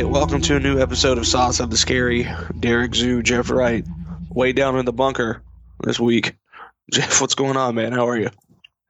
Right, 0.00 0.08
welcome 0.08 0.40
to 0.40 0.56
a 0.56 0.60
new 0.60 0.80
episode 0.80 1.18
of 1.18 1.26
Saw 1.26 1.50
Something 1.50 1.76
Scary. 1.76 2.26
Derek 2.58 2.94
Zoo, 2.94 3.22
Jeff 3.22 3.50
Wright, 3.50 3.84
way 4.30 4.54
down 4.54 4.78
in 4.78 4.86
the 4.86 4.94
bunker 4.94 5.42
this 5.84 6.00
week. 6.00 6.36
Jeff, 6.90 7.20
what's 7.20 7.34
going 7.34 7.58
on, 7.58 7.74
man? 7.74 7.92
How 7.92 8.08
are 8.08 8.16
you? 8.16 8.30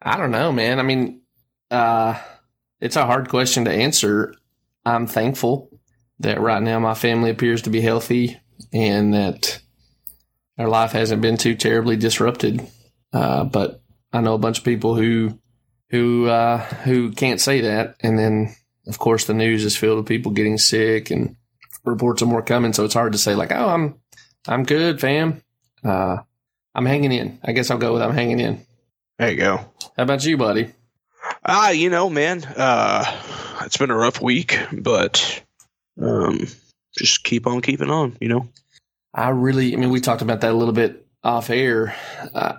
I 0.00 0.16
don't 0.16 0.30
know, 0.30 0.52
man. 0.52 0.78
I 0.78 0.84
mean, 0.84 1.22
uh, 1.68 2.16
it's 2.80 2.94
a 2.94 3.06
hard 3.06 3.28
question 3.28 3.64
to 3.64 3.72
answer. 3.72 4.36
I'm 4.86 5.08
thankful 5.08 5.76
that 6.20 6.40
right 6.40 6.62
now 6.62 6.78
my 6.78 6.94
family 6.94 7.30
appears 7.30 7.62
to 7.62 7.70
be 7.70 7.80
healthy 7.80 8.38
and 8.72 9.12
that 9.12 9.60
our 10.58 10.68
life 10.68 10.92
hasn't 10.92 11.22
been 11.22 11.38
too 11.38 11.56
terribly 11.56 11.96
disrupted. 11.96 12.64
Uh, 13.12 13.42
but 13.42 13.82
I 14.12 14.20
know 14.20 14.34
a 14.34 14.38
bunch 14.38 14.58
of 14.58 14.64
people 14.64 14.94
who 14.94 15.40
who 15.88 16.28
uh, 16.28 16.58
who 16.58 17.10
can't 17.10 17.40
say 17.40 17.62
that, 17.62 17.96
and 17.98 18.16
then 18.16 18.54
of 18.90 18.98
course 18.98 19.24
the 19.24 19.34
news 19.34 19.64
is 19.64 19.76
filled 19.76 19.98
with 19.98 20.06
people 20.06 20.32
getting 20.32 20.58
sick 20.58 21.10
and 21.10 21.36
reports 21.84 22.22
of 22.22 22.28
more 22.28 22.42
coming. 22.42 22.72
So 22.72 22.84
it's 22.84 22.94
hard 22.94 23.12
to 23.12 23.18
say 23.18 23.34
like, 23.34 23.52
oh, 23.52 23.68
I'm 23.68 24.00
I'm 24.48 24.64
good, 24.64 25.00
fam. 25.00 25.42
Uh, 25.82 26.18
I'm 26.74 26.86
hanging 26.86 27.12
in. 27.12 27.38
I 27.44 27.52
guess 27.52 27.70
I'll 27.70 27.78
go 27.78 27.92
with 27.92 28.02
I'm 28.02 28.14
hanging 28.14 28.40
in. 28.40 28.66
There 29.18 29.30
you 29.30 29.36
go. 29.36 29.56
How 29.96 30.02
about 30.02 30.24
you, 30.24 30.36
buddy? 30.36 30.72
Ah, 31.44 31.70
you 31.70 31.88
know, 31.88 32.10
man, 32.10 32.44
uh, 32.44 33.04
it's 33.64 33.76
been 33.76 33.90
a 33.90 33.96
rough 33.96 34.20
week, 34.20 34.58
but 34.72 35.42
um, 36.00 36.46
just 36.96 37.22
keep 37.22 37.46
on 37.46 37.60
keeping 37.60 37.90
on. 37.90 38.16
You 38.20 38.28
know. 38.28 38.48
I 39.14 39.30
really, 39.30 39.72
I 39.72 39.76
mean, 39.76 39.90
we 39.90 40.00
talked 40.00 40.22
about 40.22 40.40
that 40.40 40.52
a 40.52 40.56
little 40.56 40.74
bit 40.74 41.06
off 41.22 41.50
air. 41.50 41.94
Uh, 42.34 42.54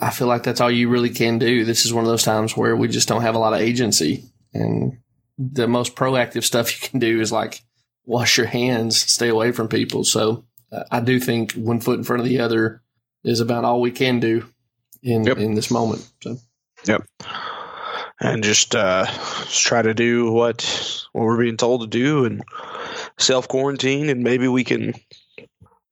I 0.00 0.10
feel 0.10 0.28
like 0.28 0.42
that's 0.42 0.60
all 0.60 0.70
you 0.70 0.88
really 0.88 1.10
can 1.10 1.38
do. 1.38 1.64
This 1.64 1.84
is 1.84 1.92
one 1.92 2.04
of 2.04 2.10
those 2.10 2.22
times 2.22 2.56
where 2.56 2.76
we 2.76 2.88
just 2.88 3.08
don't 3.08 3.22
have 3.22 3.34
a 3.34 3.38
lot 3.38 3.54
of 3.54 3.60
agency, 3.60 4.24
and 4.52 4.98
the 5.38 5.68
most 5.68 5.94
proactive 5.94 6.44
stuff 6.44 6.82
you 6.82 6.88
can 6.88 6.98
do 6.98 7.20
is 7.20 7.32
like 7.32 7.62
wash 8.04 8.36
your 8.38 8.46
hands, 8.46 8.98
stay 9.00 9.28
away 9.28 9.52
from 9.52 9.68
people. 9.68 10.04
So 10.04 10.44
uh, 10.72 10.84
I 10.90 11.00
do 11.00 11.20
think 11.20 11.52
one 11.52 11.80
foot 11.80 11.98
in 11.98 12.04
front 12.04 12.20
of 12.20 12.28
the 12.28 12.40
other 12.40 12.82
is 13.24 13.40
about 13.40 13.64
all 13.64 13.80
we 13.80 13.90
can 13.90 14.20
do 14.20 14.46
in 15.02 15.24
Yep. 15.24 15.38
in 15.38 15.54
this 15.54 15.70
moment. 15.70 16.08
So 16.22 16.38
Yep. 16.86 17.04
And 18.18 18.42
just 18.42 18.74
uh, 18.74 19.04
try 19.50 19.82
to 19.82 19.92
do 19.92 20.32
what 20.32 20.62
what 21.12 21.24
we're 21.24 21.42
being 21.42 21.58
told 21.58 21.82
to 21.82 21.86
do, 21.86 22.24
and 22.24 22.42
self 23.18 23.46
quarantine, 23.46 24.08
and 24.08 24.22
maybe 24.22 24.48
we 24.48 24.64
can, 24.64 24.94
you 25.36 25.46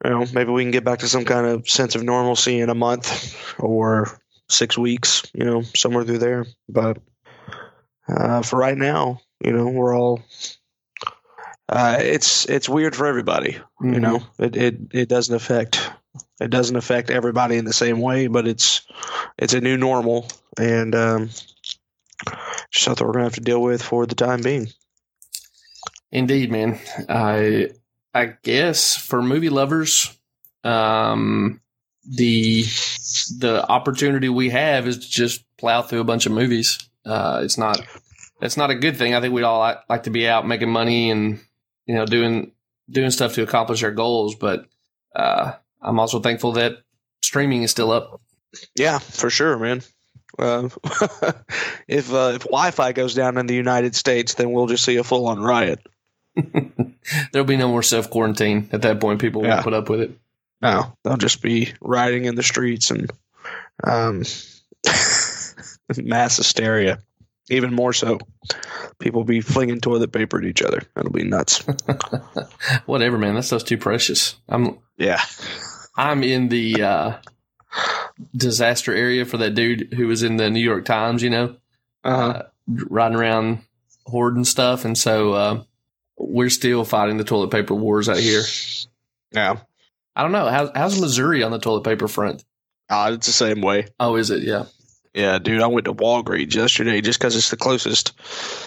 know, 0.04 0.24
maybe 0.32 0.50
we 0.50 0.62
can 0.62 0.70
get 0.70 0.84
back 0.84 1.00
to 1.00 1.08
some 1.08 1.26
kind 1.26 1.46
of 1.46 1.68
sense 1.68 1.96
of 1.96 2.02
normalcy 2.02 2.60
in 2.60 2.70
a 2.70 2.74
month 2.74 3.36
or 3.58 4.18
six 4.48 4.78
weeks, 4.78 5.30
you 5.34 5.44
know, 5.44 5.62
somewhere 5.62 6.04
through 6.04 6.18
there. 6.18 6.46
But 6.66 6.98
uh, 8.08 8.40
for 8.40 8.58
right 8.58 8.78
now, 8.78 9.20
you 9.44 9.52
know, 9.52 9.68
we're 9.68 9.96
all. 9.96 10.22
Uh, 11.68 11.96
it's 11.98 12.46
it's 12.46 12.68
weird 12.68 12.94
for 12.94 13.06
everybody, 13.06 13.52
you 13.80 13.92
Mhm. 13.92 14.00
know. 14.00 14.22
It, 14.38 14.56
it 14.56 14.76
it 14.92 15.08
doesn't 15.08 15.34
affect 15.34 15.90
it 16.40 16.50
doesn't 16.50 16.76
affect 16.76 17.10
everybody 17.10 17.56
in 17.56 17.64
the 17.64 17.72
same 17.72 18.00
way, 18.00 18.26
but 18.26 18.46
it's 18.46 18.82
it's 19.38 19.54
a 19.54 19.60
new 19.60 19.76
normal, 19.76 20.28
and 20.58 20.94
um, 20.94 21.30
something 22.72 23.06
we're 23.06 23.12
gonna 23.14 23.24
have 23.24 23.34
to 23.34 23.40
deal 23.40 23.62
with 23.62 23.82
for 23.82 24.06
the 24.06 24.14
time 24.14 24.42
being. 24.42 24.68
Indeed, 26.12 26.50
man. 26.52 26.78
I 27.08 27.70
I 28.12 28.34
guess 28.42 28.96
for 28.96 29.22
movie 29.22 29.50
lovers, 29.50 30.16
um, 30.62 31.60
the 32.04 32.64
the 33.38 33.64
opportunity 33.68 34.28
we 34.28 34.50
have 34.50 34.86
is 34.86 34.98
to 34.98 35.10
just 35.10 35.44
plow 35.56 35.82
through 35.82 36.00
a 36.00 36.04
bunch 36.04 36.26
of 36.26 36.32
movies. 36.32 36.78
Uh, 37.04 37.40
it's 37.42 37.58
not 37.58 37.80
that's 38.40 38.56
not 38.56 38.70
a 38.70 38.74
good 38.74 38.96
thing. 38.96 39.14
I 39.14 39.20
think 39.20 39.32
we'd 39.34 39.42
all 39.44 39.58
like, 39.60 39.78
like 39.88 40.02
to 40.04 40.10
be 40.10 40.28
out 40.28 40.46
making 40.46 40.70
money 40.70 41.10
and 41.10 41.40
you 41.86 41.94
know 41.94 42.06
doing 42.06 42.52
doing 42.90 43.10
stuff 43.10 43.34
to 43.34 43.42
accomplish 43.42 43.82
our 43.82 43.90
goals. 43.92 44.34
But 44.34 44.66
uh, 45.14 45.52
I'm 45.82 45.98
also 46.00 46.20
thankful 46.20 46.52
that 46.52 46.78
streaming 47.22 47.62
is 47.62 47.70
still 47.70 47.92
up. 47.92 48.20
Yeah, 48.76 48.98
for 48.98 49.30
sure, 49.30 49.58
man. 49.58 49.82
Uh, 50.38 50.68
if 51.88 52.12
uh, 52.12 52.32
if 52.34 52.42
Wi-Fi 52.42 52.92
goes 52.92 53.14
down 53.14 53.38
in 53.38 53.46
the 53.46 53.54
United 53.54 53.94
States, 53.94 54.34
then 54.34 54.52
we'll 54.52 54.66
just 54.66 54.84
see 54.84 54.96
a 54.96 55.04
full-on 55.04 55.40
riot. 55.40 55.80
There'll 57.32 57.46
be 57.46 57.56
no 57.56 57.68
more 57.68 57.82
self 57.82 58.10
quarantine 58.10 58.68
at 58.72 58.82
that 58.82 59.00
point. 59.00 59.20
People 59.20 59.42
Yeah. 59.44 59.50
won't 59.54 59.64
put 59.64 59.74
up 59.74 59.88
with 59.88 60.00
it. 60.00 60.18
No, 60.62 60.96
they'll 61.04 61.16
just 61.18 61.42
be 61.42 61.74
rioting 61.80 62.24
in 62.24 62.34
the 62.36 62.42
streets 62.42 62.90
and 62.90 63.10
um, 63.84 64.22
mass 65.96 66.36
hysteria. 66.36 66.98
Even 67.50 67.74
more 67.74 67.92
so, 67.92 68.18
people 68.98 69.20
will 69.20 69.26
be 69.26 69.40
flinging 69.42 69.80
toilet 69.80 70.12
paper 70.12 70.38
at 70.38 70.44
each 70.44 70.62
other. 70.62 70.82
That'll 70.94 71.12
be 71.12 71.24
nuts. 71.24 71.62
Whatever, 72.86 73.18
man. 73.18 73.34
That 73.34 73.42
stuff's 73.42 73.64
too 73.64 73.78
precious. 73.78 74.36
I'm 74.48 74.78
Yeah. 74.96 75.20
I'm 75.96 76.22
in 76.22 76.48
the 76.48 76.82
uh, 76.82 77.16
disaster 78.36 78.94
area 78.94 79.24
for 79.24 79.36
that 79.38 79.54
dude 79.54 79.92
who 79.94 80.06
was 80.06 80.22
in 80.22 80.36
the 80.36 80.50
New 80.50 80.60
York 80.60 80.84
Times, 80.84 81.22
you 81.22 81.30
know, 81.30 81.56
Uh-huh. 82.02 82.44
riding 82.66 83.18
around 83.18 83.60
hoarding 84.06 84.44
stuff. 84.44 84.84
And 84.84 84.96
so 84.96 85.32
uh, 85.32 85.62
we're 86.16 86.50
still 86.50 86.84
fighting 86.84 87.16
the 87.16 87.24
toilet 87.24 87.50
paper 87.50 87.74
wars 87.74 88.08
out 88.08 88.18
here. 88.18 88.42
Yeah. 89.32 89.58
I 90.16 90.22
don't 90.22 90.32
know. 90.32 90.46
How, 90.48 90.70
how's 90.74 91.00
Missouri 91.00 91.42
on 91.42 91.50
the 91.50 91.58
toilet 91.58 91.84
paper 91.84 92.08
front? 92.08 92.44
Uh, 92.88 93.12
it's 93.14 93.26
the 93.26 93.32
same 93.32 93.60
way. 93.60 93.86
Oh, 93.98 94.16
is 94.16 94.30
it? 94.30 94.42
Yeah. 94.42 94.64
Yeah, 95.14 95.38
dude, 95.38 95.62
I 95.62 95.68
went 95.68 95.84
to 95.84 95.94
Walgreens 95.94 96.54
yesterday 96.54 97.00
just 97.00 97.20
because 97.20 97.36
it's 97.36 97.50
the 97.50 97.56
closest, 97.56 98.12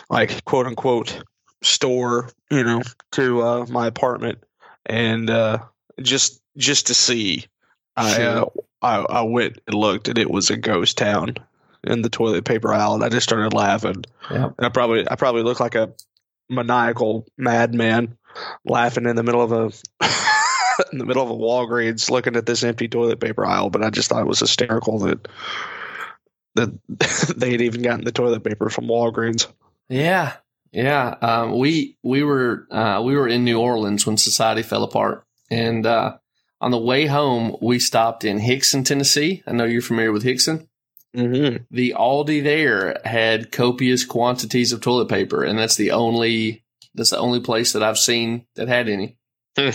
like 0.10 0.46
quote 0.46 0.66
unquote, 0.66 1.22
store, 1.62 2.30
you 2.50 2.64
know, 2.64 2.82
to 3.14 3.42
uh, 3.42 3.66
my 3.70 3.88
apartment, 3.88 4.40
and 4.86 5.30
uh, 5.30 5.60
just 6.02 6.42
just 6.56 6.88
to 6.88 6.94
see, 6.94 7.46
I, 7.98 8.24
uh, 8.24 8.46
I 8.82 8.96
I 8.98 9.22
went 9.24 9.60
and 9.68 9.76
looked, 9.76 10.08
and 10.08 10.18
it 10.18 10.32
was 10.32 10.50
a 10.50 10.56
ghost 10.56 10.98
town 10.98 11.36
in 11.84 12.02
the 12.02 12.10
toilet 12.10 12.46
paper 12.46 12.74
aisle, 12.74 12.96
and 12.96 13.04
I 13.04 13.10
just 13.10 13.28
started 13.28 13.54
laughing. 13.54 14.06
Yeah. 14.32 14.52
And 14.58 14.66
I 14.66 14.70
probably 14.70 15.10
I 15.10 15.16
probably 15.16 15.44
look 15.44 15.60
like 15.60 15.76
a 15.76 15.92
maniacal 16.50 17.28
madman 17.38 18.18
laughing 18.64 19.06
in 19.06 19.18
the 19.18 19.24
middle 19.24 19.42
of 19.42 19.52
a. 19.52 19.72
In 20.92 21.00
the 21.00 21.06
middle 21.06 21.24
of 21.24 21.32
a 21.32 21.34
Walgreens, 21.34 22.12
looking 22.12 22.36
at 22.36 22.46
this 22.46 22.64
empty 22.64 22.88
toilet 22.88 23.20
paper 23.20 23.44
aisle, 23.44 23.72
but 23.72 23.84
I 23.84 23.90
just 23.90 24.10
thought 24.10 24.22
it 24.22 24.28
was 24.28 24.42
hysterical 24.42 25.00
that 25.00 25.28
that 26.58 27.34
they 27.38 27.52
had 27.52 27.62
even 27.62 27.82
gotten 27.82 28.06
the 28.06 28.12
toilet 28.12 28.44
paper 28.44 28.70
from 28.70 28.86
Walgreens. 28.86 29.48
Yeah. 29.90 30.34
Yeah. 30.72 31.16
Um, 31.22 31.58
we, 31.58 31.98
we 32.04 32.24
were, 32.24 32.68
uh, 32.70 33.02
we 33.04 33.16
were 33.16 33.28
in 33.28 33.46
New 33.46 33.60
Orleans 33.60 34.06
when 34.06 34.18
society 34.18 34.64
fell 34.64 34.84
apart. 34.84 35.26
And, 35.50 35.86
uh, 35.86 36.18
on 36.60 36.72
the 36.72 36.78
way 36.78 37.06
home, 37.06 37.56
we 37.62 37.80
stopped 37.80 38.26
in 38.26 38.40
Hixson, 38.40 38.84
Tennessee. 38.84 39.44
I 39.48 39.52
know 39.54 39.64
you're 39.64 39.82
familiar 39.82 40.12
with 40.12 40.24
Hixson. 40.24 40.68
Mm-hmm. 41.16 41.64
the 41.72 41.96
Aldi 41.98 42.44
there 42.44 43.00
had 43.04 43.52
copious 43.52 44.06
quantities 44.06 44.72
of 44.72 44.82
toilet 44.82 45.08
paper, 45.08 45.44
and 45.44 45.58
that's 45.58 45.76
the 45.76 45.92
only 45.92 46.64
that's 46.94 47.12
the 47.12 47.18
only 47.18 47.40
place 47.40 47.74
that 47.74 47.82
I've 47.82 47.98
seen 47.98 48.46
that 48.56 48.68
had 48.68 48.90
any. 48.90 49.18
Hmm. 49.58 49.70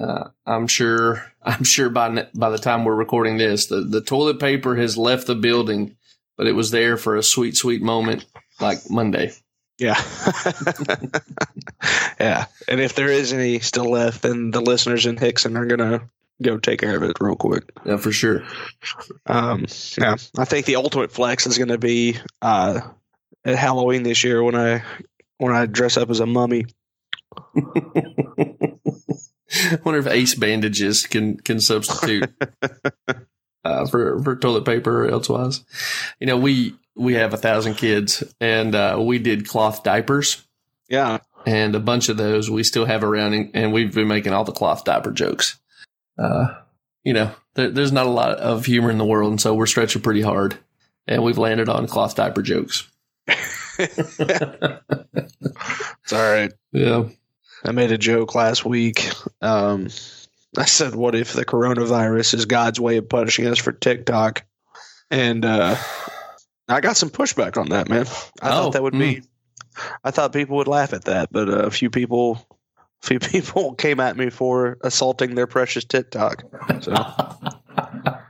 Uh, 0.00 0.28
I'm 0.46 0.68
sure. 0.68 1.26
I'm 1.42 1.64
sure 1.64 1.90
by 1.90 2.28
by 2.34 2.50
the 2.50 2.58
time 2.58 2.84
we're 2.84 2.94
recording 2.94 3.36
this, 3.36 3.66
the 3.66 3.80
the 3.80 4.00
toilet 4.00 4.38
paper 4.40 4.76
has 4.76 4.96
left 4.96 5.26
the 5.26 5.34
building, 5.34 5.96
but 6.40 6.46
it 6.46 6.54
was 6.54 6.70
there 6.70 6.96
for 6.96 7.16
a 7.16 7.22
sweet, 7.22 7.54
sweet 7.54 7.82
moment 7.82 8.24
like 8.60 8.78
Monday. 8.88 9.30
Yeah. 9.76 9.98
yeah. 12.18 12.46
And 12.66 12.80
if 12.80 12.94
there 12.94 13.08
is 13.08 13.34
any 13.34 13.58
still 13.58 13.90
left, 13.90 14.22
then 14.22 14.50
the 14.50 14.62
listeners 14.62 15.04
in 15.04 15.16
Hixson 15.16 15.58
are 15.58 15.66
going 15.66 15.80
to 15.80 16.08
go 16.40 16.56
take 16.56 16.80
care 16.80 16.96
of 16.96 17.02
it 17.02 17.18
real 17.20 17.36
quick. 17.36 17.64
Yeah, 17.84 17.98
for 17.98 18.10
sure. 18.10 18.42
Um, 19.26 19.66
yeah. 19.98 20.16
I 20.38 20.46
think 20.46 20.64
the 20.64 20.76
ultimate 20.76 21.12
flex 21.12 21.46
is 21.46 21.58
going 21.58 21.68
to 21.68 21.76
be 21.76 22.16
uh, 22.40 22.80
at 23.44 23.56
Halloween 23.56 24.02
this 24.02 24.24
year 24.24 24.42
when 24.42 24.54
I 24.54 24.82
when 25.36 25.54
I 25.54 25.66
dress 25.66 25.98
up 25.98 26.08
as 26.08 26.20
a 26.20 26.26
mummy. 26.26 26.64
I 27.54 27.62
wonder 29.84 30.00
if 30.00 30.06
Ace 30.06 30.36
bandages 30.36 31.06
can 31.06 31.36
can 31.36 31.60
substitute 31.60 32.30
uh, 33.64 33.86
for 33.86 34.22
for 34.22 34.36
toilet 34.36 34.64
paper 34.64 35.04
or 35.04 35.10
elsewise. 35.10 35.64
You 36.18 36.26
know, 36.26 36.36
we 36.36 36.74
we 36.96 37.14
have 37.14 37.34
a 37.34 37.38
thousand 37.38 37.74
kids, 37.74 38.22
and 38.40 38.74
uh, 38.74 38.98
we 39.00 39.18
did 39.18 39.48
cloth 39.48 39.82
diapers, 39.82 40.42
Yeah. 40.88 41.18
and 41.46 41.74
a 41.74 41.80
bunch 41.80 42.08
of 42.08 42.16
those 42.16 42.50
we 42.50 42.62
still 42.64 42.84
have 42.84 43.04
around, 43.04 43.32
and, 43.34 43.50
and 43.54 43.72
we've 43.72 43.94
been 43.94 44.08
making 44.08 44.32
all 44.32 44.44
the 44.44 44.52
cloth 44.52 44.84
diaper 44.84 45.12
jokes. 45.12 45.58
Uh, 46.18 46.48
you 47.04 47.12
know, 47.14 47.30
there, 47.54 47.70
there's 47.70 47.92
not 47.92 48.06
a 48.06 48.10
lot 48.10 48.38
of 48.38 48.66
humor 48.66 48.90
in 48.90 48.98
the 48.98 49.04
world, 49.06 49.30
and 49.30 49.40
so 49.40 49.54
we're 49.54 49.66
stretching 49.66 50.02
pretty 50.02 50.20
hard, 50.20 50.58
and 51.06 51.22
we've 51.22 51.38
landed 51.38 51.68
on 51.68 51.86
cloth 51.86 52.16
diaper 52.16 52.42
jokes. 52.42 52.86
It's 53.78 54.20
all 56.12 56.32
right. 56.32 56.52
Yeah. 56.72 57.04
I 57.64 57.72
made 57.72 57.92
a 57.92 57.98
joke 57.98 58.34
last 58.34 58.64
week. 58.64 59.08
Um, 59.42 59.88
I 60.56 60.64
said, 60.64 60.94
"What 60.94 61.14
if 61.14 61.32
the 61.32 61.44
coronavirus 61.44 62.34
is 62.34 62.46
God's 62.46 62.80
way 62.80 62.96
of 62.96 63.08
punishing 63.08 63.46
us 63.46 63.58
for 63.58 63.72
TikTok?" 63.72 64.44
And 65.10 65.44
uh, 65.44 65.76
I 66.68 66.80
got 66.80 66.96
some 66.96 67.10
pushback 67.10 67.56
on 67.56 67.70
that, 67.70 67.88
man. 67.88 68.06
I 68.42 68.48
Oh, 68.48 68.50
thought 68.64 68.72
that 68.72 68.82
would 68.82 68.92
be 68.92 69.22
I 70.04 70.10
thought 70.10 70.32
people 70.32 70.56
would 70.56 70.68
laugh 70.68 70.92
at 70.92 71.04
that, 71.04 71.30
but 71.32 71.48
uh, 71.48 71.66
a 71.66 71.70
few 71.70 71.90
people, 71.90 72.44
a 73.02 73.06
few 73.06 73.18
people 73.20 73.74
came 73.74 74.00
at 74.00 74.16
me 74.16 74.30
for 74.30 74.78
assaulting 74.82 75.34
their 75.34 75.46
precious 75.46 75.84
TikTok. 75.84 76.44
So 76.80 76.94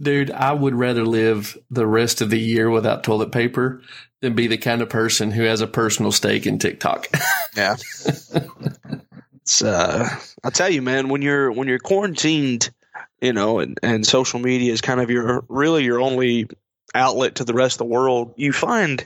Dude, 0.00 0.30
I 0.30 0.52
would 0.52 0.74
rather 0.74 1.04
live 1.04 1.58
the 1.70 1.86
rest 1.86 2.20
of 2.22 2.30
the 2.30 2.38
year 2.38 2.70
without 2.70 3.04
toilet 3.04 3.32
paper 3.32 3.82
than 4.22 4.34
be 4.34 4.46
the 4.46 4.56
kind 4.56 4.80
of 4.82 4.88
person 4.88 5.30
who 5.30 5.42
has 5.42 5.60
a 5.60 5.66
personal 5.66 6.12
stake 6.12 6.46
in 6.46 6.58
TikTok. 6.58 7.08
yeah, 7.56 7.76
it's 9.50 9.62
uh, 9.62 10.08
I 10.44 10.50
tell 10.50 10.70
you, 10.70 10.80
man, 10.80 11.08
when 11.08 11.22
you're 11.22 11.50
when 11.50 11.66
you're 11.66 11.80
quarantined, 11.80 12.70
you 13.20 13.32
know, 13.32 13.58
and 13.58 13.78
and 13.82 14.06
social 14.06 14.38
media 14.38 14.72
is 14.72 14.80
kind 14.80 15.00
of 15.00 15.10
your 15.10 15.44
really 15.48 15.82
your 15.82 16.00
only 16.00 16.48
outlet 16.94 17.36
to 17.36 17.44
the 17.44 17.52
rest 17.52 17.74
of 17.74 17.78
the 17.78 17.92
world, 17.92 18.34
you 18.36 18.52
find 18.52 19.04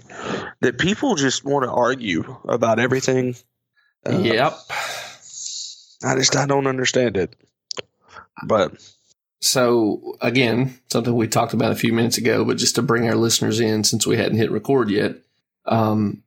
that 0.61 0.79
people 0.79 1.15
just 1.15 1.45
want 1.45 1.65
to 1.65 1.71
argue 1.71 2.37
about 2.47 2.79
everything. 2.79 3.35
Uh, 4.07 4.19
yep. 4.19 4.55
I 6.05 6.15
just 6.17 6.37
I 6.37 6.45
don't 6.45 6.67
understand 6.67 7.17
it. 7.17 7.35
But 8.47 8.73
so 9.41 10.19
again, 10.21 10.79
something 10.93 11.15
we 11.15 11.27
talked 11.27 11.55
about 11.55 11.73
a 11.73 11.77
few 11.77 11.95
minutes 11.95 12.19
ago, 12.19 12.45
but 12.45 12.59
just 12.59 12.75
to 12.75 12.83
bring 12.83 13.09
our 13.09 13.17
listeners 13.17 13.61
in 13.61 13.83
since 13.83 14.07
we 14.07 14.19
hadn't 14.19 14.37
hit 14.37 14.51
record 14.51 14.91
yet, 14.91 15.17
um, 15.65 16.23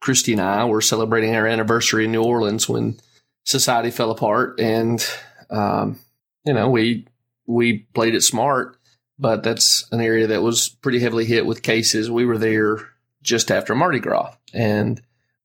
Christy 0.00 0.32
and 0.32 0.40
I 0.40 0.64
were 0.64 0.80
celebrating 0.80 1.36
our 1.36 1.46
anniversary 1.46 2.06
in 2.06 2.12
New 2.12 2.24
Orleans 2.24 2.68
when 2.68 2.98
society 3.44 3.90
fell 3.90 4.10
apart, 4.10 4.60
and 4.60 5.04
um, 5.50 5.98
you 6.44 6.52
know 6.52 6.70
we 6.70 7.06
we 7.46 7.78
played 7.94 8.14
it 8.14 8.22
smart, 8.22 8.76
but 9.18 9.42
that's 9.42 9.86
an 9.92 10.00
area 10.00 10.28
that 10.28 10.42
was 10.42 10.68
pretty 10.68 11.00
heavily 11.00 11.24
hit 11.24 11.46
with 11.46 11.62
cases. 11.62 12.10
We 12.10 12.24
were 12.24 12.38
there 12.38 12.78
just 13.22 13.50
after 13.50 13.74
Mardi 13.74 14.00
Gras, 14.00 14.34
and 14.52 15.00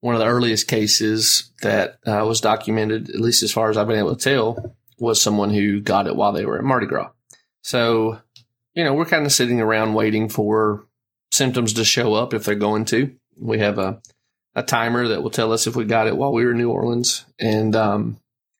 one 0.05 0.13
of 0.13 0.19
the 0.19 0.27
earliest 0.27 0.67
cases 0.67 1.51
that 1.63 1.97
uh, 2.05 2.23
was 2.27 2.39
documented, 2.39 3.09
at 3.09 3.19
least 3.19 3.41
as 3.41 3.51
far 3.51 3.71
as 3.71 3.77
I've 3.77 3.87
been 3.87 3.97
able 3.97 4.15
to 4.15 4.23
tell, 4.23 4.75
was 4.99 5.19
someone 5.19 5.49
who 5.49 5.81
got 5.81 6.05
it 6.05 6.15
while 6.15 6.31
they 6.31 6.45
were 6.45 6.59
at 6.59 6.63
Mardi 6.63 6.85
Gras. 6.85 7.09
So, 7.63 8.19
you 8.75 8.83
know, 8.83 8.93
we're 8.93 9.05
kind 9.05 9.25
of 9.25 9.31
sitting 9.31 9.59
around 9.59 9.95
waiting 9.95 10.29
for 10.29 10.85
symptoms 11.31 11.73
to 11.73 11.83
show 11.83 12.13
up 12.13 12.35
if 12.35 12.45
they're 12.45 12.53
going 12.53 12.85
to. 12.85 13.15
We 13.41 13.57
have 13.59 13.79
a, 13.79 13.99
a 14.55 14.63
timer 14.63 15.09
that 15.09 15.21
will 15.21 15.29
tell 15.29 15.51
us 15.51 15.67
if 15.67 15.75
we 15.75 15.85
got 15.85 16.07
it 16.07 16.15
while 16.15 16.31
we 16.31 16.45
were 16.45 16.51
in 16.51 16.57
New 16.57 16.71
Orleans. 16.71 17.25
And 17.37 17.75
um, 17.75 18.17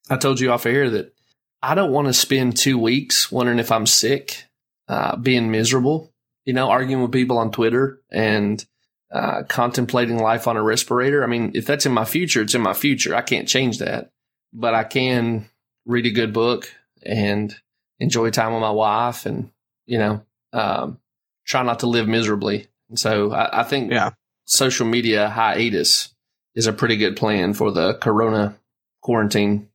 I 0.09 0.17
told 0.17 0.39
you 0.39 0.51
off 0.51 0.65
air 0.65 0.89
that 0.89 1.13
I 1.61 1.73
don't 1.73 1.91
want 1.91 2.07
to 2.07 2.13
spend 2.13 2.57
two 2.57 2.77
weeks 2.77 3.31
wondering 3.31 3.59
if 3.59 3.71
I'm 3.71 3.85
sick, 3.87 4.43
uh, 4.87 5.15
being 5.15 5.49
miserable, 5.51 6.11
you 6.43 6.53
know, 6.53 6.69
arguing 6.69 7.01
with 7.01 7.11
people 7.11 7.37
on 7.37 7.51
Twitter 7.51 8.01
and 8.11 8.63
uh, 9.11 9.43
contemplating 9.43 10.19
life 10.19 10.47
on 10.47 10.57
a 10.57 10.63
respirator. 10.63 11.23
I 11.23 11.27
mean, 11.27 11.51
if 11.55 11.65
that's 11.65 11.85
in 11.85 11.93
my 11.93 12.05
future, 12.05 12.41
it's 12.41 12.55
in 12.55 12.61
my 12.61 12.73
future. 12.73 13.15
I 13.15 13.21
can't 13.21 13.47
change 13.47 13.79
that, 13.79 14.11
but 14.53 14.73
I 14.75 14.83
can 14.83 15.49
read 15.85 16.05
a 16.05 16.11
good 16.11 16.33
book 16.33 16.69
and 17.03 17.55
enjoy 17.99 18.29
time 18.29 18.51
with 18.51 18.61
my 18.61 18.71
wife 18.71 19.25
and, 19.25 19.49
you 19.85 19.97
know, 19.97 20.21
um, 20.51 20.99
try 21.45 21.63
not 21.63 21.79
to 21.79 21.87
live 21.87 22.07
miserably. 22.07 22.67
And 22.89 22.99
so 22.99 23.31
I, 23.31 23.61
I 23.61 23.63
think 23.63 23.91
yeah. 23.91 24.11
Social 24.45 24.85
media 24.85 25.29
hiatus 25.29 26.13
is 26.55 26.67
a 26.67 26.73
pretty 26.73 26.97
good 26.97 27.15
plan 27.15 27.53
for 27.53 27.71
the 27.71 27.95
corona 27.95 28.57
quarantine. 29.01 29.69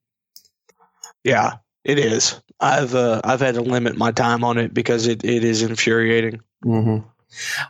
Yeah, 1.24 1.58
it 1.84 1.98
is. 1.98 2.40
I've 2.58 2.94
uh, 2.94 3.20
I've 3.24 3.40
had 3.40 3.54
to 3.54 3.62
limit 3.62 3.96
my 3.96 4.12
time 4.12 4.44
on 4.44 4.58
it 4.58 4.72
because 4.72 5.06
it, 5.06 5.24
it 5.24 5.44
is 5.44 5.62
infuriating. 5.62 6.40
Mm-hmm. 6.64 7.06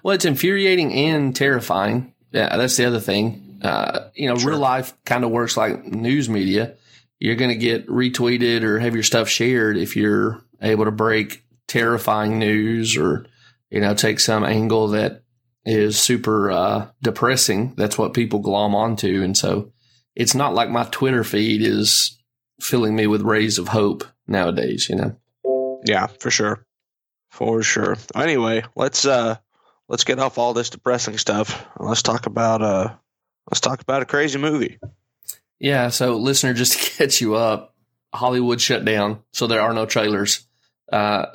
Well, 0.03 0.15
it's 0.15 0.25
infuriating 0.25 0.93
and 0.93 1.35
terrifying. 1.35 2.15
Yeah, 2.33 2.57
that's 2.57 2.77
the 2.77 2.87
other 2.87 3.01
thing. 3.01 3.61
Uh, 3.63 4.09
you 4.15 4.29
know, 4.29 4.37
sure. 4.37 4.53
real 4.53 4.61
life 4.61 4.95
kind 5.05 5.25
of 5.25 5.31
works 5.31 5.57
like 5.57 5.85
news 5.85 6.29
media 6.29 6.77
you're 7.21 7.37
going 7.37 7.51
to 7.51 7.57
get 7.57 7.87
retweeted 7.87 8.63
or 8.63 8.81
have 8.81 8.95
your 8.95 9.05
stuff 9.05 9.29
shared 9.29 9.77
if 9.77 9.95
you're 9.95 10.43
able 10.61 10.87
to 10.87 10.91
break 10.91 11.45
terrifying 11.69 12.39
news 12.39 12.97
or, 12.97 13.27
you 13.71 13.81
know, 13.81 13.95
take 13.95 14.19
some 14.19 14.43
angle 14.43 14.89
that 14.89 15.23
is 15.65 16.01
super 16.01 16.51
uh, 16.51 16.89
depressing. 17.03 17.75
That's 17.77 17.99
what 17.99 18.15
people 18.15 18.41
glom 18.41 18.75
onto. 18.75 19.23
And 19.23 19.37
so 19.37 19.73
it's 20.15 20.35
not 20.35 20.55
like 20.55 20.71
my 20.71 20.85
Twitter 20.85 21.25
feed 21.25 21.63
is 21.63 22.19
filling 22.61 22.95
me 22.95 23.07
with 23.07 23.23
rays 23.23 23.59
of 23.59 23.69
hope 23.69 24.05
nowadays, 24.27 24.89
you 24.89 24.97
know? 24.97 25.17
Yeah, 25.85 26.07
for 26.07 26.31
sure. 26.31 26.65
For 27.31 27.63
sure. 27.63 27.97
Anyway, 28.15 28.65
let's 28.75 29.05
uh 29.07 29.37
let's 29.89 30.05
get 30.05 30.19
off 30.19 30.37
all 30.37 30.53
this 30.53 30.71
depressing 30.71 31.17
stuff. 31.17 31.67
Let's 31.79 32.03
talk 32.03 32.27
about 32.27 32.61
uh 32.61 32.95
let's 33.51 33.61
talk 33.61 33.81
about 33.81 34.03
a 34.03 34.07
crazy 34.07 34.39
movie. 34.39 34.79
Yeah. 35.59 35.91
So, 35.91 36.17
listener, 36.17 36.55
just 36.55 36.73
to 36.73 36.91
catch 36.97 37.21
you 37.21 37.37
up, 37.37 37.75
Hollywood 38.13 38.61
shut 38.61 38.85
down, 38.85 39.23
so 39.33 39.47
there 39.47 39.61
are 39.61 39.73
no 39.73 39.87
trailers. 39.87 40.47
Uh, 40.91 41.27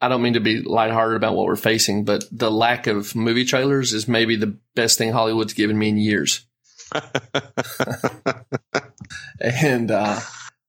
I 0.00 0.08
don't 0.08 0.22
mean 0.22 0.34
to 0.34 0.40
be 0.40 0.60
lighthearted 0.60 1.16
about 1.16 1.34
what 1.34 1.46
we're 1.46 1.56
facing, 1.56 2.04
but 2.04 2.24
the 2.30 2.50
lack 2.50 2.86
of 2.86 3.14
movie 3.16 3.44
trailers 3.44 3.92
is 3.92 4.06
maybe 4.06 4.36
the 4.36 4.58
best 4.74 4.98
thing 4.98 5.12
Hollywood's 5.12 5.54
given 5.54 5.78
me 5.78 5.88
in 5.88 5.96
years. 5.96 6.46
and 9.40 9.90
uh, 9.90 10.20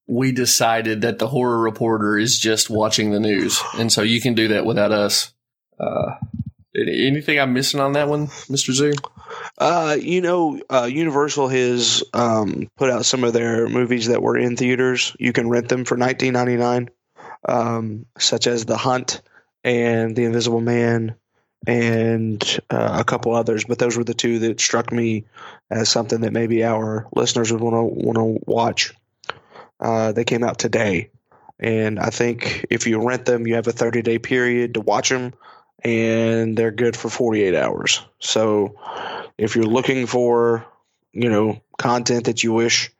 we 0.07 0.31
decided 0.31 1.01
that 1.01 1.19
the 1.19 1.27
horror 1.27 1.59
reporter 1.59 2.17
is 2.17 2.39
just 2.39 2.69
watching 2.69 3.11
the 3.11 3.19
news, 3.19 3.61
and 3.77 3.91
so 3.91 4.01
you 4.01 4.21
can 4.21 4.33
do 4.33 4.47
that 4.49 4.65
without 4.65 4.91
us. 4.91 5.33
Uh, 5.79 6.15
anything 6.75 7.39
I'm 7.39 7.53
missing 7.53 7.79
on 7.79 7.93
that 7.93 8.07
one, 8.07 8.29
Mister 8.49 8.71
Zoo? 8.71 8.93
Uh, 9.57 9.97
you 9.99 10.21
know, 10.21 10.61
uh, 10.69 10.87
Universal 10.91 11.49
has 11.49 12.03
um, 12.13 12.69
put 12.77 12.89
out 12.89 13.05
some 13.05 13.23
of 13.23 13.33
their 13.33 13.67
movies 13.67 14.07
that 14.07 14.21
were 14.21 14.37
in 14.37 14.55
theaters. 14.55 15.15
You 15.19 15.33
can 15.33 15.49
rent 15.49 15.69
them 15.69 15.85
for 15.85 15.97
nineteen 15.97 16.33
ninety 16.33 16.55
nine, 16.55 16.89
um, 17.45 18.05
such 18.17 18.47
as 18.47 18.65
The 18.65 18.77
Hunt 18.77 19.21
and 19.63 20.15
The 20.15 20.25
Invisible 20.25 20.61
Man, 20.61 21.15
and 21.65 22.59
uh, 22.69 22.97
a 22.99 23.03
couple 23.03 23.33
others. 23.35 23.65
But 23.65 23.79
those 23.79 23.97
were 23.97 24.03
the 24.03 24.13
two 24.13 24.39
that 24.39 24.61
struck 24.61 24.91
me 24.91 25.25
as 25.69 25.89
something 25.89 26.21
that 26.21 26.33
maybe 26.33 26.63
our 26.63 27.07
listeners 27.15 27.51
would 27.51 27.61
want 27.61 27.75
to 27.75 27.83
want 27.83 28.17
to 28.17 28.51
watch. 28.51 28.93
Uh, 29.79 30.11
they 30.11 30.23
came 30.23 30.43
out 30.43 30.59
today, 30.59 31.09
and 31.59 31.99
I 31.99 32.09
think 32.09 32.65
if 32.69 32.87
you 32.87 33.05
rent 33.05 33.25
them, 33.25 33.47
you 33.47 33.55
have 33.55 33.67
a 33.67 33.71
thirty 33.71 34.01
day 34.01 34.19
period 34.19 34.75
to 34.75 34.81
watch 34.81 35.09
them 35.09 35.33
and 35.83 36.57
they're 36.57 36.71
good 36.71 36.95
for 36.95 37.09
48 37.09 37.55
hours. 37.55 38.01
So 38.19 38.75
if 39.37 39.55
you're 39.55 39.65
looking 39.65 40.07
for, 40.07 40.65
you 41.13 41.29
know, 41.29 41.61
content 41.77 42.25
that 42.25 42.43
you 42.43 42.53
wish 42.53 42.91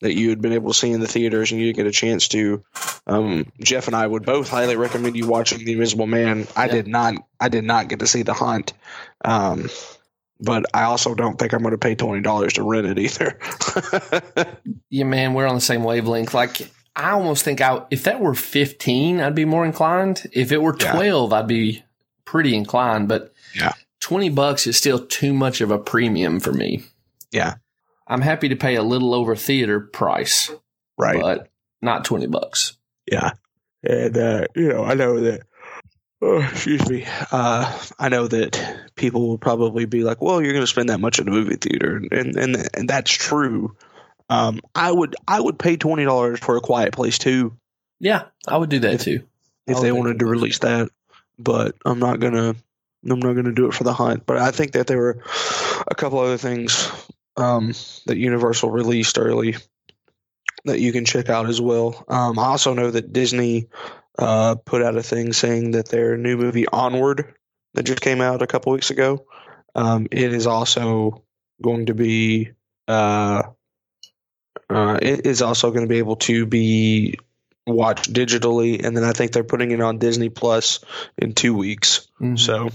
that 0.00 0.14
you 0.14 0.30
had 0.30 0.40
been 0.40 0.52
able 0.52 0.72
to 0.72 0.78
see 0.78 0.92
in 0.92 1.00
the 1.00 1.06
theaters 1.06 1.50
and 1.50 1.60
you 1.60 1.66
didn't 1.66 1.76
get 1.76 1.86
a 1.86 1.92
chance 1.92 2.28
to, 2.28 2.64
um, 3.06 3.50
Jeff 3.60 3.86
and 3.86 3.96
I 3.96 4.06
would 4.06 4.24
both 4.24 4.48
highly 4.48 4.76
recommend 4.76 5.16
you 5.16 5.26
watching 5.26 5.64
The 5.64 5.72
Invisible 5.72 6.06
Man. 6.06 6.46
I 6.54 6.66
yeah. 6.66 6.72
did 6.72 6.86
not, 6.86 7.14
I 7.40 7.48
did 7.48 7.64
not 7.64 7.88
get 7.88 8.00
to 8.00 8.06
see 8.06 8.22
The 8.22 8.34
Hunt. 8.34 8.72
Um, 9.24 9.70
but 10.38 10.66
I 10.74 10.82
also 10.82 11.14
don't 11.14 11.38
think 11.38 11.54
I'm 11.54 11.62
going 11.62 11.72
to 11.72 11.78
pay 11.78 11.94
twenty 11.94 12.20
dollars 12.20 12.54
to 12.54 12.62
rent 12.62 12.86
it 12.86 12.98
either. 12.98 13.38
yeah, 14.90 15.04
man, 15.04 15.32
we're 15.32 15.46
on 15.46 15.54
the 15.54 15.62
same 15.62 15.82
wavelength. 15.82 16.34
Like, 16.34 16.70
I 16.94 17.12
almost 17.12 17.42
think 17.42 17.62
I, 17.62 17.82
if 17.90 18.04
that 18.04 18.20
were 18.20 18.34
fifteen, 18.34 19.20
I'd 19.20 19.34
be 19.34 19.46
more 19.46 19.64
inclined. 19.64 20.26
If 20.32 20.52
it 20.52 20.60
were 20.60 20.74
twelve, 20.74 21.30
yeah. 21.30 21.38
I'd 21.38 21.46
be 21.46 21.82
pretty 22.26 22.54
inclined, 22.54 23.08
but 23.08 23.32
yeah. 23.54 23.72
20 24.00 24.28
bucks 24.30 24.66
is 24.66 24.76
still 24.76 25.04
too 25.06 25.32
much 25.32 25.60
of 25.62 25.70
a 25.70 25.78
premium 25.78 26.38
for 26.38 26.52
me. 26.52 26.84
Yeah. 27.32 27.54
I'm 28.06 28.20
happy 28.20 28.48
to 28.50 28.56
pay 28.56 28.76
a 28.76 28.82
little 28.82 29.14
over 29.14 29.34
theater 29.36 29.80
price. 29.80 30.50
Right. 30.98 31.20
But 31.20 31.48
not 31.82 32.04
20 32.04 32.26
bucks. 32.26 32.76
Yeah. 33.10 33.32
And, 33.82 34.16
uh, 34.16 34.46
you 34.54 34.68
know, 34.68 34.84
I 34.84 34.94
know 34.94 35.20
that, 35.20 35.42
oh, 36.22 36.40
excuse 36.40 36.88
me, 36.88 37.06
uh, 37.30 37.78
I 37.98 38.08
know 38.08 38.26
that 38.26 38.90
people 38.94 39.28
will 39.28 39.38
probably 39.38 39.84
be 39.84 40.02
like, 40.02 40.20
well, 40.20 40.42
you're 40.42 40.52
going 40.52 40.62
to 40.62 40.68
spend 40.68 40.88
that 40.88 41.00
much 41.00 41.18
in 41.18 41.28
a 41.28 41.30
movie 41.30 41.56
theater. 41.56 41.96
And, 41.96 42.36
and, 42.36 42.68
and 42.74 42.88
that's 42.88 43.10
true. 43.10 43.76
Um, 44.28 44.60
I 44.74 44.90
would, 44.90 45.14
I 45.28 45.40
would 45.40 45.58
pay 45.58 45.76
$20 45.76 46.38
for 46.38 46.56
a 46.56 46.60
quiet 46.60 46.92
place 46.92 47.18
too. 47.18 47.56
Yeah. 48.00 48.24
I 48.48 48.56
would 48.56 48.70
do 48.70 48.80
that 48.80 48.94
if, 48.94 49.02
too. 49.02 49.24
If 49.66 49.80
they 49.80 49.92
wanted 49.92 50.20
to 50.20 50.26
release 50.26 50.60
that 50.60 50.90
but 51.38 51.74
I'm 51.84 51.98
not 51.98 52.20
gonna 52.20 52.54
I'm 53.08 53.20
not 53.20 53.34
gonna 53.34 53.52
do 53.52 53.66
it 53.66 53.74
for 53.74 53.84
the 53.84 53.92
hunt. 53.92 54.26
But 54.26 54.38
I 54.38 54.50
think 54.50 54.72
that 54.72 54.86
there 54.86 54.98
were 54.98 55.22
a 55.86 55.94
couple 55.94 56.18
other 56.18 56.38
things 56.38 56.90
um, 57.36 57.72
that 58.06 58.16
Universal 58.16 58.70
released 58.70 59.18
early 59.18 59.56
that 60.64 60.80
you 60.80 60.92
can 60.92 61.04
check 61.04 61.28
out 61.28 61.48
as 61.48 61.60
well. 61.60 62.04
Um, 62.08 62.38
I 62.38 62.46
also 62.46 62.74
know 62.74 62.90
that 62.90 63.12
Disney 63.12 63.68
uh, 64.18 64.56
put 64.56 64.82
out 64.82 64.96
a 64.96 65.02
thing 65.02 65.32
saying 65.32 65.72
that 65.72 65.88
their 65.88 66.16
new 66.16 66.36
movie 66.36 66.66
Onward 66.66 67.34
that 67.74 67.84
just 67.84 68.00
came 68.00 68.20
out 68.20 68.42
a 68.42 68.46
couple 68.46 68.72
weeks 68.72 68.90
ago, 68.90 69.26
um, 69.74 70.06
it 70.10 70.32
is 70.32 70.46
also 70.46 71.22
going 71.62 71.86
to 71.86 71.94
be 71.94 72.50
uh, 72.88 73.42
uh, 74.68 74.98
it 75.00 75.26
is 75.26 75.42
also 75.42 75.70
going 75.70 75.84
to 75.84 75.88
be 75.88 75.98
able 75.98 76.16
to 76.16 76.46
be 76.46 77.18
watched 77.66 78.12
digitally, 78.12 78.84
and 78.84 78.96
then 78.96 79.04
I 79.04 79.12
think 79.12 79.32
they're 79.32 79.44
putting 79.44 79.70
it 79.70 79.80
on 79.80 79.98
Disney 79.98 80.28
Plus 80.28 80.80
in 81.18 81.32
two 81.32 81.54
weeks. 81.54 82.08
Mm-hmm. 82.20 82.36
So, 82.36 82.70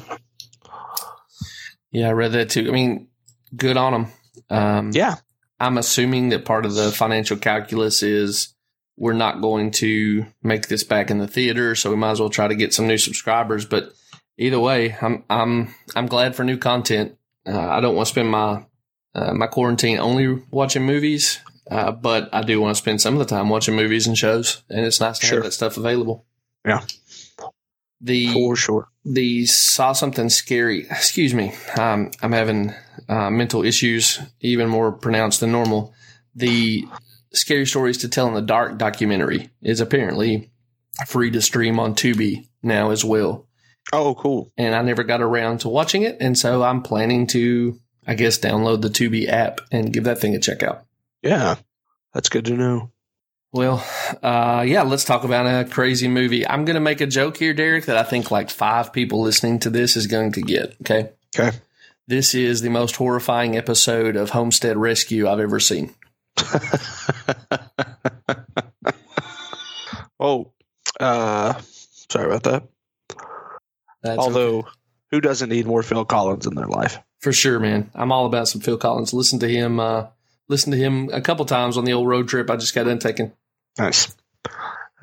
yeah, 1.91 2.09
I 2.09 2.11
read 2.11 2.33
that 2.33 2.49
too. 2.49 2.67
I 2.67 2.71
mean, 2.71 3.07
good 3.55 3.77
on 3.77 3.93
them. 3.93 4.07
Um, 4.51 4.91
Yeah. 4.93 5.15
I'm 5.59 5.77
assuming 5.77 6.29
that 6.29 6.43
part 6.45 6.65
of 6.65 6.73
the 6.73 6.91
financial 6.91 7.37
calculus 7.37 8.01
is 8.01 8.53
we're 8.97 9.13
not 9.13 9.41
going 9.41 9.71
to 9.71 10.25
make 10.43 10.67
this 10.67 10.83
back 10.83 11.11
in 11.11 11.19
the 11.19 11.27
theater, 11.27 11.75
so 11.75 11.89
we 11.91 11.95
might 11.95 12.11
as 12.11 12.19
well 12.19 12.29
try 12.29 12.47
to 12.47 12.55
get 12.55 12.73
some 12.73 12.87
new 12.87 12.97
subscribers. 12.97 13.65
But 13.65 13.93
either 14.37 14.59
way, 14.59 14.95
I'm 15.01 15.23
I'm 15.29 15.73
I'm 15.95 16.07
glad 16.07 16.35
for 16.35 16.43
new 16.43 16.57
content. 16.57 17.15
Uh, 17.47 17.59
I 17.59 17.79
don't 17.79 17.95
want 17.95 18.07
to 18.07 18.11
spend 18.11 18.29
my 18.29 18.65
uh, 19.13 19.33
my 19.33 19.47
quarantine 19.47 19.99
only 19.99 20.41
watching 20.51 20.83
movies, 20.83 21.39
uh, 21.69 21.91
but 21.91 22.29
I 22.33 22.41
do 22.41 22.59
want 22.59 22.75
to 22.75 22.81
spend 22.81 23.01
some 23.01 23.13
of 23.13 23.19
the 23.19 23.25
time 23.25 23.49
watching 23.49 23.75
movies 23.75 24.07
and 24.07 24.17
shows, 24.17 24.63
and 24.69 24.83
it's 24.85 24.99
nice 24.99 25.19
to 25.19 25.25
Sure. 25.27 25.37
have 25.37 25.45
that 25.45 25.51
stuff 25.51 25.77
available. 25.77 26.25
Yeah. 26.65 26.81
The 28.01 28.33
For 28.33 28.55
sure. 28.55 28.87
the 29.05 29.45
saw 29.45 29.93
something 29.93 30.29
scary. 30.29 30.87
Excuse 30.89 31.33
me. 31.33 31.53
Um, 31.77 32.11
I'm 32.21 32.31
having 32.31 32.73
uh, 33.07 33.29
mental 33.29 33.63
issues 33.63 34.19
even 34.39 34.69
more 34.69 34.91
pronounced 34.91 35.39
than 35.39 35.51
normal. 35.51 35.93
The 36.33 36.85
scary 37.33 37.65
stories 37.65 37.97
to 37.99 38.09
tell 38.09 38.27
in 38.27 38.33
the 38.33 38.41
dark 38.41 38.77
documentary 38.77 39.49
is 39.61 39.79
apparently 39.81 40.49
free 41.07 41.29
to 41.31 41.41
stream 41.41 41.79
on 41.79 41.93
Tubi 41.95 42.47
now 42.63 42.89
as 42.91 43.05
well. 43.05 43.47
Oh, 43.93 44.15
cool. 44.15 44.51
And 44.57 44.75
I 44.75 44.81
never 44.81 45.03
got 45.03 45.21
around 45.21 45.59
to 45.61 45.69
watching 45.69 46.03
it, 46.03 46.17
and 46.19 46.37
so 46.37 46.63
I'm 46.63 46.81
planning 46.81 47.27
to, 47.27 47.79
I 48.07 48.13
guess, 48.15 48.37
download 48.39 48.81
the 48.81 48.89
Tubi 48.89 49.27
app 49.27 49.61
and 49.71 49.91
give 49.93 50.03
that 50.05 50.19
thing 50.19 50.35
a 50.35 50.39
check 50.39 50.63
out. 50.63 50.85
Yeah. 51.21 51.55
That's 52.13 52.29
good 52.29 52.45
to 52.45 52.53
know. 52.55 52.91
Well, 53.53 53.85
uh, 54.23 54.63
yeah, 54.65 54.83
let's 54.83 55.03
talk 55.03 55.23
about 55.25 55.45
a 55.45 55.69
crazy 55.69 56.07
movie. 56.07 56.47
I'm 56.47 56.63
going 56.63 56.75
to 56.75 56.79
make 56.79 57.01
a 57.01 57.05
joke 57.05 57.37
here, 57.37 57.53
Derek, 57.53 57.85
that 57.85 57.97
I 57.97 58.03
think 58.03 58.31
like 58.31 58.49
five 58.49 58.93
people 58.93 59.21
listening 59.21 59.59
to 59.59 59.69
this 59.69 59.97
is 59.97 60.07
going 60.07 60.31
to 60.33 60.41
get. 60.41 60.75
Okay. 60.81 61.09
Okay. 61.37 61.57
This 62.07 62.33
is 62.33 62.61
the 62.61 62.69
most 62.69 62.95
horrifying 62.95 63.57
episode 63.57 64.15
of 64.15 64.29
Homestead 64.29 64.77
Rescue 64.77 65.27
I've 65.27 65.39
ever 65.39 65.59
seen. 65.59 65.93
oh, 70.19 70.51
uh, 70.99 71.59
sorry 72.09 72.27
about 72.27 72.43
that. 72.43 72.63
That's 74.01 74.17
Although, 74.17 74.59
okay. 74.59 74.69
who 75.11 75.21
doesn't 75.21 75.49
need 75.49 75.65
more 75.65 75.83
Phil 75.83 76.05
Collins 76.05 76.47
in 76.47 76.55
their 76.55 76.67
life? 76.67 76.99
for 77.21 77.31
sure, 77.31 77.59
man, 77.59 77.89
I'm 77.93 78.11
all 78.11 78.25
about 78.25 78.47
some 78.47 78.61
Phil 78.61 78.77
Collins. 78.77 79.13
Listen 79.13 79.39
to 79.39 79.47
him. 79.47 79.79
Uh, 79.79 80.07
listen 80.47 80.71
to 80.71 80.77
him 80.77 81.09
a 81.13 81.21
couple 81.21 81.45
times 81.45 81.77
on 81.77 81.85
the 81.85 81.93
old 81.93 82.07
road 82.07 82.27
trip 82.27 82.49
I 82.49 82.57
just 82.57 82.75
got 82.75 82.85
done 82.85 82.99
taking. 82.99 83.31
Nice. 83.77 84.15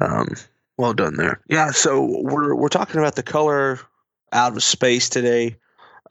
Um, 0.00 0.28
well 0.76 0.94
done 0.94 1.16
there. 1.16 1.40
Yeah. 1.48 1.72
So 1.72 2.04
we're 2.22 2.54
we're 2.54 2.68
talking 2.68 3.00
about 3.00 3.16
the 3.16 3.22
color 3.22 3.80
out 4.32 4.56
of 4.56 4.62
space 4.62 5.08
today. 5.08 5.56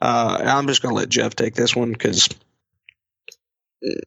Uh, 0.00 0.40
I'm 0.44 0.66
just 0.66 0.82
gonna 0.82 0.94
let 0.94 1.08
Jeff 1.08 1.34
take 1.34 1.54
this 1.54 1.74
one 1.74 1.92
because 1.92 2.28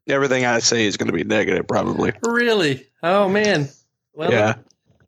everything 0.08 0.46
I 0.46 0.60
say 0.60 0.86
is 0.86 0.98
gonna 0.98 1.12
be 1.12 1.24
negative, 1.24 1.68
probably. 1.68 2.14
Really? 2.24 2.88
Oh 3.02 3.28
man. 3.30 3.70
Well, 4.14 4.32
yeah. 4.32 4.56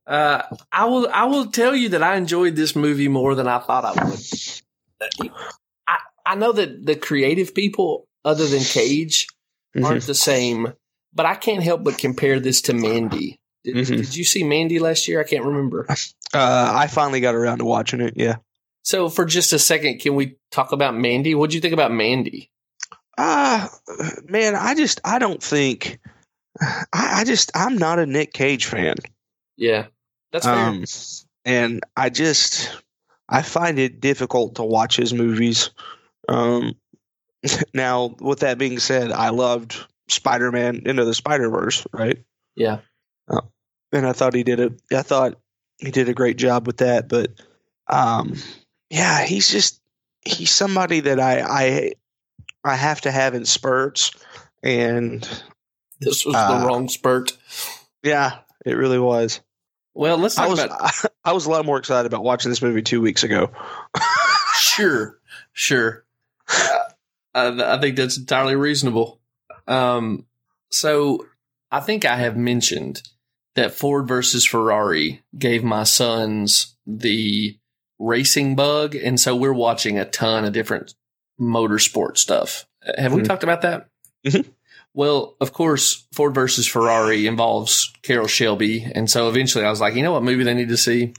Uh, 0.05 0.41
I 0.71 0.85
will. 0.85 1.07
I 1.13 1.25
will 1.25 1.47
tell 1.47 1.75
you 1.75 1.89
that 1.89 2.03
I 2.03 2.15
enjoyed 2.15 2.55
this 2.55 2.75
movie 2.75 3.07
more 3.07 3.35
than 3.35 3.47
I 3.47 3.59
thought 3.59 3.85
I 3.85 4.03
would. 4.03 5.31
I 5.87 5.97
I 6.25 6.35
know 6.35 6.51
that 6.51 6.85
the 6.85 6.95
creative 6.95 7.55
people, 7.55 8.07
other 8.25 8.45
than 8.45 8.61
Cage, 8.61 9.27
aren't 9.81 10.05
the 10.05 10.13
same, 10.13 10.73
but 11.13 11.25
I 11.25 11.35
can't 11.35 11.63
help 11.63 11.83
but 11.83 11.97
compare 11.97 12.39
this 12.39 12.61
to 12.63 12.73
Mandy. 12.73 13.39
Did, 13.63 13.75
Mhm. 13.77 13.97
did 13.97 14.15
you 14.15 14.23
see 14.23 14.43
Mandy 14.43 14.79
last 14.79 15.07
year? 15.07 15.19
I 15.21 15.23
can't 15.23 15.45
remember. 15.45 15.85
Uh, 15.89 15.95
I 16.75 16.87
finally 16.87 17.21
got 17.21 17.35
around 17.35 17.59
to 17.59 17.65
watching 17.65 18.01
it. 18.01 18.13
Yeah. 18.17 18.37
So 18.83 19.07
for 19.09 19.23
just 19.23 19.53
a 19.53 19.59
second, 19.59 19.99
can 19.99 20.15
we 20.15 20.35
talk 20.51 20.71
about 20.73 20.95
Mandy? 20.95 21.35
What 21.35 21.49
do 21.49 21.55
you 21.55 21.61
think 21.61 21.73
about 21.73 21.91
Mandy? 21.91 22.49
Ah, 23.17 23.69
man, 24.25 24.55
I 24.55 24.75
just 24.75 24.99
I 25.05 25.19
don't 25.19 25.41
think 25.41 25.99
I, 26.61 27.21
I 27.21 27.23
just 27.23 27.51
I'm 27.55 27.77
not 27.77 27.99
a 27.99 28.05
Nick 28.05 28.33
Cage 28.33 28.65
fan. 28.65 28.95
Yeah, 29.55 29.85
that's 30.31 30.45
fair. 30.45 30.55
Um, 30.55 30.83
and 31.45 31.81
I 31.95 32.09
just 32.09 32.71
I 33.29 33.41
find 33.43 33.79
it 33.79 34.01
difficult 34.01 34.55
to 34.55 34.63
watch 34.63 34.97
his 34.97 35.13
movies. 35.13 35.69
Um, 36.27 36.73
now, 37.73 38.15
with 38.19 38.39
that 38.39 38.57
being 38.57 38.79
said, 38.79 39.11
I 39.11 39.29
loved 39.29 39.77
Spider-Man 40.13 40.83
Into 40.85 41.05
the 41.05 41.13
Spider-Verse, 41.13 41.85
right? 41.93 42.23
yeah, 42.55 42.79
And 43.91 44.05
I 44.07 44.13
thought 44.13 44.33
he 44.33 44.43
did 44.43 44.59
a 44.59 44.71
I 44.95 45.01
thought 45.01 45.39
he 45.79 45.91
did 45.91 46.09
a 46.09 46.13
great 46.13 46.37
job 46.37 46.65
with 46.67 46.77
that, 46.77 47.07
but 47.09 47.31
um, 47.87 48.35
yeah, 48.89 49.23
he's 49.25 49.49
just 49.49 49.81
he's 50.25 50.51
somebody 50.51 51.01
that 51.01 51.19
I 51.19 51.41
I 51.41 51.91
I 52.63 52.75
have 52.75 53.01
to 53.01 53.11
have 53.11 53.33
in 53.35 53.45
spurts, 53.45 54.11
and 54.63 55.21
this 55.99 56.25
was 56.25 56.35
Uh, 56.35 56.59
the 56.59 56.65
wrong 56.65 56.87
spurt. 56.89 57.33
yeah, 58.03 58.39
it 58.65 58.73
really 58.77 58.99
was. 58.99 59.41
Well, 59.95 60.17
let's 60.17 60.37
I 60.37 60.43
talk 60.47 60.49
was 60.51 60.59
about 60.63 60.91
I 61.25 61.33
was 61.33 61.45
a 61.45 61.51
lot 61.51 61.65
more 61.65 61.77
excited 61.77 62.05
about 62.07 62.23
watching 62.23 62.49
this 62.51 62.61
movie 62.61 62.81
two 62.81 63.01
weeks 63.01 63.23
ago. 63.23 63.51
sure, 64.55 65.19
sure. 65.53 66.05
Uh, 66.47 66.79
I, 67.35 67.75
I 67.77 67.81
think 67.81 67.95
that's 67.97 68.17
entirely 68.17 68.55
reasonable. 68.55 69.19
Um, 69.67 70.25
so 70.71 71.25
I 71.71 71.79
think 71.79 72.05
I 72.05 72.15
have 72.17 72.37
mentioned 72.37 73.01
that 73.55 73.73
Ford 73.73 74.07
versus 74.07 74.45
Ferrari 74.45 75.21
gave 75.37 75.63
my 75.63 75.83
sons 75.83 76.75
the 76.87 77.57
racing 77.99 78.55
bug, 78.55 78.95
and 78.95 79.19
so 79.19 79.35
we're 79.35 79.53
watching 79.53 79.97
a 79.99 80.05
ton 80.05 80.43
of 80.45 80.53
different 80.53 80.95
motorsport 81.39 82.17
stuff. 82.17 82.65
Have 82.97 83.13
we 83.13 83.21
Mhm. 83.21 83.25
talked 83.27 83.43
about 83.43 83.61
that? 83.61 83.87
Mhm. 84.25 84.45
Well, 84.93 85.35
of 85.41 85.53
course, 85.53 86.05
Ford 86.13 86.35
versus 86.35 86.67
Ferrari 86.67 87.25
involves 87.25 87.91
Carroll 88.03 88.27
Shelby, 88.27 88.83
and 88.93 89.09
so 89.09 89.27
eventually 89.29 89.65
I 89.65 89.69
was 89.69 89.81
like, 89.81 89.95
you 89.95 90.03
know 90.03 90.11
what 90.11 90.23
movie 90.23 90.43
they 90.43 90.53
need 90.53 90.69
to 90.69 90.77
see? 90.77 91.13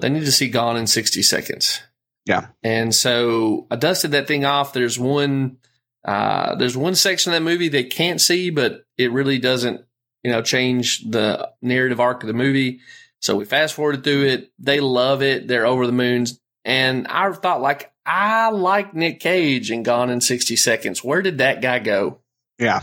They 0.00 0.08
need 0.08 0.24
to 0.24 0.32
see 0.32 0.48
Gone 0.48 0.76
in 0.76 0.86
sixty 0.86 1.22
seconds. 1.22 1.80
Yeah. 2.26 2.48
And 2.62 2.94
so 2.94 3.66
I 3.70 3.76
dusted 3.76 4.10
that 4.12 4.26
thing 4.28 4.44
off. 4.44 4.72
There's 4.72 4.98
one, 4.98 5.56
uh, 6.04 6.54
there's 6.56 6.76
one 6.76 6.94
section 6.94 7.32
of 7.32 7.36
that 7.38 7.44
movie 7.44 7.68
they 7.68 7.84
can't 7.84 8.20
see, 8.20 8.50
but 8.50 8.84
it 8.96 9.12
really 9.12 9.38
doesn't, 9.38 9.84
you 10.22 10.30
know, 10.30 10.42
change 10.42 11.00
the 11.10 11.50
narrative 11.62 12.00
arc 12.00 12.22
of 12.22 12.26
the 12.26 12.32
movie. 12.32 12.80
So 13.20 13.36
we 13.36 13.44
fast 13.44 13.74
forwarded 13.74 14.02
through 14.04 14.24
it. 14.26 14.50
They 14.58 14.80
love 14.80 15.22
it. 15.22 15.46
They're 15.46 15.66
over 15.66 15.86
the 15.86 15.92
moons. 15.92 16.40
And 16.64 17.06
I 17.08 17.30
thought, 17.32 17.60
like, 17.60 17.92
I 18.06 18.50
like 18.50 18.94
Nick 18.94 19.20
Cage 19.20 19.70
and 19.70 19.84
Gone 19.84 20.10
in 20.10 20.20
60 20.20 20.56
Seconds. 20.56 21.04
Where 21.04 21.20
did 21.22 21.38
that 21.38 21.60
guy 21.62 21.78
go? 21.80 22.18
Yeah, 22.58 22.80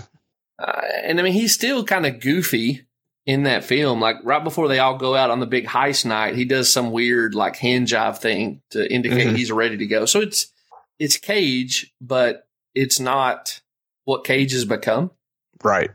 Uh, 0.59 0.81
and 1.03 1.19
I 1.19 1.23
mean, 1.23 1.33
he's 1.33 1.53
still 1.53 1.83
kind 1.83 2.05
of 2.05 2.19
goofy 2.19 2.85
in 3.27 3.43
that 3.43 3.63
film. 3.63 3.99
Like 3.99 4.15
right 4.23 4.43
before 4.43 4.67
they 4.67 4.79
all 4.79 4.97
go 4.97 5.15
out 5.15 5.29
on 5.29 5.39
the 5.39 5.45
big 5.45 5.65
heist 5.67 6.05
night, 6.05 6.35
he 6.35 6.45
does 6.45 6.71
some 6.71 6.91
weird 6.91 7.35
like 7.35 7.57
hand 7.57 7.85
job 7.87 8.17
thing 8.17 8.61
to 8.71 8.91
indicate 8.91 9.27
Mhm. 9.27 9.35
he's 9.35 9.51
ready 9.51 9.77
to 9.77 9.85
go. 9.85 10.05
So 10.05 10.21
it's 10.21 10.47
it's 10.97 11.17
Cage, 11.17 11.93
but 12.01 12.46
it's 12.77 12.99
not 12.99 13.61
what 14.05 14.23
Cage 14.23 14.53
has 14.53 14.65
become. 14.65 15.11
right. 15.63 15.91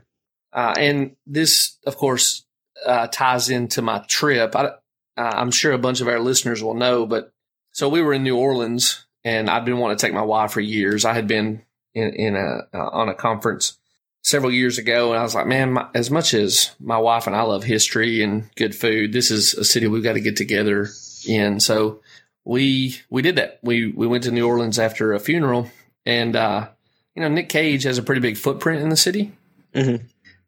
Uh, 0.51 0.73
and 0.77 1.15
this, 1.25 1.79
of 1.87 1.97
course, 1.97 2.45
uh, 2.85 3.07
ties 3.07 3.49
into 3.49 3.81
my 3.81 3.99
trip. 4.07 4.55
I, 4.55 4.65
uh, 4.65 4.75
I'm 5.17 5.49
sure 5.49 5.71
a 5.71 5.79
bunch 5.79 5.99
of 5.99 6.07
our 6.07 6.19
listeners 6.19 6.61
will 6.61 6.75
know, 6.75 7.07
but 7.07 7.33
so 7.71 7.89
we 7.89 8.03
were 8.03 8.13
in 8.13 8.21
New 8.21 8.37
Orleans, 8.37 9.05
and 9.23 9.49
I've 9.49 9.65
been 9.65 9.79
wanting 9.79 9.97
to 9.97 10.01
take 10.05 10.13
my 10.13 10.21
wife 10.21 10.51
for 10.51 10.61
years. 10.61 11.05
I 11.05 11.13
had 11.13 11.27
been 11.27 11.63
in, 11.95 12.13
in 12.13 12.35
a 12.35 12.67
uh, 12.71 12.89
on 12.91 13.09
a 13.09 13.15
conference 13.15 13.79
several 14.21 14.51
years 14.51 14.77
ago, 14.77 15.11
and 15.11 15.19
I 15.19 15.23
was 15.23 15.33
like, 15.33 15.47
man, 15.47 15.73
my, 15.73 15.87
as 15.95 16.11
much 16.11 16.35
as 16.35 16.71
my 16.79 16.97
wife 16.97 17.25
and 17.25 17.35
I 17.35 17.41
love 17.41 17.63
history 17.63 18.21
and 18.21 18.53
good 18.55 18.75
food, 18.75 19.11
this 19.11 19.31
is 19.31 19.55
a 19.55 19.65
city 19.65 19.87
we've 19.87 20.03
got 20.03 20.13
to 20.13 20.21
get 20.21 20.37
together 20.37 20.87
in. 21.27 21.59
So 21.59 22.01
we 22.45 22.97
we 23.09 23.21
did 23.21 23.37
that. 23.37 23.59
We 23.63 23.87
we 23.87 24.07
went 24.07 24.23
to 24.25 24.31
New 24.31 24.47
Orleans 24.47 24.77
after 24.77 25.13
a 25.13 25.19
funeral, 25.19 25.69
and 26.05 26.35
uh, 26.35 26.69
you 27.15 27.21
know, 27.21 27.29
Nick 27.29 27.49
Cage 27.49 27.83
has 27.83 27.97
a 27.97 28.03
pretty 28.03 28.21
big 28.21 28.37
footprint 28.37 28.81
in 28.81 28.89
the 28.89 28.97
city. 28.97 29.31
Mhm. 29.75 30.01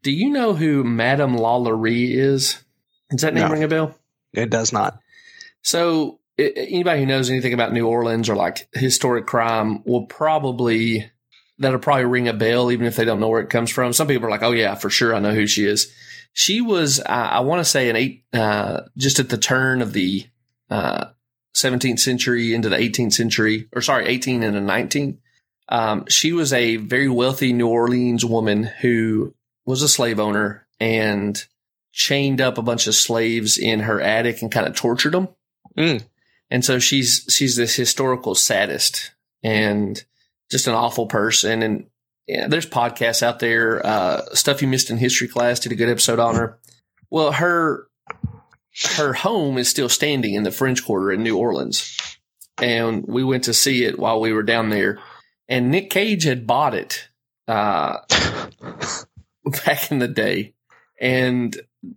Do 0.04 0.12
you 0.12 0.30
know 0.30 0.54
who 0.54 0.84
Madame 0.84 1.36
LaLaurie 1.36 2.14
is? 2.14 2.60
Does 3.12 3.22
that 3.22 3.34
name 3.34 3.46
No. 3.48 3.52
ring 3.54 3.64
a 3.64 3.68
bell? 3.68 3.98
It 4.34 4.50
does 4.50 4.72
not. 4.74 5.00
So, 5.62 6.20
i- 6.40 6.54
anybody 6.56 7.00
who 7.02 7.06
knows 7.08 7.30
anything 7.30 7.54
about 7.54 7.74
New 7.74 7.88
Orleans 7.88 8.30
or 8.30 8.36
like 8.36 8.68
historic 8.74 9.26
crime 9.26 9.84
will 9.86 10.06
probably 10.06 11.10
that'll 11.58 11.80
probably 11.80 12.04
ring 12.06 12.28
a 12.28 12.34
bell, 12.34 12.70
even 12.72 12.86
if 12.86 12.98
they 12.98 13.06
don't 13.06 13.20
know 13.22 13.30
where 13.30 13.42
it 13.42 13.50
comes 13.50 13.72
from. 13.72 13.94
Some 13.94 14.08
people 14.08 14.28
are 14.28 14.32
like, 14.32 14.44
"Oh 14.44 14.52
yeah, 14.52 14.76
for 14.76 14.90
sure, 14.90 15.16
I 15.16 15.20
know 15.20 15.34
who 15.34 15.48
she 15.48 15.66
is." 15.66 15.90
She 16.34 16.60
was, 16.60 17.00
uh, 17.00 17.04
I 17.08 17.40
want 17.40 17.62
to 17.62 17.64
say, 17.66 17.90
an 17.90 17.96
eight, 17.96 18.24
uh, 18.34 18.82
just 18.98 19.20
at 19.20 19.30
the 19.30 19.38
turn 19.38 19.82
of 19.82 19.94
the 19.94 20.26
uh, 20.70 21.06
17th 21.54 22.00
century 22.02 22.54
into 22.54 22.68
the 22.68 22.76
18th 22.78 23.14
century, 23.14 23.70
or 23.74 23.82
sorry, 23.82 24.06
18 24.08 24.44
and 24.44 24.54
the 24.54 24.60
19th. 24.60 25.18
Um, 25.68 26.06
she 26.08 26.32
was 26.32 26.54
a 26.54 26.78
very 26.78 27.10
wealthy 27.10 27.54
New 27.54 27.68
Orleans 27.68 28.24
woman 28.24 28.64
who 28.64 29.34
was 29.66 29.82
a 29.82 29.90
slave 29.90 30.20
owner 30.20 30.68
and 30.80 31.44
chained 31.92 32.42
up 32.42 32.58
a 32.58 32.62
bunch 32.62 32.88
of 32.88 32.96
slaves 32.96 33.58
in 33.58 33.80
her 33.80 34.02
attic 34.02 34.42
and 34.42 34.52
kind 34.52 34.68
of 34.68 34.76
tortured 34.76 35.14
them. 35.14 35.30
Mm. 35.78 36.04
And 36.52 36.64
so 36.64 36.78
she's 36.78 37.26
she's 37.30 37.56
this 37.56 37.76
historical 37.76 38.36
sadist 38.36 39.12
and 39.44 40.04
just 40.52 40.68
an 40.68 40.74
awful 40.74 41.08
person. 41.08 41.64
And 41.64 41.88
yeah, 42.28 42.48
there's 42.48 42.68
podcasts 42.68 43.24
out 43.24 43.40
there. 43.40 43.86
Uh, 43.86 44.22
stuff 44.34 44.62
you 44.62 44.68
missed 44.68 44.90
in 44.90 44.98
history 44.98 45.28
class 45.28 45.60
did 45.60 45.72
a 45.72 45.76
good 45.76 45.90
episode 45.90 46.20
on 46.20 46.36
her. 46.36 46.60
Well, 47.10 47.32
her 47.32 47.88
her 48.98 49.14
home 49.14 49.58
is 49.58 49.70
still 49.70 49.90
standing 49.90 50.34
in 50.34 50.44
the 50.44 50.52
French 50.52 50.84
Quarter 50.86 51.14
in 51.14 51.24
New 51.24 51.38
Orleans, 51.38 51.98
and 52.62 53.06
we 53.08 53.24
went 53.24 53.46
to 53.46 53.54
see 53.54 53.86
it 53.86 53.98
while 53.98 54.20
we 54.20 54.34
were 54.34 54.44
down 54.44 54.70
there. 54.70 55.00
And 55.48 55.70
Nick 55.70 55.90
Cage 55.90 56.24
had 56.24 56.48
bought 56.48 56.74
it 56.74 57.10
uh, 57.48 57.98
back 59.66 59.92
in 59.92 60.00
the 60.00 60.08
day, 60.08 60.54
and 61.00 61.56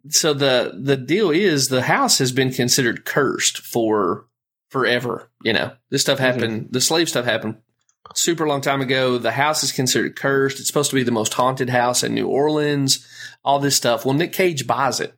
so 0.08 0.34
the 0.34 0.78
the 0.78 0.96
deal 0.96 1.30
is 1.30 1.68
the 1.68 1.82
house 1.82 2.18
has 2.18 2.32
been 2.32 2.52
considered 2.52 3.04
cursed 3.04 3.58
for 3.58 4.26
forever. 4.68 5.30
You 5.42 5.54
know, 5.54 5.72
this 5.90 6.02
stuff 6.02 6.18
happened. 6.18 6.62
Mm-hmm. 6.62 6.72
The 6.72 6.80
slave 6.80 7.08
stuff 7.08 7.24
happened 7.24 7.56
super 8.14 8.46
long 8.46 8.60
time 8.60 8.80
ago. 8.80 9.18
The 9.18 9.32
house 9.32 9.62
is 9.62 9.72
considered 9.72 10.16
cursed. 10.16 10.58
It's 10.58 10.68
supposed 10.68 10.90
to 10.90 10.96
be 10.96 11.02
the 11.02 11.10
most 11.10 11.34
haunted 11.34 11.70
house 11.70 12.02
in 12.02 12.14
New 12.14 12.26
Orleans. 12.26 13.06
All 13.44 13.58
this 13.58 13.76
stuff. 13.76 14.04
Well, 14.04 14.14
Nick 14.14 14.32
Cage 14.32 14.66
buys 14.66 15.00
it, 15.00 15.14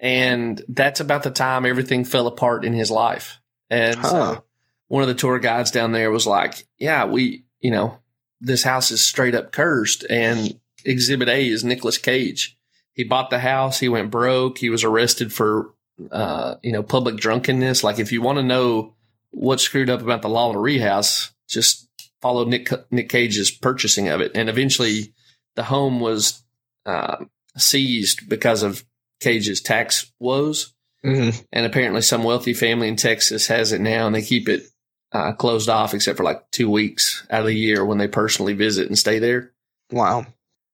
and 0.00 0.62
that's 0.68 1.00
about 1.00 1.22
the 1.22 1.30
time 1.30 1.66
everything 1.66 2.04
fell 2.04 2.26
apart 2.26 2.64
in 2.64 2.72
his 2.72 2.90
life. 2.90 3.40
And 3.70 3.96
huh. 3.96 4.08
so 4.08 4.44
one 4.88 5.02
of 5.02 5.08
the 5.08 5.14
tour 5.14 5.38
guides 5.38 5.70
down 5.70 5.92
there 5.92 6.10
was 6.10 6.26
like, 6.26 6.66
"Yeah, 6.78 7.04
we, 7.06 7.44
you 7.60 7.70
know, 7.70 7.98
this 8.40 8.62
house 8.62 8.90
is 8.90 9.04
straight 9.04 9.34
up 9.34 9.52
cursed." 9.52 10.04
And 10.08 10.58
Exhibit 10.84 11.28
A 11.28 11.48
is 11.48 11.64
Nicolas 11.64 11.98
Cage. 11.98 12.56
He 12.92 13.04
bought 13.04 13.30
the 13.30 13.38
house. 13.38 13.78
He 13.78 13.88
went 13.88 14.10
broke. 14.10 14.58
He 14.58 14.70
was 14.70 14.82
arrested 14.82 15.32
for, 15.32 15.72
uh, 16.10 16.56
you 16.62 16.72
know, 16.72 16.82
public 16.82 17.16
drunkenness. 17.16 17.84
Like, 17.84 17.98
if 17.98 18.10
you 18.10 18.22
want 18.22 18.38
to 18.38 18.42
know 18.42 18.94
what 19.30 19.60
screwed 19.60 19.90
up 19.90 20.00
about 20.00 20.22
the 20.22 20.28
LaLaurie 20.28 20.80
house, 20.80 21.32
just 21.48 21.88
follow 22.20 22.44
Nick 22.44 22.70
Nick 22.90 23.08
Cage's 23.08 23.50
purchasing 23.50 24.08
of 24.08 24.20
it, 24.20 24.32
and 24.34 24.48
eventually 24.48 25.12
the 25.56 25.64
home 25.64 26.00
was 26.00 26.42
uh, 26.86 27.24
seized 27.56 28.28
because 28.28 28.62
of 28.62 28.84
Cage's 29.20 29.60
tax 29.60 30.12
woes. 30.18 30.74
Mm-hmm. 31.04 31.38
And 31.52 31.66
apparently, 31.66 32.02
some 32.02 32.24
wealthy 32.24 32.54
family 32.54 32.88
in 32.88 32.96
Texas 32.96 33.46
has 33.46 33.72
it 33.72 33.80
now, 33.80 34.06
and 34.06 34.14
they 34.14 34.22
keep 34.22 34.48
it 34.48 34.64
uh, 35.12 35.32
closed 35.32 35.68
off 35.68 35.94
except 35.94 36.16
for 36.16 36.24
like 36.24 36.50
two 36.50 36.70
weeks 36.70 37.26
out 37.30 37.40
of 37.40 37.46
the 37.46 37.54
year 37.54 37.84
when 37.84 37.98
they 37.98 38.08
personally 38.08 38.52
visit 38.52 38.88
and 38.88 38.98
stay 38.98 39.18
there. 39.18 39.52
Wow. 39.90 40.26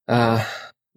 Uh, 0.08 0.44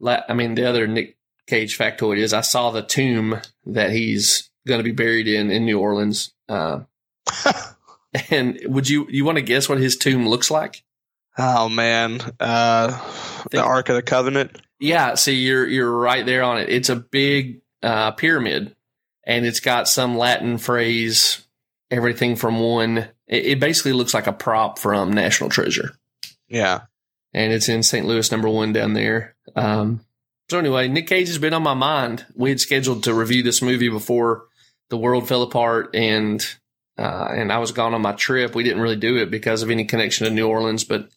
I 0.05 0.33
mean, 0.33 0.55
the 0.55 0.65
other 0.67 0.87
Nick 0.87 1.17
Cage 1.47 1.77
factoid 1.77 2.17
is 2.17 2.33
I 2.33 2.41
saw 2.41 2.71
the 2.71 2.81
tomb 2.81 3.39
that 3.65 3.91
he's 3.91 4.49
going 4.67 4.79
to 4.79 4.83
be 4.83 4.91
buried 4.91 5.27
in 5.27 5.51
in 5.51 5.65
New 5.65 5.79
Orleans. 5.79 6.33
Uh, 6.49 6.81
And 8.29 8.59
would 8.65 8.89
you 8.89 9.07
you 9.09 9.25
want 9.25 9.37
to 9.37 9.43
guess 9.43 9.67
what 9.69 9.79
his 9.79 9.97
tomb 9.97 10.27
looks 10.27 10.49
like? 10.49 10.83
Oh 11.37 11.69
man, 11.69 12.19
uh, 12.39 12.99
the 13.51 13.61
Ark 13.61 13.89
of 13.89 13.95
the 13.95 14.01
Covenant. 14.01 14.59
Yeah, 14.79 15.15
see, 15.15 15.35
you're 15.35 15.67
you're 15.67 15.91
right 15.91 16.25
there 16.25 16.43
on 16.43 16.59
it. 16.59 16.69
It's 16.69 16.89
a 16.89 16.95
big 16.95 17.61
uh, 17.83 18.11
pyramid, 18.11 18.75
and 19.23 19.45
it's 19.45 19.59
got 19.59 19.87
some 19.87 20.17
Latin 20.17 20.57
phrase. 20.57 21.45
Everything 21.91 22.35
from 22.35 22.59
one. 22.59 23.07
It, 23.27 23.45
it 23.45 23.59
basically 23.59 23.93
looks 23.93 24.13
like 24.13 24.27
a 24.27 24.33
prop 24.33 24.79
from 24.79 25.11
National 25.11 25.49
Treasure. 25.49 25.95
Yeah, 26.47 26.81
and 27.33 27.51
it's 27.51 27.69
in 27.69 27.83
St. 27.83 28.05
Louis, 28.05 28.31
number 28.31 28.49
one 28.49 28.73
down 28.73 28.93
there. 28.93 29.35
Um, 29.55 30.01
so 30.49 30.59
anyway, 30.59 30.87
Nick 30.87 31.07
Cage 31.07 31.27
has 31.27 31.37
been 31.37 31.53
on 31.53 31.63
my 31.63 31.73
mind. 31.73 32.25
We 32.35 32.49
had 32.49 32.61
scheduled 32.61 33.03
to 33.03 33.13
review 33.13 33.43
this 33.43 33.61
movie 33.61 33.89
before 33.89 34.45
the 34.89 34.97
world 34.97 35.27
fell 35.27 35.43
apart, 35.43 35.93
and 35.93 36.45
uh, 36.97 37.27
and 37.31 37.51
I 37.51 37.59
was 37.59 37.71
gone 37.71 37.93
on 37.93 38.01
my 38.01 38.13
trip. 38.13 38.55
We 38.55 38.63
didn't 38.63 38.81
really 38.81 38.95
do 38.95 39.17
it 39.17 39.29
because 39.29 39.61
of 39.61 39.69
any 39.69 39.85
connection 39.85 40.25
to 40.25 40.33
New 40.33 40.47
Orleans, 40.47 40.83
but 40.83 41.09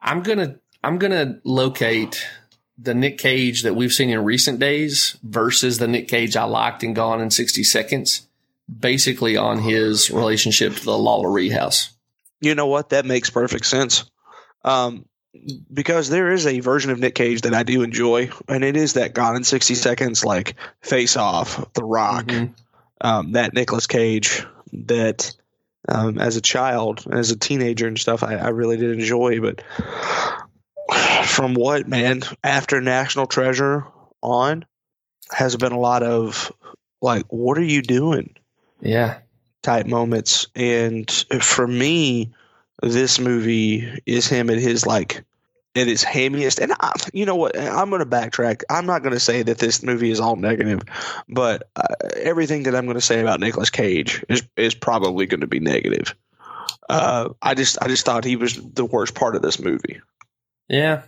I'm 0.00 0.22
gonna 0.22 0.58
I'm 0.82 0.98
gonna 0.98 1.40
locate 1.44 2.26
the 2.76 2.94
Nick 2.94 3.18
Cage 3.18 3.62
that 3.62 3.74
we've 3.74 3.92
seen 3.92 4.10
in 4.10 4.22
recent 4.24 4.58
days 4.58 5.16
versus 5.22 5.78
the 5.78 5.88
Nick 5.88 6.08
Cage 6.08 6.36
I 6.36 6.44
liked 6.44 6.82
and 6.82 6.94
Gone 6.94 7.20
in 7.20 7.30
60 7.30 7.62
Seconds, 7.64 8.28
basically 8.68 9.36
on 9.36 9.58
his 9.58 10.10
relationship 10.10 10.74
to 10.74 10.84
the 10.84 10.98
LaLaurie 10.98 11.50
house. 11.50 11.90
You 12.40 12.54
know 12.54 12.66
what? 12.66 12.90
That 12.90 13.06
makes 13.06 13.30
perfect 13.30 13.66
sense. 13.66 14.04
Um, 14.64 15.06
because 15.72 16.08
there 16.08 16.30
is 16.30 16.46
a 16.46 16.60
version 16.60 16.90
of 16.90 16.98
Nick 16.98 17.14
Cage 17.14 17.42
that 17.42 17.54
I 17.54 17.64
do 17.64 17.82
enjoy, 17.82 18.30
and 18.48 18.62
it 18.64 18.76
is 18.76 18.94
that 18.94 19.14
Gone 19.14 19.36
in 19.36 19.44
60 19.44 19.74
Seconds, 19.74 20.24
like 20.24 20.54
Face 20.80 21.16
Off, 21.16 21.72
The 21.74 21.84
Rock, 21.84 22.26
mm-hmm. 22.26 22.52
um, 23.00 23.32
that 23.32 23.52
Nicolas 23.52 23.86
Cage 23.86 24.46
that 24.72 25.34
um, 25.88 26.18
as 26.18 26.36
a 26.36 26.40
child, 26.40 27.04
as 27.10 27.30
a 27.30 27.38
teenager 27.38 27.86
and 27.86 27.98
stuff, 27.98 28.22
I, 28.22 28.36
I 28.36 28.48
really 28.48 28.76
did 28.76 28.92
enjoy. 28.92 29.40
But 29.40 29.62
from 31.24 31.54
what 31.54 31.88
man 31.88 32.22
after 32.42 32.80
National 32.80 33.26
Treasure 33.26 33.86
on 34.22 34.64
has 35.32 35.56
been 35.56 35.72
a 35.72 35.80
lot 35.80 36.02
of 36.02 36.52
like, 37.02 37.24
what 37.28 37.58
are 37.58 37.64
you 37.64 37.82
doing? 37.82 38.34
Yeah, 38.84 39.18
type 39.62 39.86
moments. 39.86 40.46
And 40.54 41.10
for 41.40 41.66
me, 41.66 42.32
this 42.82 43.18
movie 43.18 44.00
is 44.06 44.28
him 44.28 44.50
at 44.50 44.58
his 44.58 44.86
like 44.86 45.24
at 45.76 45.88
its 45.88 46.04
hammiest. 46.04 46.60
And 46.60 46.72
I, 46.80 46.92
you 47.12 47.26
know 47.26 47.34
what? 47.34 47.58
I'm 47.58 47.90
going 47.90 48.00
to 48.00 48.06
backtrack. 48.06 48.62
I'm 48.70 48.86
not 48.86 49.02
going 49.02 49.14
to 49.14 49.20
say 49.20 49.42
that 49.42 49.58
this 49.58 49.82
movie 49.82 50.10
is 50.10 50.20
all 50.20 50.36
negative, 50.36 50.82
but 51.28 51.68
uh, 51.74 51.86
everything 52.16 52.64
that 52.64 52.76
I'm 52.76 52.84
going 52.84 52.96
to 52.96 53.00
say 53.00 53.20
about 53.20 53.40
Nicolas 53.40 53.70
Cage 53.70 54.24
is 54.28 54.42
is 54.56 54.74
probably 54.74 55.26
going 55.26 55.40
to 55.40 55.46
be 55.46 55.60
negative. 55.60 56.14
Uh, 56.88 57.30
I 57.42 57.54
just 57.54 57.78
I 57.82 57.88
just 57.88 58.04
thought 58.04 58.24
he 58.24 58.36
was 58.36 58.54
the 58.54 58.84
worst 58.84 59.14
part 59.14 59.36
of 59.36 59.42
this 59.42 59.58
movie. 59.58 60.00
Yeah, 60.68 61.02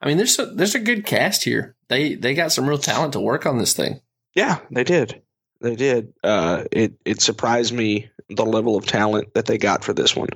I 0.00 0.06
mean, 0.06 0.16
there's 0.16 0.38
a, 0.38 0.46
there's 0.46 0.74
a 0.74 0.80
good 0.80 1.06
cast 1.06 1.44
here. 1.44 1.76
They 1.88 2.14
they 2.14 2.34
got 2.34 2.52
some 2.52 2.66
real 2.66 2.78
talent 2.78 3.12
to 3.12 3.20
work 3.20 3.46
on 3.46 3.58
this 3.58 3.74
thing. 3.74 4.00
Yeah, 4.34 4.58
they 4.70 4.84
did. 4.84 5.22
They 5.64 5.76
did. 5.76 6.12
Uh, 6.22 6.64
it 6.70 6.92
it 7.06 7.22
surprised 7.22 7.72
me 7.72 8.10
the 8.28 8.44
level 8.44 8.76
of 8.76 8.86
talent 8.86 9.32
that 9.32 9.46
they 9.46 9.56
got 9.56 9.82
for 9.82 9.94
this 9.94 10.14
one. 10.14 10.28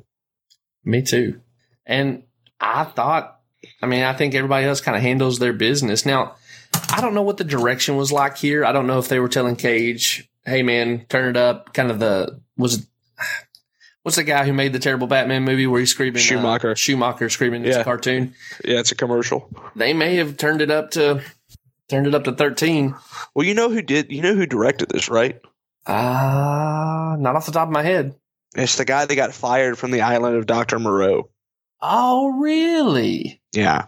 Me 0.85 1.03
too. 1.03 1.41
And 1.85 2.23
I 2.59 2.85
thought 2.85 3.39
I 3.83 3.87
mean, 3.87 4.03
I 4.03 4.13
think 4.13 4.35
everybody 4.35 4.67
else 4.67 4.81
kind 4.81 4.97
of 4.97 5.03
handles 5.03 5.39
their 5.39 5.53
business. 5.53 6.07
Now, 6.07 6.37
I 6.91 7.01
don't 7.01 7.15
know 7.15 7.23
what 7.23 7.37
the 7.37 7.45
direction 7.45 7.97
was 7.97 8.13
like 8.13 8.39
here. 8.39 8.65
I 8.65 8.73
don't 8.73 8.87
know 8.87 8.99
if 8.99 9.09
they 9.09 9.21
were 9.21 9.29
telling 9.29 9.57
Cage, 9.57 10.29
"Hey, 10.45 10.63
man, 10.63 11.07
turn 11.09 11.29
it 11.29 11.37
up." 11.37 11.75
Kind 11.75 11.91
of 11.91 11.99
the 11.99 12.41
was. 12.57 12.87
What's 14.03 14.17
the 14.17 14.25
guy 14.25 14.47
who 14.47 14.55
made 14.55 14.73
the 14.73 14.79
terrible 14.79 15.07
Batman 15.07 15.45
movie 15.45 15.67
where 15.67 15.81
he's 15.81 15.91
screaming? 15.91 16.23
Schumacher. 16.23 16.71
Uh, 16.71 16.75
Schumacher 16.75 17.29
screaming. 17.29 17.67
It's 17.67 17.77
yeah. 17.77 17.83
a 17.83 17.85
cartoon. 17.85 18.35
Yeah, 18.65 18.79
it's 18.79 18.93
a 18.93 18.95
commercial. 18.95 19.51
They 19.77 19.93
may 19.93 20.17
have 20.17 20.39
turned 20.39 20.63
it 20.63 20.71
up 20.71 20.93
to 20.93 21.21
turned 21.89 22.07
it 22.07 22.15
up 22.15 22.25
to 22.25 22.33
thirteen. 22.33 22.95
Well, 23.35 23.47
you 23.47 23.55
know 23.55 23.69
who 23.71 23.83
did? 23.83 24.13
You 24.13 24.23
know 24.23 24.35
who 24.35 24.47
directed 24.47 24.89
this, 24.89 25.09
right? 25.09 25.41
Ah, 25.87 27.13
uh, 27.13 27.17
not 27.17 27.37
off 27.37 27.47
the 27.47 27.53
top 27.53 27.69
of 27.69 27.73
my 27.73 27.83
head. 27.83 28.15
It's 28.57 28.77
the 28.77 28.85
guy 28.85 29.07
that 29.07 29.15
got 29.15 29.35
fired 29.35 29.79
from 29.79 29.91
the 29.91 30.03
island 30.03 30.37
of 30.37 30.47
Doctor 30.47 30.79
Moreau. 30.79 31.31
Oh, 31.81 32.29
really? 32.39 33.41
Yeah. 33.53 33.87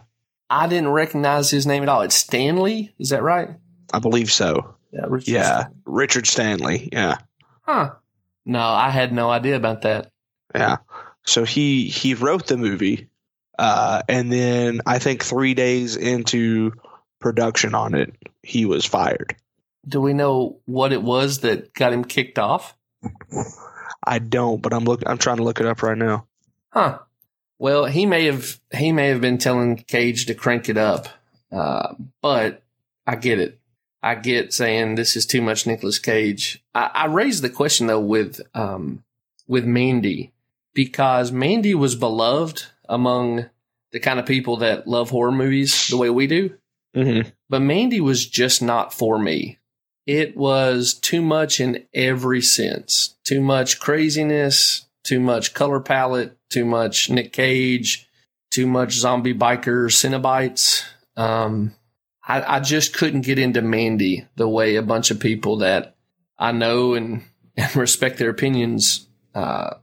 I 0.49 0.67
didn't 0.67 0.89
recognize 0.89 1.49
his 1.49 1.65
name 1.65 1.83
at 1.83 1.89
all. 1.89 2.01
It's 2.01 2.15
Stanley. 2.15 2.93
Is 2.99 3.09
that 3.09 3.23
right? 3.23 3.49
I 3.93 3.99
believe 3.99 4.31
so. 4.31 4.75
Yeah. 4.91 5.05
Richard 5.07 5.31
yeah. 5.31 5.43
Stanley. 5.43 5.75
Richard 5.85 6.27
Stanley. 6.27 6.89
Yeah. 6.91 7.17
Huh. 7.61 7.91
No, 8.45 8.59
I 8.59 8.89
had 8.89 9.13
no 9.13 9.29
idea 9.29 9.55
about 9.55 9.83
that. 9.83 10.11
Yeah. 10.53 10.77
So 11.25 11.43
he 11.43 11.87
he 11.87 12.15
wrote 12.15 12.47
the 12.47 12.57
movie, 12.57 13.09
uh, 13.59 14.01
and 14.09 14.31
then 14.31 14.81
I 14.85 14.97
think 14.99 15.23
three 15.23 15.53
days 15.53 15.95
into 15.95 16.73
production 17.21 17.75
on 17.75 17.95
it, 17.95 18.13
he 18.43 18.65
was 18.65 18.85
fired. 18.85 19.35
Do 19.87 20.01
we 20.01 20.13
know 20.13 20.59
what 20.65 20.93
it 20.93 21.01
was 21.01 21.39
that 21.39 21.73
got 21.73 21.93
him 21.93 22.03
kicked 22.03 22.37
off? 22.37 22.75
I 24.03 24.19
don't, 24.19 24.61
but 24.61 24.73
I'm 24.73 24.83
look. 24.83 25.03
I'm 25.05 25.17
trying 25.17 25.37
to 25.37 25.43
look 25.43 25.59
it 25.59 25.65
up 25.65 25.83
right 25.83 25.97
now. 25.97 26.27
Huh. 26.69 26.99
Well, 27.59 27.85
he 27.85 28.05
may 28.05 28.25
have 28.25 28.59
he 28.73 28.91
may 28.91 29.07
have 29.07 29.21
been 29.21 29.37
telling 29.37 29.77
Cage 29.77 30.25
to 30.25 30.33
crank 30.33 30.69
it 30.69 30.77
up, 30.77 31.07
uh, 31.51 31.93
but 32.21 32.63
I 33.05 33.15
get 33.15 33.39
it. 33.39 33.59
I 34.03 34.15
get 34.15 34.53
saying 34.53 34.95
this 34.95 35.15
is 35.15 35.25
too 35.25 35.41
much 35.41 35.67
Nicolas 35.67 35.99
Cage. 35.99 36.63
I, 36.73 36.89
I 36.93 37.05
raised 37.05 37.43
the 37.43 37.49
question 37.49 37.87
though 37.87 37.99
with 37.99 38.41
um, 38.55 39.03
with 39.47 39.65
Mandy 39.65 40.31
because 40.73 41.31
Mandy 41.31 41.75
was 41.75 41.95
beloved 41.95 42.65
among 42.89 43.45
the 43.91 43.99
kind 43.99 44.19
of 44.19 44.25
people 44.25 44.57
that 44.57 44.87
love 44.87 45.09
horror 45.09 45.31
movies 45.31 45.87
the 45.87 45.97
way 45.97 46.09
we 46.09 46.27
do. 46.27 46.55
Mm-hmm. 46.95 47.29
But 47.49 47.61
Mandy 47.61 48.01
was 48.01 48.25
just 48.25 48.61
not 48.61 48.93
for 48.93 49.17
me. 49.17 49.59
It 50.05 50.35
was 50.35 50.93
too 50.93 51.21
much 51.21 51.59
in 51.59 51.85
every 51.93 52.41
sense. 52.41 53.15
Too 53.23 53.41
much 53.41 53.79
craziness, 53.79 54.85
too 55.03 55.19
much 55.19 55.53
color 55.53 55.79
palette, 55.79 56.37
too 56.49 56.65
much 56.65 57.09
Nick 57.09 57.33
Cage, 57.33 58.09
too 58.49 58.67
much 58.67 58.93
zombie 58.93 59.33
biker 59.33 59.89
Cenobites. 59.89 60.83
Um, 61.15 61.73
I, 62.27 62.57
I 62.57 62.59
just 62.59 62.93
couldn't 62.93 63.21
get 63.21 63.39
into 63.39 63.61
Mandy 63.61 64.27
the 64.35 64.47
way 64.47 64.75
a 64.75 64.81
bunch 64.81 65.11
of 65.11 65.19
people 65.19 65.57
that 65.57 65.95
I 66.37 66.51
know 66.51 66.93
and, 66.93 67.23
and 67.57 67.75
respect 67.75 68.17
their 68.17 68.29
opinions, 68.29 69.07
uh, 69.33 69.75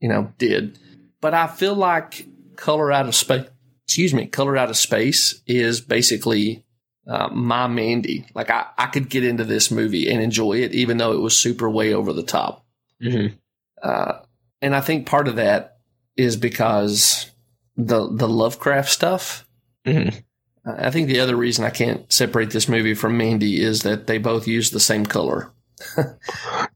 you 0.00 0.08
know, 0.08 0.32
did. 0.38 0.78
But 1.20 1.34
I 1.34 1.46
feel 1.46 1.74
like 1.74 2.26
Color 2.56 2.92
Out 2.92 3.08
of 3.08 3.14
Space, 3.14 3.48
excuse 3.86 4.14
me, 4.14 4.26
Color 4.26 4.56
Out 4.56 4.70
of 4.70 4.76
Space 4.76 5.40
is 5.46 5.80
basically 5.80 6.64
uh, 7.06 7.28
my 7.28 7.66
Mandy. 7.66 8.26
Like 8.34 8.50
I, 8.50 8.66
I 8.78 8.86
could 8.86 9.08
get 9.08 9.24
into 9.24 9.44
this 9.44 9.70
movie 9.70 10.10
and 10.10 10.22
enjoy 10.22 10.54
it, 10.54 10.72
even 10.72 10.96
though 10.96 11.12
it 11.12 11.20
was 11.20 11.38
super 11.38 11.68
way 11.68 11.92
over 11.92 12.12
the 12.12 12.22
top. 12.22 12.64
Mm-hmm. 13.02 13.36
Uh, 13.82 14.20
and 14.62 14.74
I 14.74 14.80
think 14.80 15.06
part 15.06 15.28
of 15.28 15.36
that 15.36 15.78
is 16.16 16.36
because 16.36 17.30
the 17.76 18.08
the 18.10 18.28
Lovecraft 18.28 18.90
stuff. 18.90 19.46
Mm-hmm. 19.86 20.18
I 20.66 20.90
think 20.90 21.08
the 21.08 21.20
other 21.20 21.36
reason 21.36 21.64
I 21.64 21.70
can't 21.70 22.10
separate 22.10 22.50
this 22.50 22.70
movie 22.70 22.94
from 22.94 23.18
Mandy 23.18 23.60
is 23.60 23.82
that 23.82 24.06
they 24.06 24.16
both 24.16 24.46
use 24.48 24.70
the 24.70 24.80
same 24.80 25.04
color. 25.04 25.52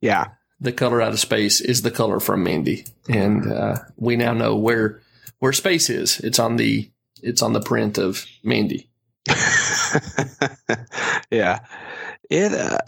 Yeah. 0.01 0.29
The 0.61 0.73
color 0.73 1.01
out 1.01 1.13
of 1.13 1.21
space 1.21 1.61
is 1.61 1.83
the 1.83 1.91
color 1.91 2.19
from 2.19 2.43
Mandy, 2.43 2.85
and 3.09 3.51
uh, 3.51 3.79
we 3.97 4.17
now 4.17 4.33
know 4.33 4.57
where 4.57 5.01
where 5.39 5.53
space 5.53 5.89
is. 5.89 6.19
It's 6.19 6.41
on 6.41 6.57
the 6.57 6.91
it's 7.23 7.43
on 7.43 7.53
the 7.53 7.61
print 7.61 7.99
of 7.99 8.25
Mandy. 8.43 8.91
yeah. 11.31 11.61
It, 12.31 12.53
uh, 12.53 12.79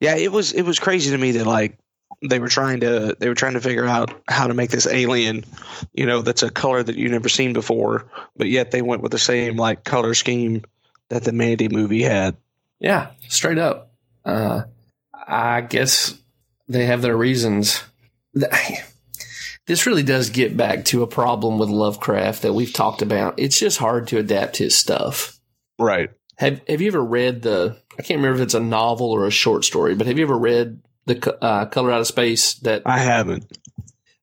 yeah, 0.00 0.16
it 0.16 0.32
was 0.32 0.52
it 0.52 0.62
was 0.62 0.78
crazy 0.78 1.10
to 1.10 1.18
me 1.18 1.32
that 1.32 1.46
like 1.46 1.78
they 2.22 2.38
were 2.38 2.48
trying 2.48 2.80
to 2.80 3.16
they 3.18 3.28
were 3.28 3.34
trying 3.34 3.54
to 3.54 3.60
figure 3.60 3.86
out 3.86 4.12
how 4.28 4.46
to 4.46 4.54
make 4.54 4.70
this 4.70 4.86
alien, 4.86 5.44
you 5.92 6.06
know, 6.06 6.22
that's 6.22 6.42
a 6.42 6.50
color 6.50 6.82
that 6.82 6.96
you've 6.96 7.12
never 7.12 7.28
seen 7.28 7.52
before, 7.52 8.10
but 8.36 8.48
yet 8.48 8.70
they 8.70 8.82
went 8.82 9.02
with 9.02 9.12
the 9.12 9.18
same 9.18 9.56
like 9.56 9.84
color 9.84 10.14
scheme 10.14 10.62
that 11.10 11.24
the 11.24 11.32
Mandy 11.32 11.68
movie 11.68 12.02
had. 12.02 12.36
Yeah, 12.80 13.10
straight 13.28 13.58
up. 13.58 13.92
Uh, 14.24 14.62
I 15.12 15.60
guess 15.60 16.18
they 16.68 16.86
have 16.86 17.02
their 17.02 17.16
reasons. 17.16 17.82
This 19.66 19.86
really 19.86 20.02
does 20.02 20.28
get 20.30 20.56
back 20.56 20.84
to 20.86 21.02
a 21.02 21.06
problem 21.06 21.58
with 21.58 21.70
Lovecraft 21.70 22.42
that 22.42 22.52
we've 22.52 22.72
talked 22.72 23.00
about. 23.00 23.38
It's 23.38 23.58
just 23.58 23.78
hard 23.78 24.08
to 24.08 24.18
adapt 24.18 24.58
his 24.58 24.76
stuff. 24.76 25.38
Right. 25.78 26.10
Have 26.36 26.60
Have 26.68 26.80
you 26.80 26.88
ever 26.88 27.02
read 27.02 27.42
the? 27.42 27.76
I 27.98 28.02
can't 28.02 28.18
remember 28.18 28.42
if 28.42 28.44
it's 28.44 28.54
a 28.54 28.60
novel 28.60 29.10
or 29.10 29.26
a 29.26 29.30
short 29.30 29.64
story, 29.64 29.94
but 29.94 30.06
have 30.06 30.18
you 30.18 30.24
ever 30.24 30.38
read 30.38 30.82
the 31.06 31.36
uh, 31.42 31.66
Color 31.66 31.92
Out 31.92 32.00
of 32.00 32.06
Space? 32.06 32.54
That 32.54 32.82
I 32.84 32.98
haven't. 32.98 33.46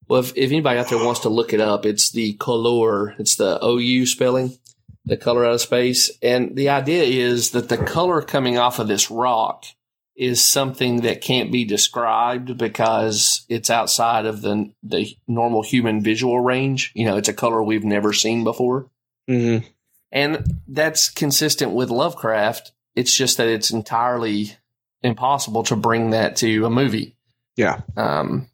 well, 0.08 0.20
if, 0.20 0.34
if 0.36 0.52
anybody 0.52 0.78
out 0.78 0.90
there 0.90 1.04
wants 1.04 1.22
to 1.22 1.30
look 1.30 1.54
it 1.54 1.62
up, 1.62 1.86
it's 1.86 2.12
the 2.12 2.34
color. 2.34 3.16
It's 3.18 3.36
the 3.36 3.60
O 3.62 3.78
U 3.78 4.06
spelling, 4.06 4.58
the 5.06 5.18
color 5.18 5.46
out 5.46 5.54
of 5.54 5.62
space, 5.62 6.12
and 6.22 6.56
the 6.56 6.70
idea 6.70 7.04
is 7.04 7.52
that 7.52 7.70
the 7.70 7.78
color 7.78 8.22
coming 8.22 8.58
off 8.58 8.78
of 8.78 8.88
this 8.88 9.10
rock 9.10 9.66
is 10.16 10.44
something 10.44 11.02
that 11.02 11.22
can't 11.22 11.52
be 11.52 11.66
described 11.66 12.58
because 12.58 13.46
it's 13.50 13.70
outside 13.70 14.26
of 14.26 14.42
the 14.42 14.72
the 14.84 15.16
normal 15.28 15.64
human 15.64 16.02
visual 16.02 16.40
range. 16.40 16.92
You 16.94 17.06
know, 17.06 17.18
it's 17.18 17.30
a 17.30 17.34
color 17.34 17.64
we've 17.64 17.84
never 17.84 18.14
seen 18.14 18.44
before. 18.44 18.90
Mm-hmm. 19.30 19.68
And 20.12 20.62
that's 20.68 21.10
consistent 21.10 21.72
with 21.72 21.90
Lovecraft. 21.90 22.74
It's 22.96 23.16
just 23.16 23.38
that 23.38 23.48
it's 23.48 23.72
entirely 23.72 24.58
impossible 25.02 25.64
to 25.64 25.76
bring 25.76 26.10
that 26.10 26.36
to 26.38 26.66
a 26.66 26.70
movie. 26.70 27.16
Yeah. 27.56 27.82
Um, 27.96 28.50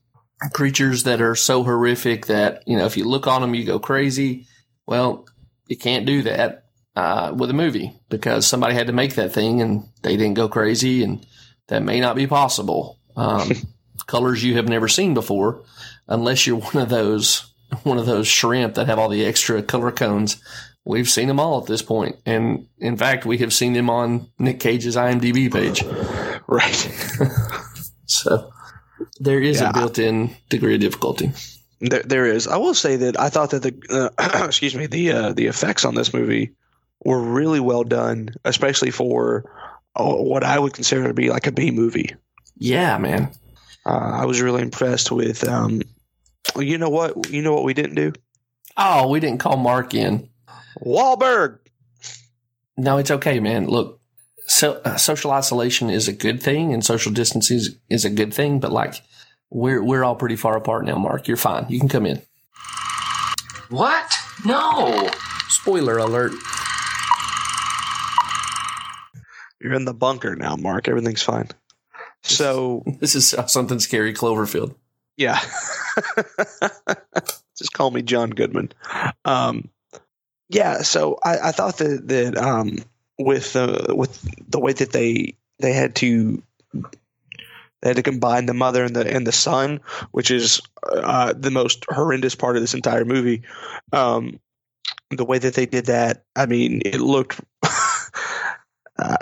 creatures 0.54 1.04
that 1.04 1.22
are 1.22 1.36
so 1.36 1.64
horrific 1.64 2.28
that, 2.28 2.64
you 2.68 2.78
know, 2.78 2.86
if 2.86 2.96
you 2.96 3.06
look 3.06 3.26
on 3.26 3.42
them, 3.42 3.56
you 3.56 3.66
go 3.66 3.80
crazy. 3.80 4.46
Well, 4.86 5.26
you 5.68 5.78
can't 5.78 6.06
do 6.06 6.22
that 6.22 6.66
uh, 6.96 7.34
with 7.36 7.50
a 7.50 7.54
movie 7.54 8.00
because 8.10 8.46
somebody 8.46 8.76
had 8.76 8.88
to 8.88 8.94
make 8.94 9.16
that 9.16 9.34
thing 9.34 9.62
and 9.62 9.90
they 10.04 10.16
didn't 10.16 10.36
go 10.36 10.48
crazy, 10.48 11.04
and 11.04 11.26
that 11.68 11.84
may 11.84 12.00
not 12.00 12.16
be 12.16 12.28
possible. 12.28 12.98
Um, 13.16 13.52
colors 14.08 14.44
you 14.44 14.56
have 14.56 14.70
never 14.70 14.88
seen 14.88 15.14
before, 15.14 15.64
unless 16.08 16.48
you're 16.48 16.58
one 16.60 16.78
of 16.78 16.90
those 16.90 17.52
one 17.84 17.98
of 17.98 18.06
those 18.06 18.28
shrimp 18.28 18.76
that 18.76 18.88
have 18.88 18.98
all 19.00 19.10
the 19.10 19.26
extra 19.26 19.62
color 19.62 19.92
cones. 19.92 20.42
We've 20.86 21.10
seen 21.10 21.28
them 21.28 21.40
all 21.40 21.60
at 21.60 21.68
this 21.68 21.82
point, 21.82 22.16
and 22.26 22.68
in 22.80 22.96
fact, 22.96 23.26
we 23.26 23.40
have 23.40 23.52
seen 23.52 23.74
them 23.74 23.90
on 23.90 24.30
Nick 24.40 24.62
Cage's 24.62 24.96
IMDb 24.96 25.52
page. 25.52 25.84
Right. 26.48 26.90
So 28.10 28.52
there 29.20 29.40
is 29.42 29.60
Yeah. 29.60 29.72
a 29.72 29.74
built-in 29.74 30.36
degree 30.50 30.76
of 30.76 30.80
difficulty. 30.82 31.34
There, 31.82 32.04
there 32.04 32.26
is. 32.26 32.48
I 32.48 32.56
will 32.58 32.74
say 32.74 32.96
that 32.96 33.20
I 33.20 33.30
thought 33.30 33.50
that 33.52 33.62
the 33.64 34.12
uh, 34.18 34.46
excuse 34.46 34.74
me 34.76 34.86
the 34.88 35.12
uh, 35.12 35.34
the 35.34 35.48
effects 35.48 35.84
on 35.84 35.94
this 35.94 36.14
movie 36.14 36.54
were 37.04 37.22
really 37.22 37.60
well 37.60 37.84
done, 37.84 38.30
especially 38.46 38.92
for 38.92 39.44
what 39.98 40.44
I 40.44 40.58
would 40.60 40.74
consider 40.74 41.08
to 41.08 41.14
be 41.14 41.30
like 41.30 41.48
a 41.48 41.52
B 41.52 41.72
movie. 41.72 42.16
Yeah, 42.58 42.98
man. 42.98 43.32
Uh, 43.86 44.20
I 44.22 44.26
was 44.26 44.42
really 44.42 44.62
impressed 44.62 45.12
with. 45.12 45.48
Um, 45.48 45.82
you 46.58 46.78
know 46.78 46.90
what? 46.90 47.30
You 47.30 47.42
know 47.42 47.54
what 47.54 47.64
we 47.64 47.74
didn't 47.74 47.96
do? 47.96 48.14
Oh, 48.76 49.10
we 49.10 49.20
didn't 49.20 49.40
call 49.40 49.58
Mark 49.58 49.94
in. 49.94 50.30
Wahlberg. 50.84 51.60
No, 52.78 52.98
it's 52.98 53.12
okay, 53.12 53.40
man. 53.40 53.68
Look, 53.68 54.00
so, 54.46 54.82
uh, 54.86 54.98
social 54.98 55.32
isolation 55.32 55.90
is 55.90 56.08
a 56.08 56.14
good 56.14 56.42
thing, 56.42 56.74
and 56.74 56.86
social 56.86 57.12
distancing 57.12 57.58
is, 57.58 57.76
is 57.90 58.06
a 58.06 58.10
good 58.10 58.34
thing. 58.34 58.60
But 58.60 58.72
like, 58.72 59.02
we're 59.50 59.84
we're 59.84 60.04
all 60.04 60.16
pretty 60.16 60.36
far 60.36 60.56
apart 60.56 60.86
now. 60.86 60.98
Mark, 60.98 61.28
you're 61.28 61.38
fine. 61.38 61.66
You 61.70 61.80
can 61.80 61.90
come 61.90 62.06
in. 62.06 62.22
What? 63.70 64.14
No. 64.46 65.10
Spoiler 65.50 65.98
alert. 65.98 66.34
You're 69.62 69.74
in 69.74 69.86
the 69.86 69.94
bunker 69.94 70.36
now, 70.36 70.56
Mark. 70.56 70.88
Everything's 70.88 71.24
fine. 71.24 71.50
So 72.24 72.84
This 73.00 73.16
is 73.16 73.36
something 73.48 73.80
scary. 73.80 74.14
Cloverfield. 74.14 74.76
yeah, 75.18 75.40
just 77.58 77.74
call 77.74 77.92
me 77.92 78.02
John 78.02 78.30
Goodman. 78.32 78.72
Um, 79.26 79.70
yeah. 80.50 80.82
So 80.82 81.20
I, 81.24 81.50
I 81.50 81.52
thought 81.52 81.78
that 81.78 82.08
that 82.08 82.38
um, 82.38 82.78
with 83.18 83.54
the 83.54 83.94
with 83.96 84.22
the 84.50 84.60
way 84.60 84.74
that 84.74 84.92
they 84.92 85.36
they 85.60 85.74
had 85.74 85.96
to 85.96 86.42
they 87.82 87.90
had 87.90 87.98
to 87.98 88.04
combine 88.04 88.46
the 88.46 88.54
mother 88.54 88.84
and 88.84 88.96
the 88.96 89.12
and 89.12 89.26
the 89.26 89.32
son, 89.32 89.82
which 90.12 90.32
is 90.32 90.62
uh, 90.88 91.34
the 91.38 91.52
most 91.52 91.86
horrendous 91.90 92.36
part 92.36 92.56
of 92.56 92.62
this 92.62 92.74
entire 92.74 93.06
movie. 93.06 93.44
Um, 93.92 94.40
the 95.10 95.26
way 95.26 95.40
that 95.40 95.54
they 95.54 95.66
did 95.66 95.86
that, 95.86 96.26
I 96.36 96.48
mean, 96.48 96.82
it 96.86 97.00
looked. 97.00 97.40
Uh, 99.00 99.18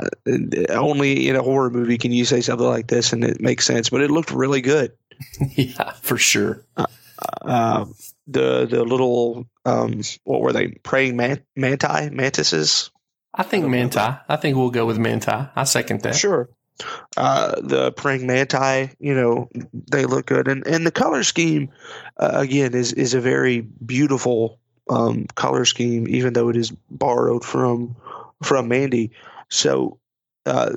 only 0.70 1.28
in 1.28 1.36
a 1.36 1.44
horror 1.44 1.70
movie 1.70 1.98
can 1.98 2.12
you 2.12 2.26
say 2.26 2.42
something 2.42 2.66
like 2.66 2.88
this 2.88 3.14
and 3.14 3.24
it 3.24 3.42
makes 3.42 3.66
sense, 3.66 3.90
but 3.90 4.02
it 4.02 4.12
looked 4.12 4.32
really 4.32 4.62
good. 4.62 4.94
yeah, 5.56 5.92
for 6.02 6.18
sure. 6.18 6.66
Uh, 7.42 7.86
the 8.28 8.66
the 8.66 8.84
little 8.84 9.48
um, 9.66 10.02
what 10.24 10.42
were 10.42 10.54
they 10.54 10.70
praying 10.70 11.16
man- 11.16 11.44
manti 11.56 12.10
mantises? 12.10 12.92
I 13.34 13.44
think 13.44 13.68
Manti. 13.68 14.00
I 14.00 14.36
think 14.38 14.56
we'll 14.56 14.72
go 14.72 14.86
with 14.86 14.98
Manti. 14.98 15.32
I 15.32 15.64
second 15.66 16.02
that. 16.04 16.16
Sure. 16.16 16.50
Uh, 17.16 17.60
the 17.62 17.92
praying 17.92 18.28
manti, 18.28 18.94
you 19.00 19.14
know, 19.14 19.50
they 19.74 20.06
look 20.06 20.26
good, 20.26 20.48
and 20.48 20.66
and 20.68 20.86
the 20.86 20.92
color 20.92 21.24
scheme 21.24 21.70
uh, 22.18 22.32
again 22.34 22.74
is 22.74 22.94
is 22.94 23.14
a 23.14 23.22
very 23.22 23.62
beautiful 23.62 24.60
um, 24.90 25.26
color 25.36 25.66
scheme, 25.66 26.08
even 26.08 26.34
though 26.34 26.50
it 26.50 26.58
is 26.58 26.72
borrowed 26.90 27.44
from 27.44 27.96
from 28.44 28.68
Mandy. 28.68 29.12
So 29.50 30.00
uh, 30.46 30.72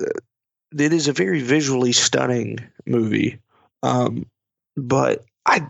it 0.77 0.93
is 0.93 1.07
a 1.07 1.13
very 1.13 1.41
visually 1.41 1.91
stunning 1.91 2.59
movie. 2.85 3.39
Um, 3.83 4.25
but 4.77 5.23
I 5.45 5.67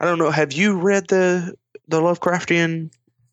I 0.00 0.04
don't 0.04 0.18
know. 0.18 0.30
Have 0.30 0.52
you 0.52 0.78
read 0.78 1.08
the 1.08 1.54
the 1.88 2.00
Lovecraftian 2.00 2.90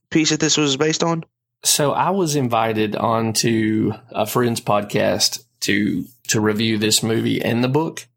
piece 0.09 0.29
that 0.31 0.39
this 0.39 0.57
was 0.57 0.77
based 0.77 1.03
on? 1.03 1.23
So 1.63 1.91
I 1.91 2.09
was 2.11 2.35
invited 2.35 2.95
onto 2.95 3.91
a 4.11 4.25
friend's 4.25 4.61
podcast 4.61 5.43
to 5.61 6.05
to 6.29 6.39
review 6.39 6.77
this 6.77 7.03
movie 7.03 7.41
and 7.41 7.63
the 7.63 7.67
book, 7.69 8.07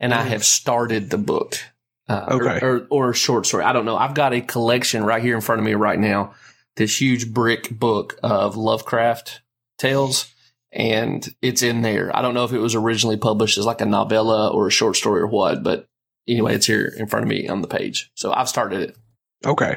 and 0.00 0.14
I 0.14 0.24
Mm. 0.24 0.28
have 0.28 0.44
started 0.44 1.10
the 1.10 1.18
book. 1.18 1.58
Uh, 2.06 2.26
Okay. 2.32 2.58
or, 2.64 2.86
or 2.90 3.08
or 3.08 3.14
short 3.14 3.46
story. 3.46 3.64
I 3.64 3.72
don't 3.72 3.86
know. 3.86 3.96
I've 3.96 4.14
got 4.14 4.34
a 4.34 4.42
collection 4.42 5.04
right 5.04 5.22
here 5.22 5.34
in 5.34 5.40
front 5.40 5.58
of 5.60 5.64
me 5.64 5.72
right 5.74 5.98
now. 5.98 6.34
This 6.76 7.00
huge 7.00 7.32
brick 7.32 7.70
book 7.70 8.18
of 8.22 8.56
Lovecraft 8.56 9.40
tales, 9.78 10.32
and 10.72 11.26
it's 11.40 11.62
in 11.62 11.82
there. 11.82 12.14
I 12.16 12.22
don't 12.22 12.34
know 12.34 12.44
if 12.44 12.52
it 12.52 12.58
was 12.58 12.74
originally 12.74 13.16
published 13.16 13.58
as 13.58 13.66
like 13.66 13.80
a 13.80 13.86
novella 13.86 14.50
or 14.50 14.66
a 14.66 14.72
short 14.72 14.96
story 14.96 15.20
or 15.20 15.26
what, 15.26 15.62
but 15.62 15.88
anyway, 16.26 16.54
it's 16.54 16.66
here 16.66 16.92
in 16.96 17.06
front 17.06 17.24
of 17.24 17.28
me 17.28 17.48
on 17.48 17.62
the 17.62 17.68
page. 17.68 18.10
So 18.14 18.32
I've 18.32 18.48
started 18.48 18.82
it. 18.82 18.96
Okay. 19.46 19.76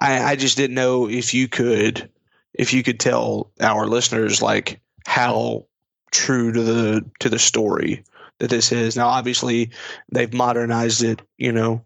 I, 0.00 0.22
I 0.22 0.36
just 0.36 0.56
didn't 0.56 0.74
know 0.74 1.08
if 1.08 1.34
you 1.34 1.48
could 1.48 2.10
if 2.54 2.72
you 2.72 2.82
could 2.82 3.00
tell 3.00 3.52
our 3.60 3.86
listeners 3.86 4.42
like 4.42 4.80
how 5.06 5.66
true 6.10 6.52
to 6.52 6.62
the 6.62 7.10
to 7.20 7.28
the 7.28 7.38
story 7.38 8.04
that 8.38 8.50
this 8.50 8.72
is. 8.72 8.96
Now 8.96 9.08
obviously 9.08 9.70
they've 10.10 10.32
modernized 10.32 11.02
it, 11.02 11.22
you 11.36 11.52
know, 11.52 11.84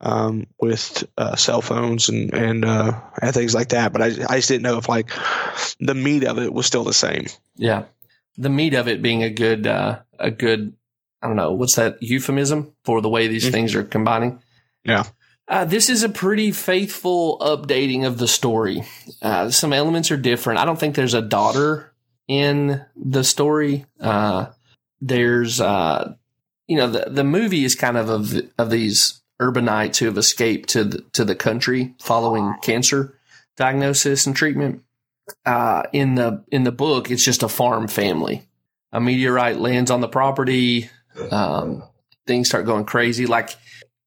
um, 0.00 0.46
with 0.60 1.04
uh, 1.18 1.36
cell 1.36 1.60
phones 1.62 2.08
and 2.08 2.32
and 2.34 2.64
uh, 2.64 2.98
and 3.20 3.34
things 3.34 3.54
like 3.54 3.68
that. 3.70 3.92
But 3.92 4.02
I 4.02 4.06
I 4.28 4.36
just 4.36 4.48
didn't 4.48 4.62
know 4.62 4.78
if 4.78 4.88
like 4.88 5.10
the 5.80 5.94
meat 5.94 6.24
of 6.24 6.38
it 6.38 6.52
was 6.52 6.66
still 6.66 6.84
the 6.84 6.92
same. 6.92 7.26
Yeah. 7.56 7.84
The 8.36 8.48
meat 8.48 8.74
of 8.74 8.88
it 8.88 9.02
being 9.02 9.22
a 9.22 9.28
good, 9.30 9.66
uh, 9.66 9.98
a 10.18 10.30
good, 10.30 10.72
I 11.20 11.26
don't 11.26 11.36
know, 11.36 11.52
what's 11.52 11.74
that 11.74 12.02
euphemism 12.02 12.72
for 12.84 13.02
the 13.02 13.08
way 13.08 13.26
these 13.28 13.44
Mhm. 13.46 13.52
things 13.52 13.74
are 13.74 13.82
combining? 13.82 14.40
Yeah. 14.84 15.04
Uh, 15.46 15.64
this 15.64 15.90
is 15.90 16.02
a 16.04 16.08
pretty 16.08 16.52
faithful 16.52 17.38
updating 17.40 18.06
of 18.06 18.16
the 18.18 18.28
story. 18.28 18.84
Uh, 19.20 19.50
some 19.50 19.72
elements 19.72 20.10
are 20.10 20.16
different. 20.16 20.60
I 20.60 20.64
don't 20.64 20.78
think 20.78 20.94
there's 20.94 21.12
a 21.12 21.20
daughter 21.20 21.92
in 22.28 22.80
the 22.96 23.24
story. 23.24 23.84
Uh, 24.00 24.46
there's, 25.00 25.60
uh, 25.60 26.14
you 26.68 26.76
know, 26.76 26.86
the 26.88 27.10
the 27.10 27.24
movie 27.24 27.64
is 27.64 27.74
kind 27.74 27.96
of 27.96 28.08
of, 28.08 28.40
of 28.58 28.70
these 28.70 29.19
urbanites 29.40 29.98
who 29.98 30.06
have 30.06 30.18
escaped 30.18 30.68
to 30.70 30.84
the, 30.84 31.00
to 31.12 31.24
the 31.24 31.34
country 31.34 31.94
following 31.98 32.54
cancer 32.62 33.18
diagnosis 33.56 34.26
and 34.26 34.34
treatment. 34.34 34.82
Uh, 35.46 35.84
in 35.92 36.16
the 36.16 36.44
in 36.50 36.64
the 36.64 36.72
book, 36.72 37.10
it's 37.10 37.24
just 37.24 37.44
a 37.44 37.48
farm 37.48 37.86
family. 37.86 38.42
A 38.92 39.00
meteorite 39.00 39.60
lands 39.60 39.90
on 39.90 40.00
the 40.00 40.08
property. 40.08 40.90
Um, 41.30 41.84
things 42.26 42.48
start 42.48 42.66
going 42.66 42.84
crazy. 42.84 43.26
Like 43.26 43.50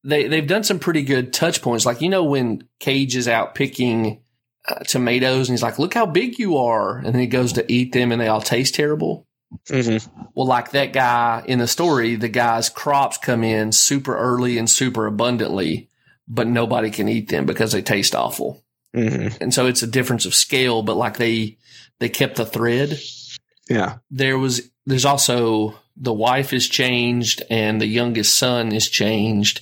they 0.03 0.27
they've 0.27 0.47
done 0.47 0.65
some 0.65 0.79
pretty 0.79 1.03
good 1.03 1.31
touch 1.31 1.61
points. 1.61 1.85
Like 1.85 2.01
you 2.01 2.09
know 2.09 2.25
when 2.25 2.67
Cage 2.79 3.15
is 3.15 3.29
out 3.29 3.55
picking 3.55 4.21
uh, 4.67 4.79
tomatoes 4.79 5.47
and 5.47 5.53
he's 5.53 5.63
like, 5.63 5.79
"Look 5.79 5.93
how 5.93 6.05
big 6.05 6.39
you 6.39 6.57
are," 6.57 6.97
and 6.97 7.07
then 7.07 7.21
he 7.21 7.27
goes 7.27 7.53
to 7.53 7.71
eat 7.71 7.93
them 7.93 8.11
and 8.11 8.19
they 8.19 8.27
all 8.27 8.41
taste 8.41 8.75
terrible. 8.75 9.25
Mm-hmm. 9.67 10.23
Well, 10.35 10.47
like 10.47 10.71
that 10.71 10.93
guy 10.93 11.43
in 11.45 11.59
the 11.59 11.67
story, 11.67 12.15
the 12.15 12.29
guy's 12.29 12.69
crops 12.69 13.17
come 13.17 13.43
in 13.43 13.71
super 13.71 14.15
early 14.17 14.57
and 14.57 14.69
super 14.69 15.05
abundantly, 15.05 15.89
but 16.27 16.47
nobody 16.47 16.91
can 16.91 17.07
eat 17.07 17.29
them 17.29 17.45
because 17.45 17.71
they 17.71 17.81
taste 17.81 18.15
awful. 18.15 18.63
Mm-hmm. 18.95 19.41
And 19.41 19.53
so 19.53 19.65
it's 19.65 19.83
a 19.83 19.87
difference 19.87 20.25
of 20.25 20.35
scale, 20.35 20.83
but 20.83 20.97
like 20.97 21.17
they 21.17 21.57
they 21.99 22.09
kept 22.09 22.35
the 22.35 22.45
thread. 22.45 22.99
Yeah. 23.69 23.97
There 24.11 24.37
was 24.37 24.69
there's 24.85 25.05
also 25.05 25.75
the 25.95 26.13
wife 26.13 26.53
is 26.53 26.67
changed 26.67 27.43
and 27.49 27.79
the 27.79 27.87
youngest 27.87 28.37
son 28.37 28.71
is 28.71 28.89
changed 28.89 29.61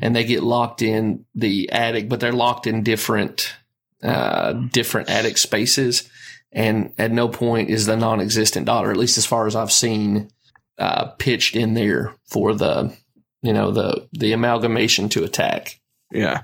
and 0.00 0.14
they 0.14 0.24
get 0.24 0.42
locked 0.42 0.82
in 0.82 1.24
the 1.34 1.70
attic, 1.72 2.08
but 2.08 2.20
they're 2.20 2.32
locked 2.32 2.66
in 2.66 2.82
different 2.82 3.54
uh, 4.02 4.52
different 4.52 5.10
attic 5.10 5.36
spaces. 5.36 6.08
And 6.52 6.92
at 6.98 7.12
no 7.12 7.28
point 7.28 7.70
is 7.70 7.86
the 7.86 7.96
non-existent 7.96 8.66
daughter, 8.66 8.90
at 8.90 8.96
least 8.96 9.18
as 9.18 9.26
far 9.26 9.46
as 9.46 9.54
I've 9.54 9.70
seen, 9.70 10.30
uh, 10.78 11.10
pitched 11.18 11.54
in 11.54 11.74
there 11.74 12.14
for 12.24 12.54
the 12.54 12.96
you 13.42 13.52
know 13.52 13.70
the 13.70 14.08
the 14.12 14.32
amalgamation 14.32 15.08
to 15.10 15.24
attack. 15.24 15.80
Yeah. 16.10 16.42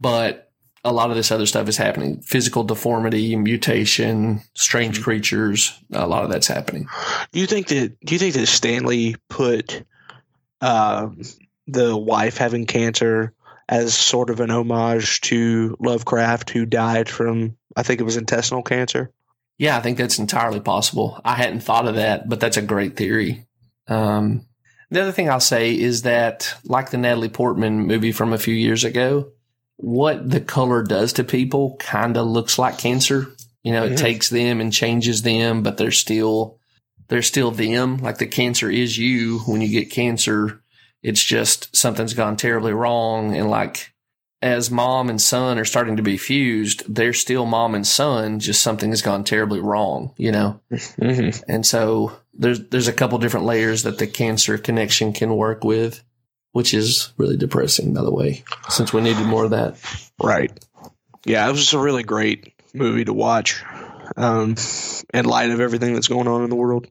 But 0.00 0.52
a 0.84 0.92
lot 0.92 1.10
of 1.10 1.16
this 1.16 1.32
other 1.32 1.46
stuff 1.46 1.68
is 1.68 1.76
happening: 1.76 2.20
physical 2.20 2.64
deformity, 2.64 3.34
mutation, 3.36 4.42
strange 4.54 5.02
creatures. 5.02 5.78
A 5.92 6.06
lot 6.06 6.24
of 6.24 6.30
that's 6.30 6.46
happening. 6.46 6.86
Do 7.32 7.40
you 7.40 7.46
think 7.46 7.68
that 7.68 7.98
do 8.00 8.14
you 8.14 8.18
think 8.18 8.34
that 8.34 8.46
Stanley 8.46 9.16
put 9.28 9.84
um, 10.60 11.20
the 11.66 11.96
wife 11.96 12.38
having 12.38 12.66
cancer 12.66 13.34
as 13.68 13.94
sort 13.94 14.30
of 14.30 14.40
an 14.40 14.50
homage 14.50 15.20
to 15.22 15.76
Lovecraft, 15.78 16.50
who 16.50 16.64
died 16.64 17.08
from 17.08 17.56
I 17.76 17.82
think 17.82 18.00
it 18.00 18.04
was 18.04 18.16
intestinal 18.16 18.62
cancer? 18.62 19.12
Yeah, 19.58 19.76
I 19.76 19.80
think 19.80 19.98
that's 19.98 20.18
entirely 20.18 20.60
possible. 20.60 21.20
I 21.24 21.34
hadn't 21.34 21.60
thought 21.60 21.88
of 21.88 21.96
that, 21.96 22.28
but 22.28 22.38
that's 22.40 22.56
a 22.56 22.62
great 22.62 22.96
theory. 22.96 23.44
Um, 23.88 24.46
the 24.90 25.02
other 25.02 25.12
thing 25.12 25.28
I'll 25.28 25.40
say 25.40 25.78
is 25.78 26.02
that, 26.02 26.54
like 26.64 26.90
the 26.90 26.96
Natalie 26.98 27.28
Portman 27.28 27.80
movie 27.86 28.12
from 28.12 28.32
a 28.32 28.38
few 28.38 28.54
years 28.54 28.84
ago, 28.84 29.32
what 29.76 30.30
the 30.30 30.40
color 30.40 30.82
does 30.82 31.12
to 31.14 31.24
people 31.24 31.76
kind 31.78 32.16
of 32.16 32.26
looks 32.26 32.58
like 32.58 32.78
cancer. 32.78 33.26
You 33.62 33.72
know, 33.72 33.84
it 33.84 33.92
Mhm. 33.92 33.98
takes 33.98 34.28
them 34.30 34.60
and 34.60 34.72
changes 34.72 35.22
them, 35.22 35.62
but 35.62 35.76
they're 35.76 35.90
still 35.90 36.56
they're 37.08 37.22
still 37.22 37.50
them. 37.50 37.96
Like 37.98 38.18
the 38.18 38.26
cancer 38.26 38.70
is 38.70 38.98
you. 38.98 39.38
When 39.46 39.62
you 39.62 39.68
get 39.68 39.90
cancer, 39.90 40.60
it's 41.02 41.22
just 41.24 41.74
something's 41.74 42.12
gone 42.12 42.36
terribly 42.36 42.72
wrong, 42.74 43.34
and 43.34 43.48
like 43.48 43.92
as 44.40 44.70
mom 44.70 45.10
and 45.10 45.20
son 45.20 45.58
are 45.58 45.64
starting 45.64 45.96
to 45.96 46.02
be 46.02 46.16
fused, 46.16 46.82
they're 46.92 47.12
still 47.12 47.44
mom 47.44 47.74
and 47.74 47.86
son, 47.86 48.38
just 48.38 48.60
something 48.60 48.90
has 48.90 49.02
gone 49.02 49.24
terribly 49.24 49.60
wrong, 49.60 50.12
you 50.16 50.32
know? 50.32 50.60
Mm-hmm. 50.70 51.50
And 51.50 51.64
so 51.66 52.12
there's 52.34 52.68
there's 52.68 52.88
a 52.88 52.92
couple 52.92 53.18
different 53.18 53.46
layers 53.46 53.84
that 53.84 53.98
the 53.98 54.06
cancer 54.06 54.58
connection 54.58 55.12
can 55.12 55.36
work 55.36 55.64
with, 55.64 56.02
which 56.52 56.74
is 56.74 57.12
really 57.16 57.36
depressing, 57.36 57.94
by 57.94 58.02
the 58.02 58.12
way, 58.12 58.44
since 58.68 58.92
we 58.92 59.00
needed 59.00 59.26
more 59.26 59.44
of 59.44 59.50
that. 59.50 59.76
Right. 60.22 60.52
Yeah, 61.24 61.48
it 61.48 61.52
was 61.52 61.72
a 61.72 61.78
really 61.78 62.02
great 62.02 62.52
movie 62.74 63.04
to 63.04 63.12
watch. 63.12 63.62
Um, 64.16 64.56
in 65.14 65.24
light 65.24 65.50
of 65.50 65.60
everything 65.60 65.94
that's 65.94 66.08
going 66.08 66.26
on 66.26 66.42
in 66.42 66.50
the 66.50 66.56
world. 66.56 66.88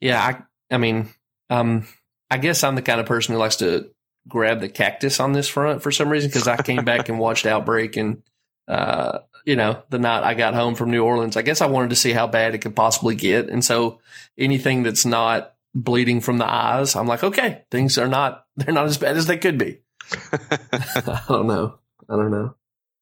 Yeah, 0.00 0.20
I 0.20 0.74
I 0.74 0.78
mean, 0.78 1.08
um 1.50 1.86
I 2.30 2.38
guess 2.38 2.64
I'm 2.64 2.74
the 2.74 2.82
kind 2.82 3.00
of 3.00 3.06
person 3.06 3.34
who 3.34 3.38
likes 3.38 3.56
to 3.56 3.90
grab 4.28 4.60
the 4.60 4.68
cactus 4.68 5.20
on 5.20 5.32
this 5.32 5.48
front 5.48 5.82
for 5.82 5.90
some 5.90 6.08
reason 6.08 6.28
because 6.28 6.48
I 6.48 6.56
came 6.56 6.84
back 6.84 7.08
and 7.08 7.18
watched 7.18 7.46
Outbreak 7.46 7.96
and 7.96 8.22
uh 8.68 9.20
you 9.44 9.56
know, 9.56 9.82
the 9.90 9.98
night 9.98 10.22
I 10.22 10.34
got 10.34 10.54
home 10.54 10.74
from 10.74 10.90
New 10.90 11.02
Orleans. 11.02 11.36
I 11.36 11.42
guess 11.42 11.60
I 11.60 11.66
wanted 11.66 11.90
to 11.90 11.96
see 11.96 12.12
how 12.12 12.26
bad 12.26 12.54
it 12.54 12.58
could 12.58 12.76
possibly 12.76 13.14
get. 13.14 13.48
And 13.48 13.64
so 13.64 13.98
anything 14.38 14.82
that's 14.82 15.04
not 15.04 15.54
bleeding 15.74 16.20
from 16.20 16.38
the 16.38 16.48
eyes, 16.48 16.94
I'm 16.94 17.06
like, 17.06 17.24
okay, 17.24 17.64
things 17.70 17.98
are 17.98 18.08
not 18.08 18.46
they're 18.56 18.74
not 18.74 18.86
as 18.86 18.98
bad 18.98 19.16
as 19.16 19.26
they 19.26 19.38
could 19.38 19.58
be. 19.58 19.80
I 20.32 21.22
don't 21.28 21.46
know. 21.46 21.78
I 22.08 22.16
don't 22.16 22.30
know. 22.30 22.54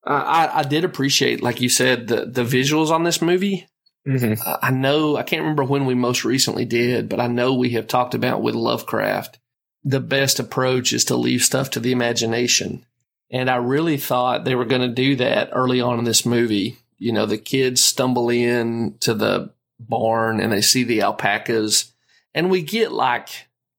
I, 0.04 0.50
I, 0.60 0.62
did 0.62 0.84
appreciate, 0.84 1.42
like 1.42 1.60
you 1.60 1.68
said, 1.68 2.08
the 2.08 2.24
the 2.24 2.42
visuals 2.42 2.90
on 2.90 3.02
this 3.02 3.20
movie. 3.20 3.68
Mm-hmm. 4.08 4.40
I 4.62 4.70
know 4.70 5.16
I 5.16 5.22
can't 5.24 5.42
remember 5.42 5.64
when 5.64 5.84
we 5.84 5.94
most 5.94 6.24
recently 6.24 6.64
did, 6.64 7.08
but 7.08 7.20
I 7.20 7.26
know 7.26 7.54
we 7.54 7.70
have 7.70 7.86
talked 7.86 8.14
about 8.14 8.40
with 8.40 8.54
Lovecraft. 8.54 9.38
The 9.84 10.00
best 10.00 10.38
approach 10.38 10.92
is 10.92 11.04
to 11.06 11.16
leave 11.16 11.42
stuff 11.42 11.70
to 11.70 11.80
the 11.80 11.92
imagination. 11.92 12.84
And 13.30 13.48
I 13.48 13.56
really 13.56 13.96
thought 13.96 14.44
they 14.44 14.54
were 14.54 14.64
going 14.64 14.82
to 14.82 14.88
do 14.88 15.16
that 15.16 15.50
early 15.52 15.80
on 15.80 15.98
in 15.98 16.04
this 16.04 16.26
movie. 16.26 16.78
You 16.98 17.12
know, 17.12 17.26
the 17.26 17.38
kids 17.38 17.82
stumble 17.82 18.28
in 18.28 18.96
to 19.00 19.14
the 19.14 19.52
barn 19.78 20.40
and 20.40 20.52
they 20.52 20.60
see 20.60 20.84
the 20.84 21.02
alpacas 21.02 21.92
and 22.34 22.50
we 22.50 22.62
get 22.62 22.92
like, 22.92 23.28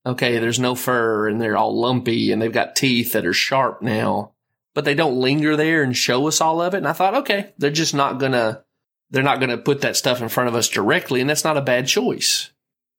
okay, 0.04 0.38
there's 0.38 0.58
no 0.58 0.74
fur 0.74 1.28
and 1.28 1.40
they're 1.40 1.56
all 1.56 1.78
lumpy 1.78 2.32
and 2.32 2.40
they've 2.40 2.52
got 2.52 2.76
teeth 2.76 3.12
that 3.12 3.26
are 3.26 3.32
sharp 3.32 3.82
now, 3.82 4.32
but 4.74 4.84
they 4.84 4.94
don't 4.94 5.20
linger 5.20 5.56
there 5.56 5.82
and 5.82 5.96
show 5.96 6.26
us 6.26 6.40
all 6.40 6.60
of 6.60 6.74
it. 6.74 6.78
And 6.78 6.88
I 6.88 6.92
thought, 6.92 7.14
okay, 7.14 7.52
they're 7.58 7.70
just 7.70 7.94
not 7.94 8.18
going 8.18 8.32
to 8.32 8.64
they're 9.10 9.22
not 9.22 9.40
going 9.40 9.50
to 9.50 9.58
put 9.58 9.82
that 9.82 9.96
stuff 9.96 10.22
in 10.22 10.30
front 10.30 10.48
of 10.48 10.54
us 10.54 10.70
directly, 10.70 11.20
and 11.20 11.28
that's 11.28 11.44
not 11.44 11.58
a 11.58 11.62
bad 11.62 11.86
choice. 11.86 12.50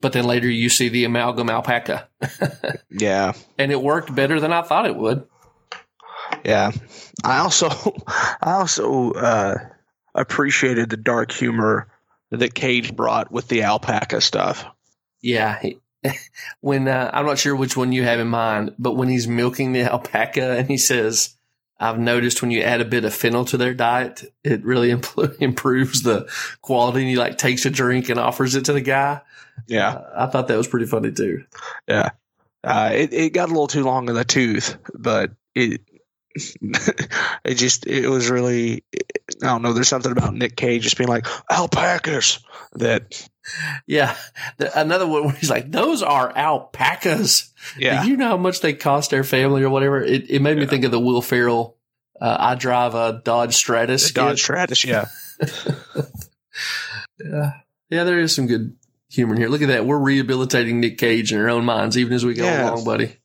But 0.03 0.11
then 0.11 0.25
later 0.25 0.49
you 0.49 0.67
see 0.67 0.89
the 0.89 1.05
amalgam 1.05 1.49
alpaca, 1.49 2.09
Yeah. 2.91 3.31
and 3.57 3.71
it 3.71 3.81
worked 3.81 4.13
better 4.13 4.41
than 4.41 4.51
I 4.51 4.61
thought 4.61 4.85
it 4.85 4.97
would. 4.97 5.25
Yeah. 6.43 6.71
I 7.23 7.37
also 7.37 7.69
I 8.41 8.51
also 8.51 9.13
uh, 9.13 9.55
appreciated 10.13 10.89
the 10.89 10.97
dark 10.97 11.31
humor 11.31 11.87
that 12.31 12.53
Cage 12.53 12.93
brought 12.93 13.31
with 13.31 13.47
the 13.47 13.63
alpaca 13.63 14.19
stuff. 14.19 14.65
Yeah. 15.21 15.61
when 16.59 16.89
uh, 16.89 17.09
I'm 17.13 17.25
not 17.25 17.39
sure 17.39 17.55
which 17.55 17.77
one 17.77 17.93
you 17.93 18.03
have 18.03 18.19
in 18.19 18.27
mind, 18.27 18.75
but 18.77 18.97
when 18.97 19.07
he's 19.07 19.25
milking 19.27 19.71
the 19.71 19.83
alpaca 19.89 20.57
and 20.57 20.67
he 20.67 20.75
says, 20.77 21.33
"I've 21.79 21.97
noticed 21.97 22.41
when 22.41 22.51
you 22.51 22.61
add 22.61 22.81
a 22.81 22.85
bit 22.85 23.05
of 23.05 23.13
fennel 23.13 23.45
to 23.45 23.55
their 23.57 23.73
diet, 23.73 24.25
it 24.43 24.65
really 24.65 24.93
impl- 24.93 25.39
improves 25.41 26.01
the 26.01 26.29
quality." 26.61 26.99
And 26.99 27.09
he 27.09 27.15
like 27.15 27.37
takes 27.37 27.65
a 27.65 27.69
drink 27.69 28.09
and 28.09 28.19
offers 28.19 28.55
it 28.55 28.65
to 28.65 28.73
the 28.73 28.81
guy. 28.81 29.21
Yeah. 29.67 29.89
Uh, 29.93 30.11
I 30.15 30.27
thought 30.27 30.47
that 30.47 30.57
was 30.57 30.67
pretty 30.67 30.85
funny 30.85 31.11
too. 31.11 31.45
Yeah. 31.87 32.11
Uh, 32.63 32.91
it, 32.93 33.13
it 33.13 33.33
got 33.33 33.45
a 33.49 33.51
little 33.51 33.67
too 33.67 33.83
long 33.83 34.07
in 34.09 34.15
the 34.15 34.23
tooth, 34.25 34.77
but 34.93 35.31
it 35.53 35.81
it 37.43 37.55
just 37.55 37.85
it 37.85 38.07
was 38.09 38.29
really 38.29 38.83
I 39.41 39.45
don't 39.47 39.61
know. 39.61 39.73
There's 39.73 39.87
something 39.87 40.11
about 40.11 40.33
Nick 40.33 40.55
Cage 40.55 40.83
just 40.83 40.97
being 40.97 41.09
like 41.09 41.27
alpacas 41.51 42.39
that 42.73 43.27
Yeah, 43.85 44.15
The- 44.57 44.79
another 44.79 45.05
one 45.05 45.25
where 45.25 45.33
he's 45.33 45.49
like, 45.49 45.71
"Those 45.71 46.01
are 46.01 46.31
alpacas." 46.35 47.53
yeah 47.77 48.03
Do 48.03 48.09
you 48.09 48.17
know 48.17 48.29
how 48.29 48.37
much 48.37 48.61
they 48.61 48.73
cost 48.73 49.11
their 49.11 49.23
family 49.23 49.61
or 49.63 49.69
whatever? 49.69 50.01
It, 50.01 50.29
it 50.31 50.41
made 50.41 50.57
me 50.57 50.65
think 50.65 50.85
of 50.85 50.91
the 50.91 50.99
Will 50.99 51.21
Ferrell. 51.21 51.77
Uh, 52.19 52.37
I 52.39 52.55
drive 52.55 52.95
a 52.95 53.21
Dodge 53.23 53.53
Stratus. 53.55 54.11
Dodge. 54.11 54.41
Stratus 54.41 54.83
yeah 54.85 55.05
Yeah, 57.23 57.51
yeah, 57.89 58.03
there 58.03 58.19
is 58.19 58.33
some 58.35 58.47
good 58.47 58.75
humor 59.13 59.33
in 59.35 59.39
here. 59.41 59.49
Look 59.49 59.61
at 59.61 59.67
that. 59.69 59.85
We're 59.85 59.99
rehabilitating 59.99 60.79
Nick 60.79 60.97
Cage 60.97 61.31
in 61.31 61.39
our 61.39 61.49
own 61.49 61.65
minds, 61.65 61.97
even 61.97 62.13
as 62.13 62.25
we 62.25 62.33
go 62.33 62.43
Yes. 62.43 62.69
along, 62.71 62.83
buddy. 62.85 63.17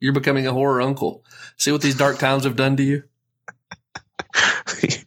You're 0.00 0.12
becoming 0.12 0.46
a 0.46 0.52
horror 0.52 0.82
uncle. 0.82 1.24
See 1.56 1.72
what 1.72 1.80
these 1.82 1.96
dark 1.96 2.18
times 2.18 2.44
have 2.44 2.56
done 2.56 2.76
to 2.76 2.82
you? 2.82 3.04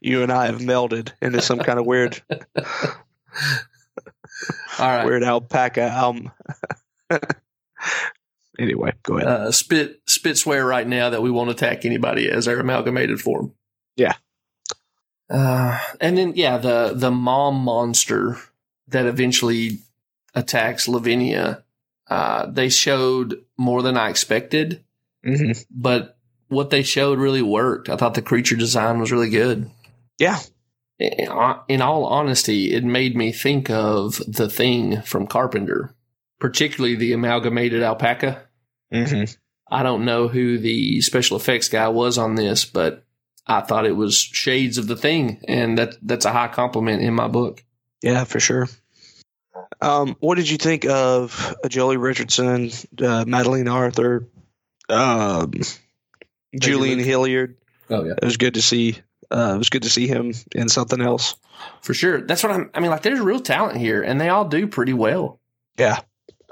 you 0.00 0.22
and 0.22 0.32
I 0.32 0.46
have 0.46 0.60
melded 0.60 1.12
into 1.20 1.42
some 1.42 1.58
kind 1.58 1.78
of 1.78 1.84
weird 1.86 2.20
All 4.78 4.86
right. 4.88 5.04
weird 5.04 5.22
alpaca 5.22 5.92
um 6.02 6.30
anyway 8.58 8.92
go 9.02 9.16
ahead 9.18 9.28
Uh, 9.28 9.52
spit, 9.52 10.00
spit 10.06 10.36
swear 10.38 10.64
right 10.64 10.86
now 10.86 11.10
that 11.10 11.22
we 11.22 11.30
won't 11.30 11.50
attack 11.50 11.84
anybody 11.84 12.30
as 12.30 12.48
our 12.48 12.58
amalgamated 12.58 13.20
form. 13.20 13.52
Yeah. 13.96 14.14
Uh, 15.28 15.78
and 16.00 16.16
then, 16.16 16.32
yeah, 16.36 16.56
the, 16.58 16.92
the 16.94 17.10
mom 17.10 17.56
monster 17.56 18.38
that 18.88 19.06
eventually 19.06 19.78
attacks 20.34 20.88
Lavinia, 20.88 21.64
uh, 22.08 22.46
they 22.46 22.68
showed 22.68 23.44
more 23.56 23.82
than 23.82 23.96
I 23.96 24.10
expected, 24.10 24.84
hmm 25.24 25.52
but 25.70 26.16
what 26.48 26.70
they 26.70 26.82
showed 26.82 27.18
really 27.18 27.42
worked. 27.42 27.88
I 27.88 27.96
thought 27.96 28.14
the 28.14 28.22
creature 28.22 28.56
design 28.56 29.00
was 29.00 29.10
really 29.10 29.30
good. 29.30 29.68
Yeah. 30.18 30.38
In 30.98 31.28
in 31.68 31.82
all 31.82 32.04
honesty, 32.04 32.72
it 32.72 32.84
made 32.84 33.16
me 33.16 33.32
think 33.32 33.68
of 33.68 34.22
the 34.26 34.48
thing 34.48 35.02
from 35.02 35.26
Carpenter, 35.26 35.94
particularly 36.38 36.94
the 36.94 37.12
amalgamated 37.12 37.82
alpaca. 37.82 38.42
Mm-hmm. 38.92 39.24
I 39.68 39.82
don't 39.82 40.04
know 40.04 40.28
who 40.28 40.58
the 40.58 41.00
special 41.00 41.36
effects 41.36 41.68
guy 41.68 41.88
was 41.88 42.18
on 42.18 42.36
this, 42.36 42.64
but 42.64 43.04
I 43.46 43.60
thought 43.60 43.86
it 43.86 43.96
was 43.96 44.16
shades 44.16 44.78
of 44.78 44.86
the 44.86 44.96
thing, 44.96 45.42
and 45.46 45.76
that 45.78 45.96
that's 46.02 46.24
a 46.24 46.32
high 46.32 46.48
compliment 46.48 47.02
in 47.02 47.14
my 47.14 47.28
book. 47.28 47.62
Yeah, 48.06 48.22
for 48.22 48.38
sure. 48.38 48.68
Um, 49.80 50.14
what 50.20 50.36
did 50.36 50.48
you 50.48 50.58
think 50.58 50.84
of 50.84 51.56
uh, 51.64 51.66
Joely 51.66 52.00
Richardson, 52.00 52.70
uh, 53.04 53.24
Madeleine 53.26 53.66
Arthur, 53.66 54.28
um, 54.88 55.50
Julian. 56.56 57.00
Hilliard? 57.00 57.56
Oh 57.90 58.04
yeah, 58.04 58.12
It 58.12 58.24
was 58.24 58.36
good 58.36 58.54
to 58.54 58.62
see. 58.62 58.96
Uh, 59.28 59.54
it 59.56 59.58
was 59.58 59.70
good 59.70 59.82
to 59.82 59.90
see 59.90 60.06
him 60.06 60.32
in 60.54 60.68
something 60.68 61.00
else. 61.00 61.34
for 61.82 61.94
sure. 61.94 62.20
That's 62.20 62.44
what 62.44 62.52
I'm. 62.52 62.70
I 62.74 62.78
mean, 62.78 62.92
like, 62.92 63.02
there's 63.02 63.18
real 63.18 63.40
talent 63.40 63.76
here, 63.78 64.02
and 64.02 64.20
they 64.20 64.28
all 64.28 64.44
do 64.44 64.68
pretty 64.68 64.92
well. 64.92 65.40
Yeah. 65.76 65.98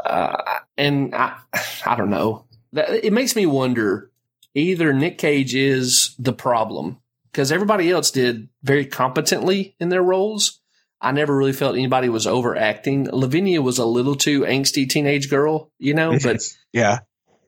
Uh, 0.05 0.43
and 0.77 1.15
I, 1.15 1.39
I 1.87 1.95
don't 1.95 2.11
know. 2.11 2.47
It 2.73 3.13
makes 3.13 3.37
me 3.37 3.47
wonder. 3.47 4.11
Either 4.57 4.93
Nick 4.93 5.19
Cage 5.19 5.55
is 5.55 6.17
the 6.19 6.33
problem 6.33 6.99
because 7.31 7.53
everybody 7.53 7.93
else 7.93 8.11
did 8.11 8.49
very 8.65 8.87
competently 8.87 9.77
in 9.79 9.89
their 9.89 10.03
roles. 10.03 10.61
I 11.05 11.13
never 11.13 11.37
really 11.37 11.53
felt 11.53 11.77
anybody 11.77 12.09
was 12.09 12.27
overacting. 12.27 13.09
Lavinia 13.13 13.61
was 13.63 13.79
a 13.79 13.85
little 13.85 14.15
too 14.17 14.41
angsty 14.43 14.89
teenage 14.89 15.29
girl, 15.31 15.71
you 15.79 15.95
know, 15.95 16.19
but 16.23 16.43
Yeah. 16.73 17.01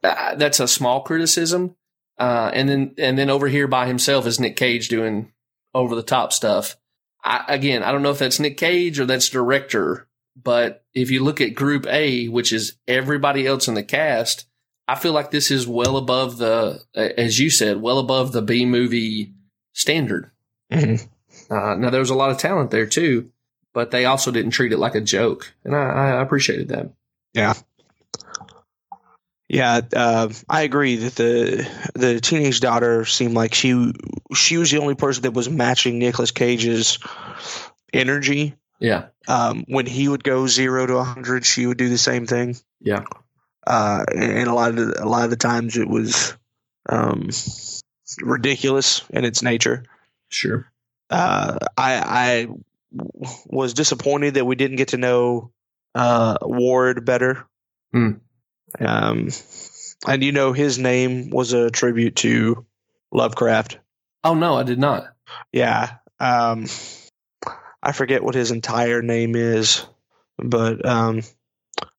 uh, 0.05 0.35
that's 0.37 0.61
a 0.61 0.69
small 0.69 1.01
criticism. 1.03 1.75
Uh, 2.19 2.51
and 2.55 2.69
then 2.69 2.95
and 2.99 3.19
then 3.19 3.29
over 3.31 3.47
here 3.49 3.67
by 3.69 3.87
himself 3.87 4.27
is 4.27 4.41
Nick 4.41 4.57
Cage 4.57 4.89
doing 4.89 5.33
over 5.75 5.95
the 5.95 6.03
top 6.03 6.33
stuff. 6.33 6.77
I, 7.25 7.45
again, 7.49 7.83
I 7.83 7.93
don't 7.93 8.03
know 8.03 8.11
if 8.13 8.19
that's 8.19 8.41
Nick 8.41 8.57
Cage 8.57 8.99
or 9.01 9.05
that's 9.07 9.29
director, 9.29 10.07
but 10.43 10.85
if 10.95 11.11
you 11.11 11.23
look 11.25 11.41
at 11.41 11.55
Group 11.55 11.87
A, 11.89 12.29
which 12.29 12.53
is 12.53 12.77
everybody 12.89 13.47
else 13.47 13.69
in 13.69 13.75
the 13.75 13.83
cast, 13.83 14.47
I 14.89 14.95
feel 14.95 15.13
like 15.13 15.31
this 15.31 15.51
is 15.51 15.67
well 15.67 15.97
above 15.97 16.39
the, 16.39 16.81
as 16.95 17.39
you 17.41 17.51
said, 17.51 17.83
well 17.83 17.99
above 17.99 18.33
the 18.33 18.43
B 18.43 18.65
movie 18.65 19.33
standard. 19.75 20.31
Mhm. 20.73 21.07
Uh, 21.51 21.75
now 21.75 21.91
there 21.91 22.01
was 22.01 22.11
a 22.11 22.15
lot 22.15 22.31
of 22.31 22.39
talent 22.39 22.71
there 22.71 22.87
too, 22.87 23.31
but 23.77 23.91
they 23.91 24.07
also 24.07 24.31
didn't 24.31 24.53
treat 24.53 24.73
it 24.73 24.79
like 24.79 24.95
a 24.95 25.03
joke, 25.03 25.53
and 25.63 25.77
I, 25.77 25.83
I 26.17 26.23
appreciated 26.23 26.69
that. 26.69 26.89
Yeah, 27.35 27.53
yeah, 29.49 29.83
uh, 29.95 30.31
I 30.49 30.63
agree 30.63 30.97
that 30.97 31.15
the 31.15 31.69
the 31.95 32.21
teenage 32.21 32.61
daughter 32.61 33.05
seemed 33.05 33.35
like 33.35 33.53
she 33.53 33.93
she 34.35 34.57
was 34.57 34.71
the 34.71 34.79
only 34.79 34.95
person 34.95 35.25
that 35.25 35.35
was 35.35 35.51
matching 35.51 35.99
Nicolas 35.99 36.31
Cage's 36.31 36.99
energy. 37.93 38.55
Yeah, 38.81 39.09
Um, 39.29 39.65
when 39.69 39.85
he 39.85 40.09
would 40.09 40.25
go 40.25 40.47
zero 40.47 40.87
to 40.87 41.05
hundred, 41.05 41.45
she 41.45 41.67
would 41.67 41.77
do 41.77 41.91
the 41.91 41.99
same 41.99 42.27
thing. 42.27 42.57
yeah, 42.81 43.05
Uh, 43.67 44.07
and 44.15 44.49
a 44.49 44.55
lot 44.55 44.71
of 44.71 44.77
the, 44.77 45.05
a 45.05 45.09
lot 45.09 45.25
of 45.25 45.31
the 45.31 45.37
times 45.37 45.77
it 45.77 45.89
was 45.89 46.35
um, 46.89 47.29
ridiculous 48.23 49.03
in 49.11 49.27
its 49.27 49.43
nature. 49.43 49.85
sure. 50.31 50.67
Uh, 51.11 51.59
I 51.77 51.93
I 51.95 52.49
was 52.91 53.75
disappointed 53.75 54.35
that 54.35 54.45
we 54.45 54.55
didn't 54.57 54.77
get 54.77 54.89
to 54.89 54.97
know 54.97 55.53
uh, 55.95 56.39
Ward 56.43 57.05
better. 57.05 57.47
Hmm. 57.93 58.11
Um, 58.79 59.29
and 60.07 60.23
you 60.23 60.33
know 60.33 60.53
his 60.53 60.79
name 60.79 61.31
was 61.31 61.53
a 61.53 61.71
tribute 61.71 62.17
to 62.17 62.67
Lovecraft. 63.13 63.79
Oh 64.25 64.35
no, 64.35 64.57
I 64.57 64.63
did 64.63 64.79
not. 64.79 65.05
Yeah. 65.53 65.97
Um, 66.21 66.67
I 67.83 67.93
forget 67.93 68.23
what 68.23 68.35
his 68.35 68.51
entire 68.51 69.03
name 69.03 69.37
is, 69.37 69.87
but 70.39 70.85
um, 70.85 71.23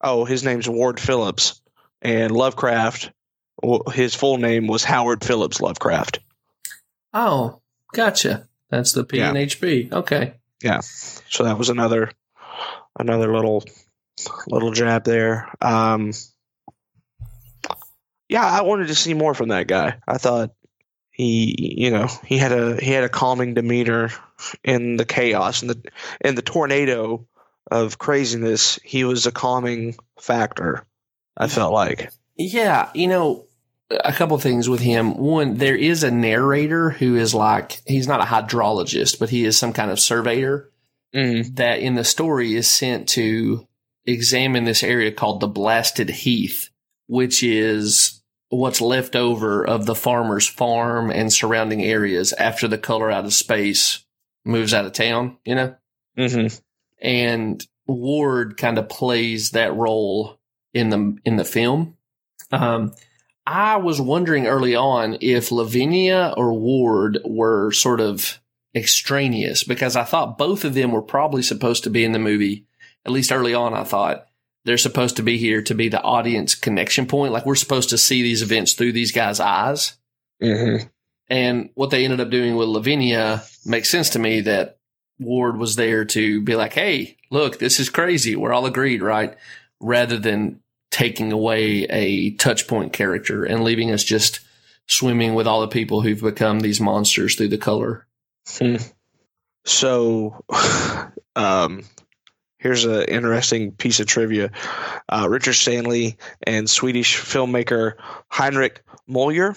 oh, 0.01 0.25
his 0.25 0.43
name's 0.43 0.67
Ward 0.67 0.99
Phillips, 0.99 1.61
and 2.01 2.31
Lovecraft. 2.31 3.11
His 3.93 4.13
full 4.13 4.37
name 4.37 4.67
was 4.67 4.83
Howard 4.83 5.23
Phillips 5.23 5.61
Lovecraft. 5.61 6.19
Oh, 7.13 7.61
gotcha. 7.93 8.47
That's 8.69 8.91
the 8.91 9.05
Yeah. 9.11 9.31
PNHB. 9.31 9.93
Okay. 10.63 10.79
So 11.29 11.43
that 11.43 11.57
was 11.57 11.69
another 11.69 12.11
another 12.97 13.33
little 13.33 13.63
little 14.47 14.71
jab 14.71 15.03
there. 15.03 15.49
Um, 15.61 16.13
yeah, 18.29 18.45
I 18.45 18.61
wanted 18.61 18.87
to 18.87 18.95
see 18.95 19.13
more 19.13 19.33
from 19.33 19.49
that 19.49 19.67
guy. 19.67 19.99
I 20.07 20.17
thought 20.17 20.51
he, 21.11 21.75
you 21.77 21.91
know, 21.91 22.07
he 22.25 22.37
had 22.37 22.51
a 22.51 22.77
he 22.77 22.91
had 22.91 23.03
a 23.03 23.09
calming 23.09 23.53
demeanor 23.53 24.09
in 24.63 24.97
the 24.97 25.05
chaos 25.05 25.61
and 25.61 25.71
the 25.71 25.81
in 26.21 26.35
the 26.35 26.41
tornado 26.41 27.27
of 27.69 27.97
craziness. 27.97 28.79
He 28.83 29.03
was 29.03 29.25
a 29.25 29.31
calming 29.31 29.95
factor. 30.19 30.85
I 31.35 31.47
felt 31.47 31.73
like. 31.73 32.11
Yeah, 32.35 32.89
you 32.93 33.07
know, 33.07 33.45
a 33.89 34.11
couple 34.13 34.37
things 34.37 34.67
with 34.67 34.81
him. 34.81 35.17
One, 35.17 35.55
there 35.55 35.75
is 35.75 36.03
a 36.03 36.11
narrator 36.11 36.89
who 36.91 37.15
is 37.15 37.33
like 37.33 37.81
he's 37.85 38.07
not 38.07 38.21
a 38.21 38.25
hydrologist, 38.25 39.19
but 39.19 39.29
he 39.29 39.45
is 39.45 39.57
some 39.57 39.73
kind 39.73 39.91
of 39.91 39.99
surveyor 39.99 40.69
Mm. 41.15 41.55
that 41.55 41.79
in 41.79 41.95
the 41.95 42.03
story 42.03 42.53
is 42.53 42.69
sent 42.69 43.07
to 43.09 43.65
examine 44.05 44.65
this 44.65 44.83
area 44.83 45.09
called 45.09 45.39
the 45.39 45.47
Blasted 45.47 46.09
Heath, 46.09 46.69
which 47.07 47.41
is 47.43 48.21
what's 48.49 48.81
left 48.81 49.15
over 49.15 49.65
of 49.65 49.85
the 49.85 49.95
farmer's 49.95 50.47
farm 50.47 51.09
and 51.09 51.31
surrounding 51.31 51.81
areas 51.81 52.33
after 52.33 52.67
the 52.67 52.77
color 52.77 53.09
out 53.09 53.23
of 53.23 53.33
space 53.33 54.03
moves 54.43 54.73
out 54.73 54.85
of 54.85 54.91
town, 54.93 55.37
you 55.45 55.55
know? 55.55 55.75
hmm 56.17 56.47
and 57.01 57.65
Ward 57.85 58.57
kind 58.57 58.77
of 58.77 58.89
plays 58.89 59.51
that 59.51 59.73
role 59.73 60.37
in 60.73 60.89
the 60.89 61.17
in 61.23 61.37
the 61.37 61.45
film. 61.45 61.95
Um, 62.51 62.93
I 63.47 63.77
was 63.77 64.01
wondering 64.01 64.45
early 64.45 64.75
on 64.75 65.19
if 65.21 65.53
Lavinia 65.53 66.33
or 66.35 66.51
Ward 66.53 67.19
were 67.23 67.71
sort 67.71 68.01
of 68.01 68.39
extraneous 68.75 69.63
because 69.63 69.95
I 69.95 70.03
thought 70.03 70.37
both 70.37 70.65
of 70.65 70.73
them 70.73 70.91
were 70.91 71.01
probably 71.01 71.41
supposed 71.41 71.85
to 71.85 71.89
be 71.89 72.03
in 72.03 72.11
the 72.11 72.19
movie. 72.19 72.65
At 73.05 73.13
least 73.13 73.31
early 73.31 73.53
on, 73.53 73.73
I 73.73 73.85
thought 73.85 74.27
they're 74.65 74.77
supposed 74.77 75.15
to 75.15 75.23
be 75.23 75.37
here 75.37 75.61
to 75.61 75.73
be 75.73 75.87
the 75.87 76.01
audience 76.01 76.55
connection 76.55 77.05
point. 77.05 77.31
Like 77.31 77.45
we're 77.45 77.55
supposed 77.55 77.89
to 77.91 77.97
see 77.97 78.21
these 78.21 78.41
events 78.41 78.73
through 78.73 78.91
these 78.91 79.13
guys' 79.13 79.39
eyes. 79.39 79.97
hmm 80.41 80.75
And 81.29 81.69
what 81.73 81.89
they 81.89 82.03
ended 82.03 82.19
up 82.19 82.29
doing 82.29 82.57
with 82.57 82.67
Lavinia 82.67 83.43
makes 83.65 83.89
sense 83.89 84.09
to 84.09 84.19
me 84.19 84.41
that 84.41 84.77
Ward 85.19 85.55
was 85.55 85.77
there 85.77 86.03
to 86.03 86.41
be 86.41 86.57
like, 86.57 86.73
hey, 86.73 87.15
look, 87.31 87.59
this 87.59 87.79
is 87.79 87.89
crazy. 87.89 88.35
We're 88.35 88.51
all 88.51 88.65
agreed, 88.65 89.01
right? 89.01 89.37
Rather 89.79 90.17
than 90.17 90.59
taking 90.91 91.31
away 91.31 91.83
a 91.89 92.31
touch 92.31 92.67
point 92.67 92.93
character 92.93 93.43
and 93.43 93.63
leaving 93.63 93.91
us 93.91 94.03
just 94.03 94.39
swimming 94.87 95.35
with 95.35 95.47
all 95.47 95.61
the 95.61 95.67
people 95.67 96.01
who've 96.01 96.21
become 96.21 96.59
these 96.59 96.79
monsters 96.79 97.35
through 97.35 97.49
the 97.49 97.57
color. 97.57 98.07
So, 99.65 100.43
um, 101.35 101.83
here's 102.57 102.85
an 102.85 103.03
interesting 103.03 103.71
piece 103.71 103.99
of 103.99 104.07
trivia. 104.07 104.51
Uh, 105.09 105.27
Richard 105.29 105.53
Stanley 105.53 106.17
and 106.43 106.69
Swedish 106.69 107.17
filmmaker 107.17 107.93
Heinrich 108.29 108.81
Moyer 109.07 109.55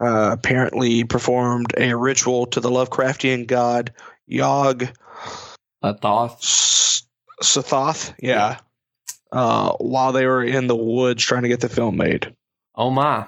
uh, 0.00 0.30
apparently 0.32 1.04
performed 1.04 1.74
a 1.76 1.94
ritual 1.94 2.46
to 2.46 2.60
the 2.60 2.70
Lovecraftian 2.70 3.46
god 3.46 3.92
Yog 4.26 4.86
A 5.82 5.94
Thoth. 5.94 6.38
S- 6.42 7.02
Sothoth. 7.42 8.14
Yeah. 8.18 8.58
Uh, 9.32 9.72
while 9.74 10.12
they 10.12 10.26
were 10.26 10.42
in 10.42 10.66
the 10.66 10.74
woods 10.76 11.24
trying 11.24 11.42
to 11.42 11.48
get 11.48 11.60
the 11.60 11.68
film 11.68 11.96
made. 11.96 12.34
Oh 12.74 12.90
my. 12.90 13.26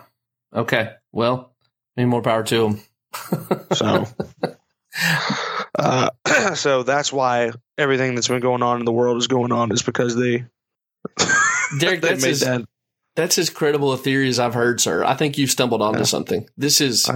Okay. 0.54 0.92
Well, 1.12 1.54
any 1.96 2.06
more 2.06 2.22
power 2.22 2.42
to 2.44 2.58
them. 2.58 2.80
So, 3.74 4.04
uh, 5.78 6.10
so 6.54 6.82
that's 6.82 7.12
why 7.12 7.52
everything 7.78 8.14
that's 8.14 8.28
been 8.28 8.40
going 8.40 8.62
on 8.62 8.80
in 8.80 8.84
the 8.84 8.92
world 8.92 9.16
is 9.18 9.26
going 9.28 9.50
on 9.52 9.72
is 9.72 9.82
because 9.82 10.14
they 10.16 10.44
Derek, 11.78 12.00
they 12.02 12.08
that's 12.08 12.22
made 12.22 12.30
as, 12.32 12.40
that. 12.40 12.64
that's 13.16 13.38
as 13.38 13.48
credible 13.50 13.92
a 13.92 13.96
theory 13.96 14.28
as 14.28 14.38
I've 14.38 14.54
heard, 14.54 14.80
sir. 14.80 15.04
I 15.04 15.14
think 15.14 15.38
you've 15.38 15.50
stumbled 15.50 15.80
onto 15.82 16.00
Yeah. 16.00 16.04
something. 16.04 16.48
This 16.56 16.80
is 16.80 17.10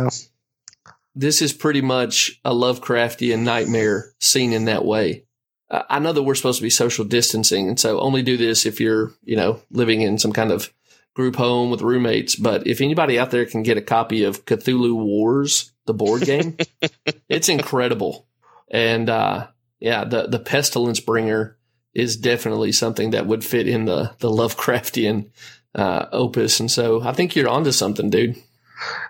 this 1.15 1.43
is 1.43 1.53
pretty 1.53 1.83
much 1.83 2.41
a 2.45 2.53
Lovecraftian 2.53 3.41
nightmare 3.41 4.13
seen 4.21 4.53
in 4.53 4.65
that 4.67 4.85
way. 4.85 5.25
Uh, 5.71 5.83
I 5.89 5.99
know 5.99 6.13
that 6.13 6.23
we're 6.23 6.35
supposed 6.35 6.59
to 6.59 6.63
be 6.63 6.71
social 6.71 7.05
distancing, 7.05 7.69
and 7.69 7.79
so 7.79 8.01
only 8.01 8.23
do 8.23 8.37
this 8.37 8.67
if 8.67 8.81
you're, 8.81 9.13
you 9.25 9.37
know, 9.37 9.61
living 9.71 10.03
in 10.03 10.19
some 10.19 10.33
kind 10.33 10.53
of 10.53 10.73
group 11.15 11.37
home 11.37 11.71
with 11.71 11.83
roommates. 11.83 12.37
But 12.37 12.67
if 12.67 12.81
anybody 12.81 13.19
out 13.19 13.31
there 13.31 13.47
can 13.47 13.63
get 13.63 13.79
a 13.79 13.83
copy 13.83 14.25
of 14.25 14.45
Cthulhu 14.45 14.95
Wars, 14.95 15.73
the 15.87 15.95
board 15.95 16.23
game, 16.23 16.57
it's 17.29 17.49
incredible. 17.49 18.27
And 18.71 19.09
uh, 19.09 19.49
yeah, 19.81 20.05
the 20.05 20.27
the 20.29 20.39
pestilence 20.39 21.01
bringer 21.01 21.57
is 21.95 22.17
definitely 22.17 22.73
something 22.73 23.11
that 23.11 23.27
would 23.27 23.45
fit 23.45 23.67
in 23.67 23.87
the 23.87 24.13
the 24.19 24.29
Lovecraftian 24.31 25.31
uh, 25.75 26.07
opus. 26.13 26.61
And 26.61 26.71
so 26.71 27.03
I 27.03 27.13
think 27.13 27.35
you're 27.35 27.49
onto 27.49 27.73
something, 27.73 28.11
dude. 28.11 28.37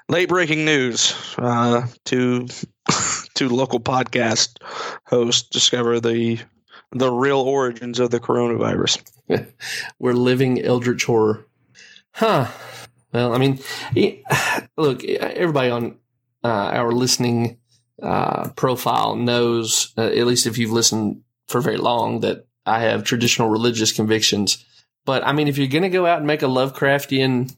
late 0.08 0.28
breaking 0.28 0.64
news. 0.64 1.14
Uh, 1.38 1.86
two 2.04 2.46
two 3.36 3.48
local 3.48 3.78
podcast 3.78 4.56
hosts 5.06 5.48
discover 5.48 6.00
the 6.00 6.40
the 6.92 7.10
real 7.10 7.40
origins 7.40 8.00
of 8.00 8.10
the 8.10 8.20
coronavirus. 8.20 9.02
We're 9.98 10.12
living 10.14 10.62
eldritch 10.62 11.04
horror. 11.04 11.46
Huh. 12.12 12.48
Well, 13.12 13.34
I 13.34 13.38
mean, 13.38 13.60
look, 14.76 15.04
everybody 15.04 15.70
on 15.70 15.98
uh, 16.42 16.48
our 16.48 16.92
listening 16.92 17.58
uh, 18.02 18.50
profile 18.50 19.16
knows, 19.16 19.92
uh, 19.98 20.02
at 20.02 20.26
least 20.26 20.46
if 20.46 20.58
you've 20.58 20.72
listened 20.72 21.22
for 21.48 21.60
very 21.60 21.76
long, 21.76 22.20
that 22.20 22.46
I 22.64 22.80
have 22.80 23.04
traditional 23.04 23.48
religious 23.48 23.92
convictions. 23.92 24.64
But 25.04 25.24
I 25.26 25.32
mean, 25.32 25.48
if 25.48 25.58
you're 25.58 25.68
going 25.68 25.82
to 25.82 25.88
go 25.88 26.06
out 26.06 26.18
and 26.18 26.26
make 26.26 26.42
a 26.42 26.46
Lovecraftian 26.46 27.54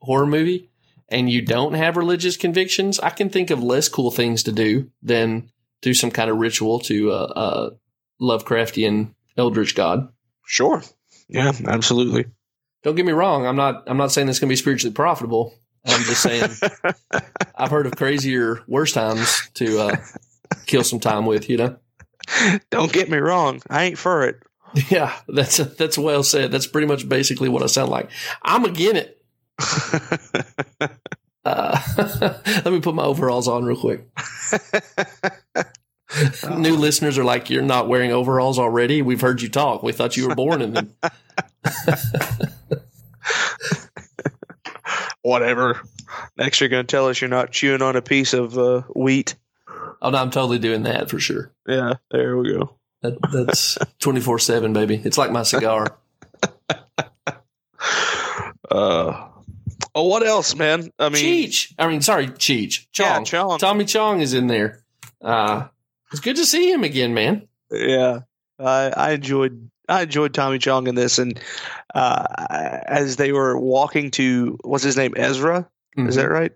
horror 0.00 0.26
movie 0.26 0.70
and 1.08 1.30
you 1.30 1.42
don't 1.42 1.74
have 1.74 1.96
religious 1.96 2.36
convictions, 2.36 2.98
I 3.00 3.10
can 3.10 3.28
think 3.28 3.50
of 3.50 3.62
less 3.62 3.88
cool 3.88 4.10
things 4.10 4.42
to 4.44 4.52
do 4.52 4.90
than 5.02 5.50
do 5.82 5.94
some 5.94 6.10
kind 6.10 6.30
of 6.30 6.38
ritual 6.38 6.80
to 6.80 7.10
uh, 7.10 7.14
uh, 7.14 7.70
Lovecraftian 8.20 9.14
eldritch 9.36 9.74
god. 9.74 10.08
Sure. 10.44 10.82
Yeah, 11.28 11.52
absolutely. 11.66 12.26
Don't 12.82 12.94
get 12.94 13.06
me 13.06 13.12
wrong. 13.12 13.46
I'm 13.46 13.56
not. 13.56 13.84
I'm 13.88 13.96
not 13.96 14.12
saying 14.12 14.28
it's 14.28 14.38
going 14.38 14.48
to 14.48 14.52
be 14.52 14.56
spiritually 14.56 14.94
profitable. 14.94 15.54
I'm 15.84 16.02
just 16.04 16.22
saying 16.22 16.50
I've 17.54 17.70
heard 17.70 17.86
of 17.86 17.96
crazier, 17.96 18.62
worse 18.66 18.92
times 18.92 19.48
to 19.54 19.80
uh, 19.80 19.96
kill 20.66 20.84
some 20.84 21.00
time 21.00 21.26
with. 21.26 21.48
You 21.48 21.56
know. 21.56 21.76
Don't 22.70 22.92
get 22.92 23.10
me 23.10 23.18
wrong. 23.18 23.60
I 23.68 23.84
ain't 23.84 23.98
for 23.98 24.24
it. 24.24 24.36
Yeah, 24.90 25.14
that's 25.26 25.56
that's 25.56 25.96
well 25.96 26.22
said. 26.22 26.50
That's 26.50 26.66
pretty 26.66 26.86
much 26.86 27.08
basically 27.08 27.48
what 27.48 27.62
I 27.62 27.66
sound 27.66 27.90
like. 27.90 28.10
I'm 28.42 28.64
again 28.64 28.96
it. 28.96 29.15
Uh, 31.46 31.80
let 32.64 32.72
me 32.72 32.80
put 32.80 32.94
my 32.96 33.04
overalls 33.04 33.46
on 33.46 33.64
real 33.64 33.76
quick. 33.76 34.04
New 36.56 36.74
listeners 36.76 37.18
are 37.18 37.24
like, 37.24 37.50
"You're 37.50 37.62
not 37.62 37.88
wearing 37.88 38.10
overalls 38.10 38.58
already." 38.58 39.00
We've 39.00 39.20
heard 39.20 39.40
you 39.40 39.48
talk. 39.48 39.84
We 39.84 39.92
thought 39.92 40.16
you 40.16 40.28
were 40.28 40.34
born 40.34 40.60
in 40.60 40.72
them. 40.72 40.92
Whatever. 45.22 45.80
Next, 46.36 46.60
you're 46.60 46.68
going 46.68 46.84
to 46.84 46.90
tell 46.90 47.08
us 47.08 47.20
you're 47.20 47.30
not 47.30 47.52
chewing 47.52 47.82
on 47.82 47.94
a 47.94 48.02
piece 48.02 48.32
of 48.32 48.58
uh, 48.58 48.82
wheat. 48.94 49.36
Oh 50.02 50.10
no, 50.10 50.18
I'm 50.18 50.30
totally 50.30 50.58
doing 50.58 50.82
that 50.82 51.10
for 51.10 51.20
sure. 51.20 51.52
Yeah, 51.68 51.94
there 52.10 52.36
we 52.36 52.52
go. 52.54 52.76
That, 53.02 53.18
that's 53.32 53.78
twenty 54.00 54.20
four 54.20 54.40
seven, 54.40 54.72
baby. 54.72 55.00
It's 55.04 55.18
like 55.18 55.30
my 55.30 55.44
cigar. 55.44 55.96
Uh, 58.68 59.28
oh, 59.96 60.04
what 60.04 60.24
else, 60.24 60.54
man? 60.54 60.90
I 60.98 61.08
mean, 61.08 61.24
Cheech. 61.48 61.74
I 61.78 61.88
mean, 61.88 62.02
sorry, 62.02 62.28
Cheech. 62.28 62.86
Chong. 62.92 63.06
Yeah, 63.06 63.14
Chong. 63.24 63.48
Chong. 63.50 63.58
Tommy 63.58 63.84
Chong 63.84 64.20
is 64.20 64.32
in 64.34 64.46
there. 64.46 64.84
Uh, 65.20 65.66
it's 66.12 66.20
good 66.20 66.36
to 66.36 66.46
see 66.46 66.70
him 66.70 66.84
again, 66.84 67.14
man. 67.14 67.48
Yeah, 67.70 68.20
I, 68.60 68.92
I 68.96 69.10
enjoyed 69.12 69.70
I 69.88 70.02
enjoyed 70.02 70.34
Tommy 70.34 70.58
Chong 70.58 70.86
in 70.86 70.94
this, 70.94 71.18
and 71.18 71.40
uh, 71.94 72.24
as 72.86 73.16
they 73.16 73.32
were 73.32 73.58
walking 73.58 74.10
to 74.12 74.58
what's 74.62 74.84
his 74.84 74.96
name, 74.96 75.14
Ezra, 75.16 75.68
Mm-hmm. 75.96 76.08
is 76.10 76.16
that 76.16 76.28
right? 76.28 76.52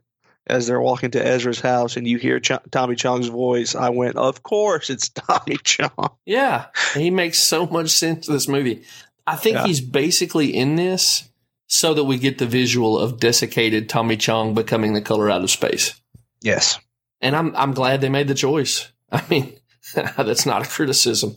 As 0.46 0.66
they're 0.66 0.80
walking 0.80 1.12
to 1.12 1.24
Ezra's 1.26 1.60
house, 1.60 1.96
and 1.96 2.06
you 2.06 2.18
hear 2.18 2.40
Ch- 2.40 2.52
Tommy 2.70 2.94
Chong's 2.94 3.28
voice, 3.28 3.74
I 3.74 3.88
went, 3.90 4.16
"Of 4.16 4.42
course, 4.42 4.90
it's 4.90 5.08
Tommy 5.14 5.56
Chong." 5.64 6.10
Yeah, 6.26 6.66
he 6.94 7.10
makes 7.10 7.38
so 7.38 7.66
much 7.66 7.88
sense 7.90 8.26
to 8.26 8.32
this 8.32 8.48
movie. 8.48 8.82
I 9.26 9.36
think 9.36 9.54
Yeah. 9.56 9.66
he's 9.66 9.80
basically 9.80 10.54
in 10.54 10.76
this 10.76 11.29
so 11.70 11.94
that 11.94 12.02
we 12.02 12.18
get 12.18 12.38
the 12.38 12.46
visual 12.46 12.98
of 12.98 13.20
desiccated 13.20 13.88
Tommy 13.88 14.16
Chong 14.16 14.54
becoming 14.54 14.92
the 14.92 15.00
color 15.00 15.30
out 15.30 15.42
of 15.42 15.50
space. 15.50 15.98
Yes. 16.42 16.80
And 17.20 17.36
I'm 17.36 17.54
I'm 17.54 17.72
glad 17.72 18.00
they 18.00 18.08
made 18.08 18.26
the 18.26 18.34
choice. 18.34 18.90
I 19.12 19.22
mean, 19.30 19.56
that's 19.94 20.44
not 20.44 20.66
a 20.66 20.68
criticism. 20.68 21.36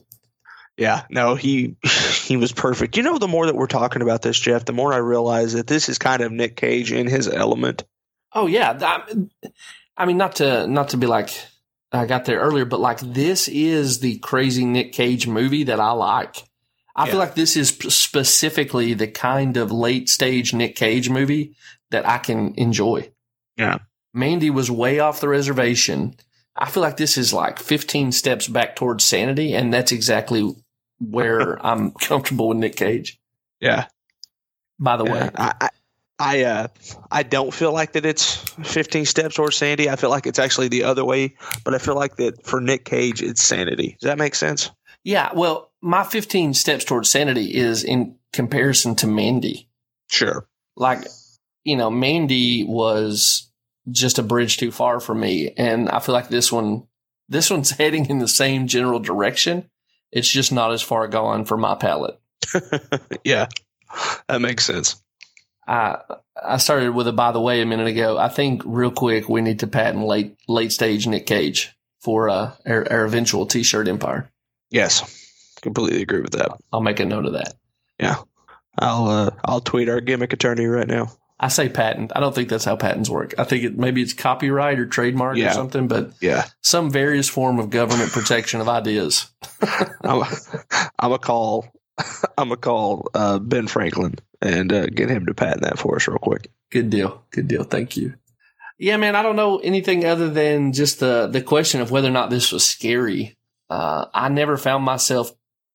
Yeah, 0.76 1.04
no, 1.12 1.36
he 1.36 1.76
he 2.24 2.36
was 2.36 2.52
perfect. 2.52 2.98
You 2.98 3.04
know, 3.04 3.20
the 3.20 3.28
more 3.28 3.46
that 3.46 3.56
we're 3.56 3.68
talking 3.68 4.02
about 4.02 4.24
this, 4.24 4.40
Jeff, 4.40 4.66
the 4.66 4.74
more 4.74 4.92
I 4.92 4.98
realize 4.98 5.54
that 5.54 5.68
this 5.68 5.88
is 5.88 6.00
kind 6.00 6.24
of 6.24 6.32
Nick 6.32 6.56
Cage 6.56 6.92
in 6.92 7.08
his 7.08 7.28
element. 7.28 7.84
Oh 8.34 8.48
yeah, 8.48 8.76
I, 8.82 9.04
I 9.96 10.06
mean 10.08 10.18
not 10.18 10.38
to 10.38 10.66
not 10.66 10.90
to 10.90 10.98
be 10.98 11.06
like 11.06 11.30
I 11.92 12.08
got 12.08 12.26
there 12.26 12.40
earlier, 12.40 12.66
but 12.66 12.80
like 12.80 13.00
this 13.02 13.48
is 13.48 14.00
the 14.00 14.18
crazy 14.18 14.66
Nick 14.66 14.94
Cage 14.94 15.28
movie 15.28 15.66
that 15.66 15.80
I 15.80 15.92
like. 15.92 16.44
I 16.96 17.10
feel 17.10 17.20
like 17.20 17.36
this 17.36 17.58
is 17.58 17.70
specifically 17.70 18.94
the 18.94 19.08
kind 19.08 19.58
of 19.58 19.72
late 19.72 20.10
stage 20.10 20.54
Nick 20.54 20.76
Cage 20.76 21.10
movie 21.10 21.56
that 21.90 22.08
I 22.08 22.20
can 22.20 22.54
enjoy. 22.56 23.12
Yeah. 23.58 23.80
Mandy 24.14 24.50
was 24.52 24.70
way 24.70 25.00
off 25.00 25.20
the 25.20 25.28
reservation. 25.28 26.16
I 26.56 26.70
feel 26.70 26.84
like 26.84 26.98
this 26.98 27.18
is 27.18 27.34
like 27.34 27.58
15 27.58 28.12
steps 28.12 28.48
back 28.48 28.76
towards 28.76 29.04
sanity, 29.04 29.54
and 29.54 29.74
that's 29.74 29.92
exactly 29.92 30.54
where 31.00 31.64
I'm 31.66 31.92
comfortable 31.92 32.50
with 32.50 32.58
Nick 32.58 32.76
Cage. 32.76 33.20
Yeah. 33.60 33.88
By 34.80 34.98
the 34.98 35.06
Yeah, 35.06 35.14
way, 35.14 35.30
I, 35.36 35.54
I, 35.62 35.70
I, 36.20 36.44
uh, 36.44 36.68
I 37.12 37.24
don't 37.24 37.54
feel 37.54 37.74
like 37.74 37.94
that 37.94 38.06
it's 38.06 38.36
15 38.36 39.06
steps 39.06 39.36
towards 39.36 39.56
sanity. 39.56 39.90
I 39.90 39.96
feel 39.96 40.12
like 40.12 40.28
it's 40.28 40.40
actually 40.40 40.68
the 40.68 40.84
other 40.84 41.04
way, 41.04 41.36
but 41.64 41.74
I 41.74 41.80
feel 41.80 41.96
like 41.96 42.18
that 42.18 42.46
for 42.46 42.62
Nick 42.62 42.86
Cage, 42.86 43.24
it's 43.24 43.42
sanity. 43.42 43.98
Does 44.00 44.08
that 44.08 44.20
make 44.20 44.36
sense? 44.36 44.70
Yeah. 45.04 45.32
Well, 45.34 45.72
my 45.82 46.04
15 46.04 46.54
steps 46.54 46.86
towards 46.86 47.10
sanity 47.10 47.54
is 47.56 47.84
in 47.84 48.16
comparison 48.32 48.96
to 48.96 49.08
Mandy. 49.08 49.68
Sure. 50.10 50.48
like 50.76 51.00
you 51.64 51.76
know 51.76 51.90
mandy 51.90 52.64
was 52.64 53.50
just 53.90 54.20
a 54.20 54.24
bridge 54.24 54.58
too 54.58 54.72
far 54.72 55.00
for 55.00 55.16
me 55.16 55.52
and 55.58 55.90
i 55.90 56.00
feel 56.00 56.14
like 56.14 56.28
this 56.30 56.52
one 56.52 56.84
this 57.30 57.50
one's 57.50 57.72
heading 57.80 58.06
in 58.08 58.20
the 58.20 58.28
same 58.28 58.68
general 58.68 59.00
direction 59.00 59.68
it's 60.12 60.30
just 60.30 60.52
not 60.52 60.72
as 60.72 60.82
far 60.84 61.08
gone 61.08 61.46
for 61.46 61.58
my 61.58 61.74
palate 61.76 62.20
yeah. 63.24 63.48
That 64.28 64.42
makes 64.42 64.66
sense. 64.66 65.02
i 65.68 65.98
i 66.44 66.58
started 66.58 66.92
with 66.92 67.08
a 67.08 67.14
by 67.14 67.32
the 67.32 67.42
way 67.42 67.62
a 67.62 67.66
minute 67.66 67.88
ago 67.88 68.18
i 68.18 68.28
think 68.30 68.62
real 68.66 68.92
quick 68.92 69.28
we 69.30 69.42
need 69.42 69.60
to 69.60 69.68
patent 69.68 70.06
late 70.06 70.36
late 70.48 70.72
stage 70.72 71.08
nick 71.08 71.26
cage 71.26 71.76
for 72.02 72.30
uh 72.30 72.52
our, 72.68 72.86
our 72.92 73.06
eventual 73.06 73.46
t-shirt 73.48 73.88
empire 73.88 74.30
Yes. 74.74 75.20
Completely 75.62 76.02
agree 76.02 76.20
with 76.22 76.34
that. 76.34 76.52
i'll 76.74 76.82
make 76.82 77.00
a 77.00 77.06
note 77.06 77.26
of 77.26 77.34
that 77.34 77.54
Yeah. 78.00 78.16
I'll, 78.78 79.08
uh, 79.08 79.30
I'll 79.46 79.62
tweet 79.62 79.88
our 79.88 80.02
gimmick 80.02 80.34
attorney 80.34 80.66
right 80.66 80.88
now. 80.88 81.12
i 81.40 81.48
say 81.48 81.70
patent 81.70 82.12
i 82.16 82.20
don't 82.20 82.36
think 82.36 82.50
that's 82.50 82.66
how 82.66 82.76
patents 82.76 83.10
work 83.10 83.34
i 83.38 83.44
think 83.46 83.64
it 83.64 83.78
maybe 83.78 84.02
it's 84.02 84.14
copyright 84.14 84.80
or 84.80 84.86
trademark 84.88 85.38
or 85.38 85.52
something 85.52 85.88
but 85.88 86.12
Yeah. 86.22 86.46
some 86.62 86.90
various 86.92 87.30
form 87.30 87.60
of 87.60 87.70
government 87.70 88.12
protection 88.12 88.60
of 88.62 88.68
ideas 88.68 89.32
I'm, 90.04 90.24
I'm 91.00 91.12
a 91.14 91.20
call. 91.20 91.68
I'm 92.38 92.52
a 92.52 92.58
call 92.58 93.08
uh, 93.14 93.40
Ben 93.40 93.68
Franklin 93.68 94.16
and 94.42 94.74
uh, 94.74 94.88
get 94.88 95.10
him 95.10 95.26
to 95.28 95.34
patent 95.34 95.62
that 95.62 95.78
for 95.80 95.96
us 95.96 96.08
real 96.08 96.18
quick. 96.18 96.50
Good 96.72 96.90
deal. 96.90 97.24
Good 97.32 97.48
deal. 97.48 97.64
Thank 97.64 97.96
you. 97.96 98.16
Yeah, 98.80 98.98
man, 98.98 99.16
I 99.16 99.22
don't 99.22 99.36
know 99.38 99.60
anything 99.60 100.04
other 100.04 100.30
than 100.30 100.74
just 100.74 101.00
the 101.00 101.28
the 101.28 101.42
question 101.42 101.80
of 101.82 101.92
whether 101.92 102.08
or 102.08 102.12
not 102.12 102.30
this 102.32 102.52
was 102.52 102.66
scary. 102.66 103.38
Uh, 103.74 104.06
I 104.14 104.30
never 104.30 104.56
found 104.58 104.84
myself 104.84 105.32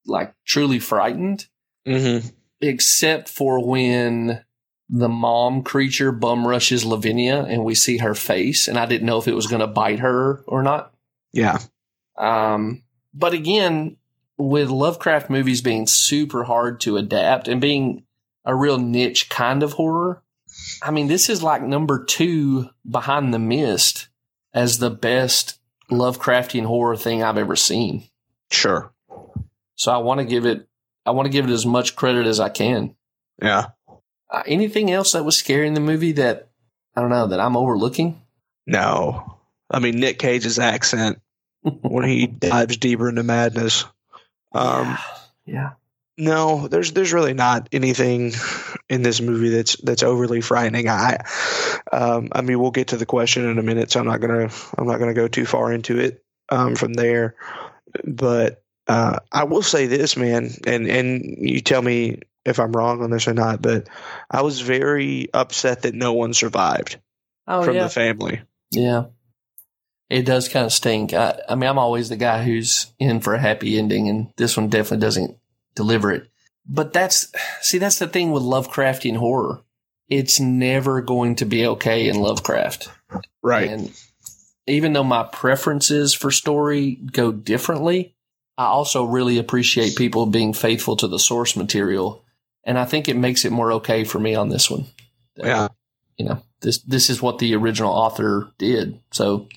like 0.07 0.33
truly 0.47 0.79
frightened, 0.79 1.47
Mm-hmm. 1.87 2.29
except 2.61 3.29
for 3.29 3.67
when 3.67 4.45
the 4.91 5.09
mom 5.09 5.63
creature 5.63 6.13
bum 6.13 6.47
rushes 6.47 6.85
Lavinia 6.85 7.43
and 7.43 7.65
we 7.65 7.75
see 7.75 7.99
her 7.99 8.15
face, 8.15 8.69
and 8.69 8.79
I 8.79 8.87
didn't 8.87 9.07
know 9.07 9.19
if 9.19 9.27
it 9.27 9.35
was 9.35 9.47
going 9.47 9.61
to 9.61 9.67
bite 9.67 9.99
her 9.99 10.45
or 10.47 10.63
not. 10.63 10.95
Yeah. 11.33 11.59
Um, 12.17 12.83
but 13.13 13.33
again, 13.33 13.97
with 14.37 14.69
Lovecraft 14.69 15.29
movies 15.31 15.61
being 15.63 15.87
super 15.87 16.45
hard 16.45 16.81
to 16.83 16.99
adapt 16.99 17.49
and 17.49 17.61
being 17.61 18.05
a 18.45 18.55
real 18.55 18.79
niche 18.79 19.29
kind 19.29 19.63
of 19.63 19.73
horror, 19.73 20.23
I 20.83 20.91
mean, 20.91 21.09
this 21.09 21.29
is 21.29 21.43
like 21.43 21.63
number 21.63 22.05
two 22.05 22.69
behind 22.89 23.35
the 23.35 23.39
mist 23.39 24.09
as 24.55 24.79
the 24.79 24.91
best 24.91 25.58
Lovecraftian 25.91 26.65
horror 26.65 26.97
thing 26.97 27.23
I've 27.23 27.39
ever 27.39 27.57
seen. 27.57 28.05
Sure. 28.51 28.93
So 29.77 29.93
I 29.93 29.99
want 29.99 30.21
to 30.21 30.27
give 30.27 30.45
it, 30.47 30.67
I 31.07 31.13
want 31.13 31.27
to 31.27 31.33
give 31.33 31.49
it 31.49 31.53
as 31.53 31.65
much 31.65 31.97
credit 31.97 32.27
as 32.27 32.41
I 32.41 32.49
can. 32.49 32.95
Yeah. 33.41 33.69
Uh, 34.31 34.43
anything 34.47 34.91
else 34.91 35.13
that 35.13 35.25
was 35.25 35.37
scary 35.37 35.67
in 35.67 35.75
the 35.75 35.81
movie 35.81 36.13
that 36.13 36.51
I 36.95 37.01
don't 37.01 37.11
know 37.11 37.29
that 37.29 37.41
I'm 37.41 37.57
overlooking? 37.57 38.21
No. 38.67 39.39
I 39.71 39.79
mean 39.79 40.01
Nick 40.01 40.19
Cage's 40.19 40.59
accent 40.59 41.21
when 41.63 42.09
he 42.09 42.27
dives 42.27 42.77
deeper 42.77 43.09
into 43.09 43.23
madness. 43.23 43.85
Um, 44.53 44.99
yeah. 45.47 45.71
No, 46.19 46.67
there's 46.67 46.93
there's 46.93 47.13
really 47.13 47.33
not 47.33 47.69
anything 47.73 48.33
in 48.89 49.03
this 49.03 49.21
movie 49.21 49.51
that's 49.51 49.77
that's 49.77 50.03
overly 50.03 50.41
frightening. 50.41 50.89
I, 50.89 51.19
um, 51.93 52.31
I 52.33 52.43
mean, 52.43 52.59
we'll 52.59 52.73
get 52.73 52.89
to 52.89 52.97
the 52.97 53.07
question 53.07 53.49
in 53.49 53.59
a 53.59 53.63
minute, 53.63 53.93
so 53.93 54.01
I'm 54.01 54.07
not 54.07 54.21
gonna 54.21 54.51
I'm 54.77 54.87
not 54.87 54.99
gonna 54.99 55.15
go 55.15 55.29
too 55.29 55.47
far 55.47 55.73
into 55.73 55.99
it 55.99 56.25
um, 56.49 56.75
from 56.75 56.93
there. 56.93 57.37
But 58.05 58.63
uh, 58.89 59.21
I 59.31 59.45
will 59.45 59.63
say 59.63 59.87
this, 59.87 60.17
man, 60.17 60.51
and 60.67 60.89
and 60.89 61.37
you 61.39 61.61
tell 61.61 61.81
me 61.81 62.19
if 62.45 62.59
I'm 62.59 62.73
wrong 62.73 63.01
on 63.03 63.11
this 63.11 63.29
or 63.29 63.35
not. 63.35 63.63
But 63.63 63.89
I 64.29 64.43
was 64.43 64.61
very 64.61 65.29
upset 65.33 65.83
that 65.83 65.95
no 65.95 66.15
one 66.15 66.35
survived. 66.35 66.99
Oh 67.47 67.63
from 67.63 67.77
yeah, 67.77 67.85
the 67.85 67.91
family. 67.91 68.43
yeah. 68.71 69.05
It 70.11 70.25
does 70.25 70.49
kind 70.49 70.65
of 70.65 70.73
stink. 70.73 71.13
I, 71.13 71.39
I 71.51 71.55
mean, 71.55 71.69
I'm 71.69 71.79
always 71.79 72.09
the 72.09 72.17
guy 72.17 72.43
who's 72.43 72.93
in 72.99 73.21
for 73.21 73.35
a 73.35 73.39
happy 73.39 73.79
ending, 73.79 74.09
and 74.09 74.33
this 74.37 74.57
one 74.57 74.69
definitely 74.69 75.05
doesn't 75.05 75.37
deliver 75.79 76.13
it. 76.13 76.29
But 76.67 76.93
that's 76.93 77.33
see, 77.63 77.79
that's 77.79 77.99
the 77.99 78.09
thing 78.09 78.33
with 78.33 78.43
Lovecraftian 78.43 79.17
horror. 79.17 79.63
It's 80.09 80.41
never 80.41 81.01
going 81.01 81.37
to 81.37 81.45
be 81.45 81.67
okay 81.67 82.09
in 82.09 82.19
Lovecraft. 82.21 82.91
Right. 83.43 83.71
And 83.71 83.93
even 84.67 84.93
though 84.93 85.05
my 85.05 85.23
preferences 85.23 86.13
for 86.15 86.31
story 86.31 86.95
go 86.95 87.31
differently, 87.33 88.15
I 88.57 88.65
also 88.65 89.05
really 89.05 89.39
appreciate 89.39 89.97
people 89.97 90.27
being 90.27 90.53
faithful 90.53 90.97
to 90.97 91.09
the 91.09 91.19
source 91.19 91.57
material. 91.57 92.25
And 92.65 92.79
I 92.79 92.85
think 92.85 93.09
it 93.09 93.17
makes 93.17 93.45
it 93.45 93.53
more 93.53 93.73
okay 93.75 94.05
for 94.05 94.19
me 94.19 94.35
on 94.35 94.49
this 94.49 94.71
one. 94.71 94.87
yeah. 95.37 95.69
You 96.17 96.27
know, 96.27 96.43
this 96.61 96.79
this 96.79 97.09
is 97.09 97.23
what 97.23 97.39
the 97.39 97.55
original 97.55 97.93
author 97.93 98.51
did. 98.59 99.01
So 99.13 99.49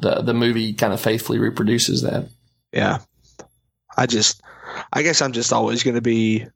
the 0.00 0.22
the 0.22 0.34
movie 0.34 0.72
kind 0.72 0.92
of 0.92 1.00
faithfully 1.00 1.38
reproduces 1.38 2.02
that. 2.02 2.28
Yeah. 2.72 2.98
I 3.96 4.06
just, 4.06 4.40
I 4.92 5.02
guess 5.02 5.22
I'm 5.22 5.32
just 5.32 5.52
always 5.52 5.82
going 5.82 5.94
to 5.96 6.00
be 6.02 6.46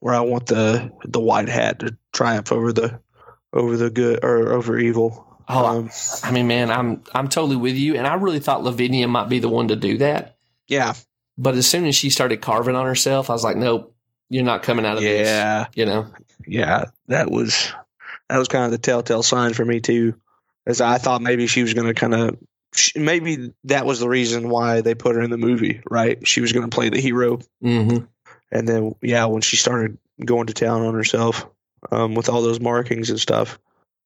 where 0.00 0.14
I 0.14 0.20
want 0.20 0.46
the 0.46 0.90
the 1.04 1.20
white 1.20 1.48
hat 1.48 1.80
to 1.80 1.96
triumph 2.12 2.52
over 2.52 2.72
the 2.72 3.00
over 3.52 3.76
the 3.76 3.90
good 3.90 4.24
or 4.24 4.52
over 4.52 4.78
evil. 4.78 5.26
Oh, 5.48 5.66
Um, 5.66 5.90
I 6.22 6.30
mean, 6.30 6.46
man, 6.46 6.70
I'm 6.70 7.02
I'm 7.14 7.28
totally 7.28 7.56
with 7.56 7.76
you. 7.76 7.96
And 7.96 8.06
I 8.06 8.14
really 8.14 8.40
thought 8.40 8.64
Lavinia 8.64 9.06
might 9.08 9.28
be 9.28 9.38
the 9.38 9.48
one 9.48 9.68
to 9.68 9.76
do 9.76 9.98
that. 9.98 10.36
yeah. 10.68 10.94
But 11.36 11.56
as 11.56 11.66
soon 11.66 11.84
as 11.86 11.96
she 11.96 12.10
started 12.10 12.40
carving 12.40 12.76
on 12.76 12.86
herself, 12.86 13.28
I 13.28 13.32
was 13.32 13.42
like, 13.42 13.56
nope, 13.56 13.92
you're 14.30 14.44
not 14.44 14.62
coming 14.62 14.86
out 14.86 14.98
of 14.98 15.02
this. 15.02 15.26
Yeah. 15.26 15.66
You 15.74 15.84
know? 15.84 16.06
Yeah. 16.46 16.84
That 17.08 17.28
was 17.30 17.72
that 18.28 18.38
was 18.38 18.46
kind 18.48 18.64
of 18.66 18.70
the 18.70 18.78
telltale 18.78 19.22
sign 19.24 19.52
for 19.52 19.64
me 19.64 19.80
too, 19.80 20.14
as 20.66 20.80
I 20.80 20.98
thought 20.98 21.22
maybe 21.22 21.46
she 21.48 21.62
was 21.62 21.74
going 21.74 21.88
to 21.88 21.94
kind 21.94 22.14
of 22.14 22.38
maybe 22.96 23.52
that 23.64 23.86
was 23.86 24.00
the 24.00 24.08
reason 24.08 24.48
why 24.48 24.80
they 24.80 24.94
put 24.94 25.16
her 25.16 25.22
in 25.22 25.30
the 25.30 25.36
movie, 25.38 25.80
right? 25.90 26.26
She 26.26 26.40
was 26.40 26.52
going 26.52 26.68
to 26.68 26.74
play 26.74 26.88
the 26.88 27.00
hero, 27.00 27.38
Mm-hmm. 27.62 28.04
and 28.52 28.68
then 28.68 28.94
yeah, 29.02 29.26
when 29.26 29.42
she 29.42 29.56
started 29.56 29.98
going 30.24 30.46
to 30.46 30.54
town 30.54 30.82
on 30.82 30.94
herself 30.94 31.46
um, 31.90 32.14
with 32.14 32.28
all 32.28 32.42
those 32.42 32.60
markings 32.60 33.10
and 33.10 33.20
stuff, 33.20 33.58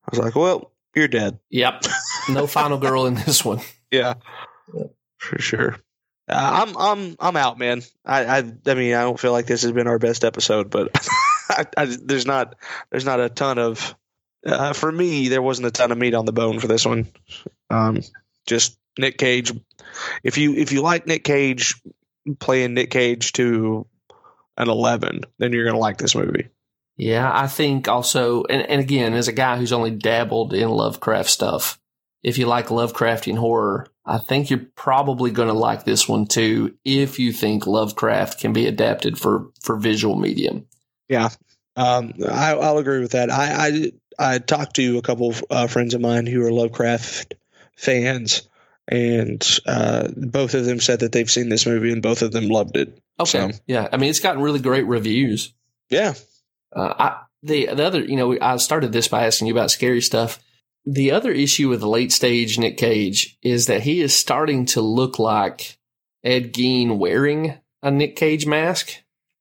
I 0.04 0.08
was 0.16 0.20
like, 0.20 0.34
well, 0.34 0.72
you're 0.94 1.08
dead. 1.08 1.38
Yep. 1.50 1.84
No 2.30 2.46
final 2.46 2.78
girl 2.78 3.06
in 3.06 3.14
this 3.14 3.44
one. 3.44 3.60
Yeah, 3.90 4.14
for 5.16 5.38
sure. 5.38 5.76
Uh, 6.28 6.66
I'm 6.66 6.76
I'm 6.76 7.16
I'm 7.18 7.36
out, 7.36 7.58
man. 7.58 7.80
I, 8.04 8.24
I 8.24 8.38
I 8.66 8.74
mean 8.74 8.92
I 8.94 9.00
don't 9.00 9.18
feel 9.18 9.32
like 9.32 9.46
this 9.46 9.62
has 9.62 9.72
been 9.72 9.86
our 9.86 9.98
best 9.98 10.24
episode, 10.24 10.68
but 10.68 10.90
I, 11.48 11.64
I, 11.74 11.84
there's 11.86 12.26
not 12.26 12.56
there's 12.90 13.06
not 13.06 13.18
a 13.18 13.30
ton 13.30 13.58
of 13.58 13.94
uh, 14.44 14.74
for 14.74 14.92
me 14.92 15.28
there 15.28 15.40
wasn't 15.40 15.68
a 15.68 15.70
ton 15.70 15.90
of 15.90 15.96
meat 15.96 16.12
on 16.12 16.26
the 16.26 16.34
bone 16.34 16.60
for 16.60 16.66
this 16.66 16.84
one. 16.84 17.08
Um, 17.70 18.00
just 18.48 18.76
Nick 18.98 19.18
Cage. 19.18 19.52
If 20.24 20.38
you 20.38 20.54
if 20.54 20.72
you 20.72 20.82
like 20.82 21.06
Nick 21.06 21.22
Cage 21.22 21.80
playing 22.40 22.74
Nick 22.74 22.90
Cage 22.90 23.32
to 23.34 23.86
an 24.56 24.68
eleven, 24.68 25.22
then 25.38 25.52
you're 25.52 25.64
gonna 25.64 25.78
like 25.78 25.98
this 25.98 26.16
movie. 26.16 26.48
Yeah, 26.96 27.30
I 27.32 27.46
think 27.46 27.86
also, 27.86 28.42
and, 28.50 28.62
and 28.62 28.80
again, 28.80 29.14
as 29.14 29.28
a 29.28 29.32
guy 29.32 29.56
who's 29.56 29.72
only 29.72 29.92
dabbled 29.92 30.52
in 30.52 30.68
Lovecraft 30.68 31.30
stuff, 31.30 31.78
if 32.24 32.38
you 32.38 32.46
like 32.46 32.66
Lovecraftian 32.66 33.38
horror, 33.38 33.86
I 34.04 34.18
think 34.18 34.50
you're 34.50 34.66
probably 34.74 35.30
going 35.30 35.46
to 35.46 35.54
like 35.54 35.84
this 35.84 36.08
one 36.08 36.26
too. 36.26 36.74
If 36.84 37.20
you 37.20 37.32
think 37.32 37.68
Lovecraft 37.68 38.40
can 38.40 38.52
be 38.52 38.66
adapted 38.66 39.16
for 39.16 39.50
for 39.62 39.76
visual 39.76 40.16
medium. 40.16 40.66
Yeah, 41.08 41.28
um, 41.76 42.14
I, 42.28 42.54
I'll 42.54 42.78
agree 42.78 42.98
with 42.98 43.12
that. 43.12 43.30
I 43.30 43.92
I, 44.18 44.34
I 44.34 44.38
talked 44.38 44.74
to 44.76 44.98
a 44.98 45.02
couple 45.02 45.30
of 45.30 45.44
uh, 45.50 45.66
friends 45.68 45.94
of 45.94 46.00
mine 46.00 46.26
who 46.26 46.44
are 46.44 46.52
Lovecraft 46.52 47.34
fans, 47.78 48.48
and 48.86 49.42
uh, 49.66 50.08
both 50.16 50.54
of 50.54 50.64
them 50.64 50.80
said 50.80 51.00
that 51.00 51.12
they've 51.12 51.30
seen 51.30 51.48
this 51.48 51.66
movie 51.66 51.92
and 51.92 52.02
both 52.02 52.22
of 52.22 52.32
them 52.32 52.48
loved 52.48 52.76
it. 52.76 52.98
Okay, 53.20 53.50
So- 53.52 53.58
yeah, 53.66 53.88
I 53.92 53.96
mean, 53.96 54.10
it's 54.10 54.20
gotten 54.20 54.42
really 54.42 54.60
great 54.60 54.86
reviews. 54.86 55.52
Yeah, 55.90 56.14
Uh, 56.74 56.94
I, 56.98 57.20
the 57.42 57.66
the 57.66 57.84
other, 57.86 58.02
you 58.04 58.16
know, 58.16 58.36
I 58.40 58.56
started 58.58 58.92
this 58.92 59.08
by 59.08 59.24
asking 59.26 59.46
you 59.48 59.54
about 59.54 59.70
scary 59.70 60.02
stuff. 60.02 60.38
The 60.84 61.12
other 61.12 61.30
issue 61.32 61.68
with 61.68 61.82
late 61.82 62.12
stage 62.12 62.58
Nick 62.58 62.76
Cage 62.76 63.38
is 63.42 63.66
that 63.66 63.82
he 63.82 64.00
is 64.00 64.14
starting 64.14 64.66
to 64.66 64.80
look 64.80 65.18
like 65.18 65.78
Ed 66.24 66.52
Gein 66.52 66.98
wearing 66.98 67.54
a 67.82 67.90
Nick 67.90 68.16
Cage 68.16 68.46
mask. 68.46 68.92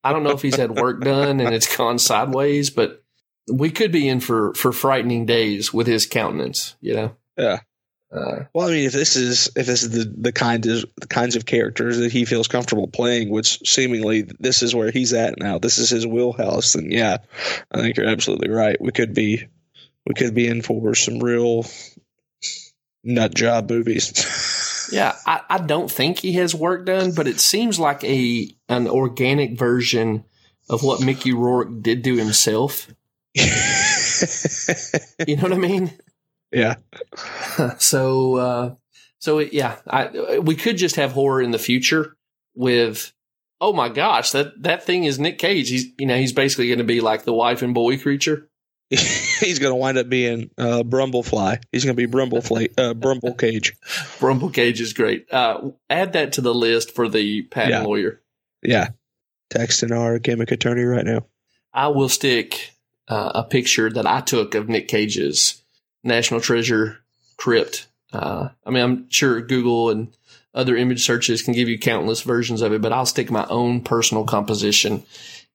I 0.03 0.13
don't 0.13 0.23
know 0.23 0.31
if 0.31 0.41
he's 0.41 0.55
had 0.55 0.71
work 0.71 1.01
done 1.01 1.39
and 1.41 1.53
it's 1.53 1.75
gone 1.75 1.99
sideways, 1.99 2.69
but 2.69 3.03
we 3.51 3.71
could 3.71 3.91
be 3.91 4.07
in 4.07 4.19
for 4.19 4.53
for 4.53 4.71
frightening 4.71 5.25
days 5.25 5.73
with 5.73 5.87
his 5.87 6.05
countenance. 6.05 6.75
You 6.81 6.93
know. 6.93 7.15
Yeah. 7.37 7.59
Uh, 8.11 8.45
Well, 8.53 8.67
I 8.67 8.71
mean, 8.71 8.85
if 8.85 8.93
this 8.93 9.15
is 9.15 9.49
if 9.55 9.65
this 9.65 9.83
is 9.83 9.89
the 9.89 10.05
the 10.05 10.31
kind 10.31 10.65
of 10.65 10.85
the 10.95 11.07
kinds 11.07 11.35
of 11.35 11.45
characters 11.45 11.97
that 11.97 12.11
he 12.11 12.25
feels 12.25 12.47
comfortable 12.47 12.87
playing, 12.87 13.29
which 13.29 13.59
seemingly 13.67 14.21
this 14.39 14.63
is 14.63 14.73
where 14.73 14.91
he's 14.91 15.13
at 15.13 15.37
now. 15.39 15.59
This 15.59 15.77
is 15.77 15.89
his 15.89 16.07
wheelhouse, 16.07 16.73
then 16.73 16.89
yeah, 16.89 17.17
I 17.71 17.79
think 17.81 17.97
you're 17.97 18.07
absolutely 18.07 18.49
right. 18.49 18.79
We 18.79 18.91
could 18.91 19.13
be 19.13 19.47
we 20.05 20.13
could 20.13 20.33
be 20.33 20.47
in 20.47 20.61
for 20.61 20.95
some 20.95 21.19
real 21.19 21.65
nut 23.03 23.35
job 23.35 23.69
movies. 23.69 24.89
yeah, 24.91 25.15
I, 25.25 25.41
I 25.49 25.57
don't 25.57 25.91
think 25.91 26.19
he 26.19 26.33
has 26.33 26.55
work 26.55 26.85
done, 26.85 27.11
but 27.13 27.27
it 27.27 27.41
seems 27.41 27.77
like 27.77 28.05
a 28.05 28.49
an 28.69 28.87
organic 28.87 29.57
version 29.59 30.23
of 30.69 30.81
what 30.81 31.01
Mickey 31.03 31.33
Rourke 31.33 31.81
did 31.81 32.03
do 32.03 32.15
himself. 32.15 32.87
You 35.27 35.35
know 35.35 35.43
what 35.43 35.53
I 35.53 35.57
mean? 35.57 35.91
Yeah, 36.51 36.75
so 37.77 38.35
uh 38.35 38.75
so 39.19 39.39
yeah 39.39 39.77
i 39.87 40.39
we 40.39 40.55
could 40.55 40.77
just 40.77 40.95
have 40.95 41.11
horror 41.11 41.41
in 41.41 41.51
the 41.51 41.59
future 41.59 42.15
with 42.55 43.13
oh 43.59 43.73
my 43.73 43.89
gosh 43.89 44.31
that 44.31 44.61
that 44.63 44.83
thing 44.83 45.03
is 45.03 45.19
nick 45.19 45.39
cage 45.39 45.69
he's 45.69 45.85
you 45.97 46.05
know 46.05 46.15
he's 46.17 46.33
basically 46.33 46.67
going 46.67 46.77
to 46.77 46.83
be 46.85 47.01
like 47.01 47.23
the 47.23 47.33
wife 47.33 47.61
and 47.61 47.73
boy 47.73 47.97
creature 47.97 48.47
he's 48.89 49.59
going 49.59 49.71
to 49.71 49.75
wind 49.75 49.97
up 49.97 50.07
being 50.07 50.49
uh, 50.57 50.81
Brundlefly. 50.81 51.61
He's 51.73 51.83
going 51.83 51.97
to 51.97 52.07
be 52.07 52.09
Brundlefly, 52.09 52.69
uh, 52.77 52.93
Brundle 52.93 53.37
Cage. 53.37 53.75
brundle 54.19 54.53
cage 54.53 54.79
is 54.79 54.93
great 54.93 55.25
uh 55.33 55.71
add 55.89 56.13
that 56.13 56.31
to 56.33 56.41
the 56.41 56.53
list 56.53 56.95
for 56.95 57.09
the 57.09 57.41
patent 57.43 57.71
Yeah. 57.71 57.83
lawyer 57.83 58.21
Yeah, 58.63 58.89
texting 59.53 59.91
our 59.91 60.19
gimmick 60.19 60.51
attorney 60.51 60.83
right 60.83 61.05
now. 61.05 61.25
i 61.73 61.87
will 61.89 62.07
stick 62.09 62.71
uh, 63.09 63.31
a 63.35 63.43
picture 63.43 63.89
that 63.89 64.07
i 64.07 64.21
took 64.21 64.55
of 64.55 64.69
nick 64.69 64.87
cage's 64.87 65.61
national 66.07 66.41
treasure 66.41 66.97
crypt 67.37 67.87
uh 68.13 68.49
i 68.65 68.69
mean 68.71 68.83
i'm 68.83 69.09
sure 69.09 69.41
google 69.41 69.89
and 69.91 70.07
other 70.53 70.75
image 70.75 71.05
searches 71.05 71.43
can 71.43 71.53
give 71.53 71.69
you 71.69 71.77
countless 71.77 72.21
versions 72.21 72.63
of 72.63 72.73
it, 72.73 72.81
but 72.81 72.91
I'll 72.91 73.05
stick 73.05 73.29
my 73.29 73.45
own 73.47 73.81
personal 73.81 74.23
composition 74.23 75.03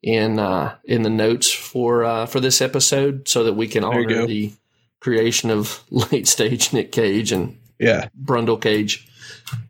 in 0.00 0.38
uh, 0.38 0.76
in 0.84 1.02
the 1.02 1.10
notes 1.10 1.50
for 1.50 2.04
uh, 2.04 2.26
for 2.26 2.38
this 2.38 2.60
episode 2.62 3.26
so 3.26 3.42
that 3.42 3.54
we 3.54 3.66
can 3.66 3.82
honor 3.82 4.26
the 4.28 4.52
creation 5.00 5.50
of 5.50 5.82
late 5.90 6.28
stage 6.28 6.72
Nick 6.72 6.92
Cage 6.92 7.32
and 7.32 7.58
Yeah, 7.80 8.06
Brundle 8.16 8.60
Cage. 8.62 9.08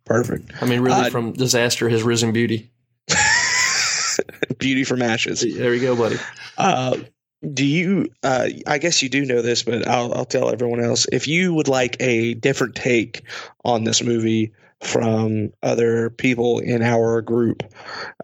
perfect. 0.04 0.52
I 0.60 0.66
mean, 0.66 0.80
really, 0.80 1.06
Uh, 1.06 1.10
from 1.10 1.32
disaster 1.32 1.88
has 1.88 2.02
risen 2.02 2.32
beauty. 2.32 2.70
Beauty 4.58 4.84
from 4.84 5.00
ashes. 5.00 5.40
There 5.40 5.70
we 5.70 5.80
go, 5.80 5.96
buddy. 5.96 6.16
Uh, 6.58 6.98
do 7.42 7.64
you? 7.64 8.08
Uh, 8.22 8.48
I 8.66 8.78
guess 8.78 9.02
you 9.02 9.08
do 9.08 9.24
know 9.24 9.42
this, 9.42 9.62
but 9.62 9.86
I'll, 9.88 10.14
I'll 10.14 10.24
tell 10.24 10.50
everyone 10.50 10.82
else. 10.82 11.06
If 11.10 11.26
you 11.26 11.54
would 11.54 11.68
like 11.68 11.96
a 12.00 12.34
different 12.34 12.74
take 12.74 13.22
on 13.64 13.84
this 13.84 14.02
movie 14.02 14.52
from 14.80 15.52
other 15.62 16.10
people 16.10 16.58
in 16.58 16.82
our 16.82 17.20
group, 17.20 17.62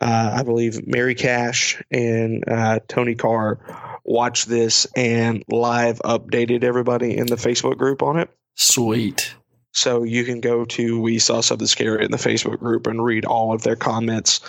uh, 0.00 0.34
I 0.36 0.42
believe 0.42 0.86
Mary 0.86 1.14
Cash 1.14 1.82
and 1.90 2.44
uh, 2.48 2.80
Tony 2.88 3.14
Carr 3.14 4.00
watched 4.04 4.48
this 4.48 4.86
and 4.96 5.44
live 5.48 5.98
updated 6.04 6.64
everybody 6.64 7.16
in 7.16 7.26
the 7.26 7.36
Facebook 7.36 7.76
group 7.76 8.02
on 8.02 8.18
it. 8.18 8.30
Sweet. 8.54 9.34
So 9.78 10.02
you 10.02 10.24
can 10.24 10.40
go 10.40 10.64
to 10.64 11.00
We 11.00 11.20
Saw 11.20 11.40
Something 11.40 11.68
Scary 11.68 12.04
in 12.04 12.10
the 12.10 12.16
Facebook 12.16 12.58
group 12.58 12.88
and 12.88 13.02
read 13.02 13.24
all 13.24 13.54
of 13.54 13.62
their 13.62 13.76
comments, 13.76 14.40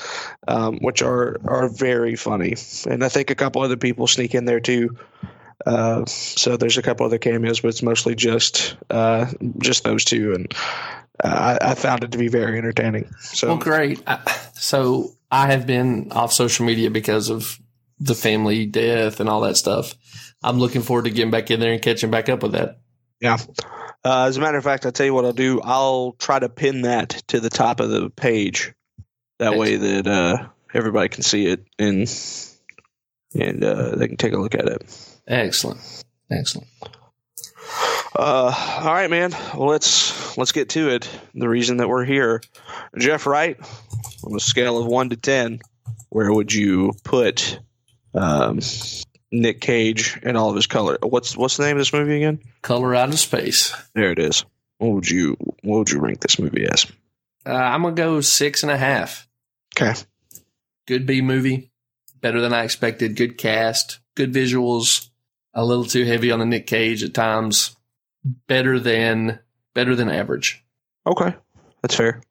um, 0.47 0.79
which 0.79 1.03
are 1.03 1.37
are 1.45 1.69
very 1.69 2.15
funny. 2.15 2.55
And 2.89 3.03
I 3.03 3.09
think 3.09 3.29
a 3.29 3.35
couple 3.35 3.61
other 3.61 3.77
people 3.77 4.07
sneak 4.07 4.33
in 4.33 4.45
there 4.45 4.59
too. 4.59 4.97
Uh, 5.65 6.03
so 6.07 6.57
there's 6.57 6.79
a 6.79 6.81
couple 6.81 7.05
other 7.05 7.19
cameos, 7.19 7.59
but 7.59 7.67
it's 7.67 7.83
mostly 7.83 8.15
just 8.15 8.75
uh, 8.89 9.27
just 9.59 9.83
those 9.83 10.03
two, 10.03 10.33
and 10.33 10.51
uh, 11.23 11.57
I, 11.61 11.71
I 11.71 11.75
found 11.75 12.03
it 12.03 12.13
to 12.13 12.17
be 12.17 12.27
very 12.29 12.57
entertaining. 12.57 13.11
So 13.19 13.49
Well, 13.49 13.57
great. 13.57 14.01
I, 14.07 14.19
so 14.53 15.11
I 15.29 15.51
have 15.51 15.67
been 15.67 16.11
off 16.11 16.33
social 16.33 16.65
media 16.65 16.89
because 16.89 17.29
of 17.29 17.59
the 17.99 18.15
family 18.15 18.65
death 18.65 19.19
and 19.19 19.29
all 19.29 19.41
that 19.41 19.57
stuff. 19.57 19.93
I'm 20.41 20.57
looking 20.57 20.81
forward 20.81 21.05
to 21.05 21.11
getting 21.11 21.31
back 21.31 21.51
in 21.51 21.59
there 21.59 21.73
and 21.73 21.81
catching 21.81 22.09
back 22.09 22.29
up 22.29 22.41
with 22.41 22.53
that. 22.53 22.79
yeah. 23.19 23.37
Uh, 24.03 24.25
as 24.25 24.37
a 24.37 24.41
matter 24.41 24.57
of 24.57 24.63
fact, 24.63 24.85
I'll 24.85 24.91
tell 24.91 25.05
you 25.05 25.13
what 25.13 25.25
I'll 25.25 25.33
do. 25.33 25.61
I'll 25.61 26.13
try 26.13 26.39
to 26.39 26.49
pin 26.49 26.83
that 26.83 27.09
to 27.27 27.39
the 27.39 27.49
top 27.49 27.79
of 27.79 27.89
the 27.89 28.09
page. 28.09 28.73
That 29.39 29.57
way 29.57 29.77
that 29.77 30.07
uh, 30.07 30.47
everybody 30.73 31.07
can 31.09 31.23
see 31.23 31.45
it 31.45 31.65
and 31.77 32.09
and 33.33 33.63
uh, 33.63 33.95
they 33.95 34.07
can 34.07 34.17
take 34.17 34.33
a 34.33 34.37
look 34.37 34.55
at 34.55 34.67
it. 34.67 35.17
Excellent. 35.27 35.79
Excellent. 36.29 36.67
Uh, 38.15 38.79
all 38.81 38.93
right, 38.93 39.09
man. 39.09 39.31
Well, 39.55 39.69
let's 39.69 40.37
let's 40.37 40.51
get 40.51 40.69
to 40.69 40.89
it. 40.89 41.09
The 41.35 41.47
reason 41.47 41.77
that 41.77 41.87
we're 41.87 42.05
here, 42.05 42.41
Jeff 42.97 43.25
Wright, 43.25 43.57
on 44.23 44.35
a 44.35 44.39
scale 44.39 44.77
of 44.77 44.87
one 44.87 45.09
to 45.09 45.15
ten, 45.15 45.59
where 46.09 46.31
would 46.31 46.51
you 46.51 46.93
put 47.03 47.59
um, 48.13 48.59
Nick 49.31 49.61
Cage 49.61 50.19
and 50.23 50.37
all 50.37 50.49
of 50.49 50.55
his 50.55 50.67
color? 50.67 50.97
What's 51.01 51.37
what's 51.37 51.57
the 51.57 51.63
name 51.63 51.77
of 51.77 51.81
this 51.81 51.93
movie 51.93 52.17
again? 52.17 52.39
Color 52.61 52.95
out 52.95 53.09
of 53.09 53.19
space. 53.19 53.73
There 53.93 54.11
it 54.11 54.19
is. 54.19 54.45
What 54.77 54.91
would 54.91 55.09
you 55.09 55.37
what 55.63 55.77
would 55.79 55.91
you 55.91 55.99
rank 55.99 56.21
this 56.21 56.39
movie 56.39 56.65
as? 56.65 56.85
Uh, 57.45 57.53
I'm 57.53 57.83
gonna 57.83 57.95
go 57.95 58.21
six 58.21 58.63
and 58.63 58.71
a 58.71 58.77
half. 58.77 59.27
Okay. 59.77 59.93
Good 60.87 61.05
B 61.05 61.21
movie, 61.21 61.71
better 62.21 62.41
than 62.41 62.53
I 62.53 62.63
expected. 62.63 63.15
Good 63.15 63.37
cast, 63.37 63.99
good 64.15 64.33
visuals. 64.33 65.09
A 65.53 65.65
little 65.65 65.85
too 65.85 66.05
heavy 66.05 66.31
on 66.31 66.39
the 66.39 66.45
Nick 66.45 66.67
Cage 66.67 67.03
at 67.03 67.13
times. 67.13 67.75
Better 68.47 68.79
than 68.79 69.39
better 69.73 69.95
than 69.95 70.09
average. 70.09 70.63
Okay, 71.05 71.33
that's 71.81 71.95
fair. 71.95 72.21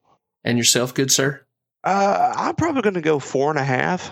And 0.44 0.58
yourself, 0.58 0.94
good 0.94 1.10
sir. 1.10 1.44
Uh, 1.84 2.34
I'm 2.36 2.54
probably 2.54 2.82
going 2.82 2.94
to 2.94 3.00
go 3.00 3.18
four 3.18 3.50
and 3.50 3.58
a 3.58 3.64
half. 3.64 4.10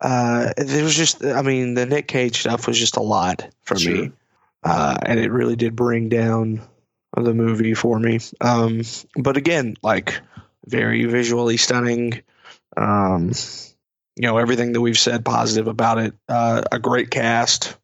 Uh, 0.00 0.52
there 0.56 0.84
was 0.84 0.94
just, 0.94 1.24
I 1.24 1.42
mean, 1.42 1.74
the 1.74 1.86
Nick 1.86 2.06
Cage 2.06 2.40
stuff 2.40 2.66
was 2.66 2.78
just 2.78 2.96
a 2.96 3.02
lot 3.02 3.48
for 3.62 3.76
Sure. 3.76 3.94
me, 3.94 4.12
uh, 4.62 4.96
and 5.02 5.18
it 5.18 5.32
really 5.32 5.56
did 5.56 5.74
bring 5.74 6.08
down 6.08 6.60
the 7.16 7.34
movie 7.34 7.74
for 7.74 7.98
me. 7.98 8.20
Um, 8.40 8.82
but 9.16 9.36
again, 9.36 9.74
like 9.82 10.20
very 10.66 11.04
visually 11.06 11.56
stunning. 11.56 12.22
Um, 12.76 13.32
you 14.14 14.22
know, 14.22 14.38
everything 14.38 14.72
that 14.72 14.80
we've 14.80 14.98
said 14.98 15.24
positive 15.24 15.68
about 15.68 15.98
it. 15.98 16.14
Uh, 16.28 16.62
a 16.70 16.78
great 16.78 17.10
cast. 17.10 17.76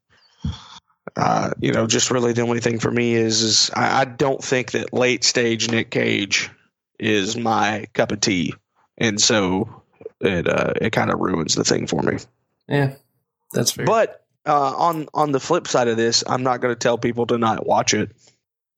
Uh, 1.16 1.50
you 1.60 1.72
know, 1.72 1.86
just 1.86 2.10
really 2.10 2.32
the 2.32 2.42
only 2.42 2.60
thing 2.60 2.80
for 2.80 2.90
me 2.90 3.14
is, 3.14 3.42
is 3.42 3.70
I, 3.72 4.00
I 4.00 4.04
don't 4.04 4.42
think 4.42 4.72
that 4.72 4.92
late 4.92 5.22
stage 5.22 5.70
Nick 5.70 5.90
Cage 5.90 6.50
is 6.98 7.36
my 7.36 7.86
cup 7.92 8.10
of 8.10 8.20
tea, 8.20 8.54
and 8.98 9.20
so 9.20 9.83
it 10.26 10.48
uh, 10.48 10.72
it 10.80 10.90
kind 10.90 11.10
of 11.10 11.18
ruins 11.20 11.54
the 11.54 11.64
thing 11.64 11.86
for 11.86 12.02
me. 12.02 12.18
Yeah, 12.68 12.94
that's 13.52 13.72
fair. 13.72 13.86
But 13.86 14.24
uh, 14.46 14.74
on 14.76 15.08
on 15.14 15.32
the 15.32 15.40
flip 15.40 15.66
side 15.68 15.88
of 15.88 15.96
this, 15.96 16.24
I'm 16.26 16.42
not 16.42 16.60
going 16.60 16.72
to 16.74 16.78
tell 16.78 16.98
people 16.98 17.26
to 17.28 17.38
not 17.38 17.66
watch 17.66 17.94
it. 17.94 18.10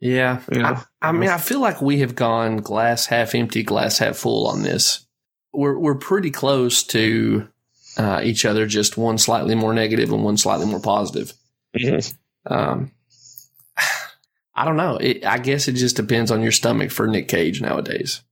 yeah, 0.01 0.40
You 0.53 0.62
know? 0.62 0.68
I, 1.03 1.09
I 1.09 1.12
mean, 1.12 1.30
I 1.30 1.38
feel 1.38 1.61
like 1.61 1.80
we 1.80 2.01
have 2.01 2.14
gone 2.14 2.59
glass 2.59 3.07
half 3.07 3.34
empty, 3.34 3.62
glass 3.62 3.99
half 3.99 4.16
full 4.16 4.47
on 4.49 4.62
this. 4.62 5.07
We're 5.53 5.78
we're 5.78 5.94
pretty 5.94 6.30
close 6.30 6.82
to 6.84 7.49
uh, 7.97 8.20
each 8.22 8.44
other, 8.44 8.66
just 8.66 8.97
one 8.99 9.16
slightly 9.18 9.55
more 9.55 9.72
negative 9.72 10.12
and 10.12 10.22
one 10.22 10.36
slightly 10.36 10.66
more 10.66 10.80
positive. 10.80 11.32
Um, 12.44 12.90
I 14.55 14.64
don't 14.64 14.76
know. 14.76 14.97
It, 14.97 15.24
I 15.26 15.38
guess 15.38 15.68
it 15.68 15.72
just 15.74 15.97
depends 15.97 16.30
on 16.30 16.42
your 16.42 16.53
stomach 16.53 16.90
for 16.90 17.07
Nick 17.07 17.28
Cage 17.28 17.61
nowadays. 17.61 18.22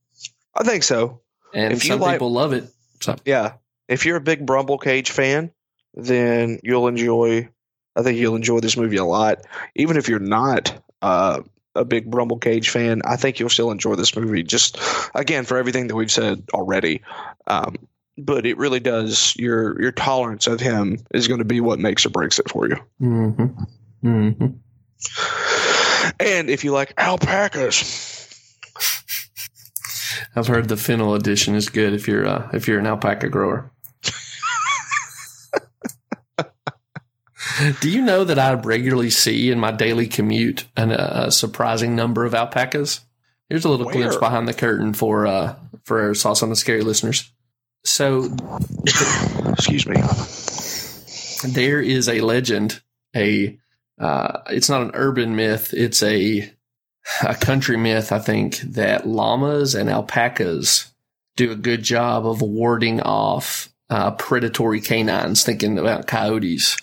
I 0.54 0.64
think 0.64 0.82
so. 0.82 1.20
And 1.52 1.72
If 1.74 1.82
some 1.82 2.00
like- 2.00 2.14
people 2.16 2.32
love 2.32 2.52
it. 2.52 2.64
So 3.00 3.16
Yeah, 3.24 3.54
if 3.88 4.06
you're 4.06 4.16
a 4.16 4.20
big 4.20 4.46
Brundle 4.46 4.80
Cage 4.80 5.10
fan, 5.10 5.52
then 5.94 6.60
you'll 6.62 6.88
enjoy. 6.88 7.48
I 7.96 8.02
think 8.02 8.18
you'll 8.18 8.36
enjoy 8.36 8.60
this 8.60 8.76
movie 8.76 8.96
a 8.96 9.04
lot. 9.04 9.44
Even 9.76 9.96
if 9.96 10.08
you're 10.08 10.18
not 10.18 10.82
uh, 11.00 11.42
a 11.74 11.84
big 11.84 12.10
Brundle 12.10 12.40
Cage 12.40 12.70
fan, 12.70 13.02
I 13.04 13.16
think 13.16 13.38
you'll 13.38 13.48
still 13.48 13.70
enjoy 13.70 13.94
this 13.94 14.16
movie. 14.16 14.42
Just 14.42 14.78
again 15.14 15.44
for 15.44 15.58
everything 15.58 15.88
that 15.88 15.96
we've 15.96 16.10
said 16.10 16.44
already. 16.52 17.02
Um, 17.46 17.76
but 18.16 18.46
it 18.46 18.58
really 18.58 18.80
does. 18.80 19.34
Your 19.36 19.80
your 19.80 19.92
tolerance 19.92 20.46
of 20.46 20.60
him 20.60 20.98
is 21.12 21.28
going 21.28 21.38
to 21.38 21.44
be 21.44 21.60
what 21.60 21.78
makes 21.78 22.06
or 22.06 22.10
breaks 22.10 22.38
it 22.38 22.48
for 22.48 22.68
you. 22.68 22.76
Mm-hmm. 23.00 24.06
Mm-hmm. 24.06 24.46
And 26.20 26.50
if 26.50 26.64
you 26.64 26.72
like 26.72 26.94
alpacas, 26.96 28.23
I've 30.36 30.46
heard 30.46 30.68
the 30.68 30.76
fennel 30.76 31.14
edition 31.14 31.54
is 31.54 31.68
good 31.68 31.92
if 31.92 32.08
you're 32.08 32.26
uh, 32.26 32.50
if 32.52 32.68
you're 32.68 32.78
an 32.78 32.86
alpaca 32.86 33.28
grower. 33.28 33.70
Do 37.80 37.88
you 37.88 38.02
know 38.02 38.24
that 38.24 38.38
I 38.38 38.54
regularly 38.54 39.10
see 39.10 39.50
in 39.50 39.60
my 39.60 39.70
daily 39.70 40.08
commute 40.08 40.66
an, 40.76 40.90
a 40.90 41.30
surprising 41.30 41.94
number 41.94 42.24
of 42.24 42.34
alpacas? 42.34 43.00
Here's 43.48 43.64
a 43.64 43.68
little 43.68 43.86
Where? 43.86 43.94
glimpse 43.94 44.16
behind 44.16 44.48
the 44.48 44.54
curtain 44.54 44.92
for 44.92 45.26
uh, 45.26 45.56
for 45.84 46.02
our 46.02 46.14
Saw 46.14 46.32
Something 46.32 46.56
Scary 46.56 46.82
listeners. 46.82 47.30
So 47.84 48.34
excuse 49.52 49.86
me. 49.86 49.96
there 51.52 51.80
is 51.80 52.08
a 52.08 52.22
legend, 52.22 52.82
a 53.14 53.58
uh, 53.98 54.40
it's 54.48 54.70
not 54.70 54.82
an 54.82 54.90
urban 54.94 55.36
myth, 55.36 55.74
it's 55.74 56.02
a 56.02 56.52
a 57.22 57.34
country 57.34 57.76
myth, 57.76 58.12
I 58.12 58.18
think, 58.18 58.58
that 58.60 59.06
llamas 59.06 59.74
and 59.74 59.90
alpacas 59.90 60.92
do 61.36 61.50
a 61.50 61.56
good 61.56 61.82
job 61.82 62.26
of 62.26 62.42
warding 62.42 63.00
off 63.00 63.68
uh, 63.90 64.12
predatory 64.12 64.80
canines, 64.80 65.42
thinking 65.42 65.78
about 65.78 66.06
coyotes 66.06 66.76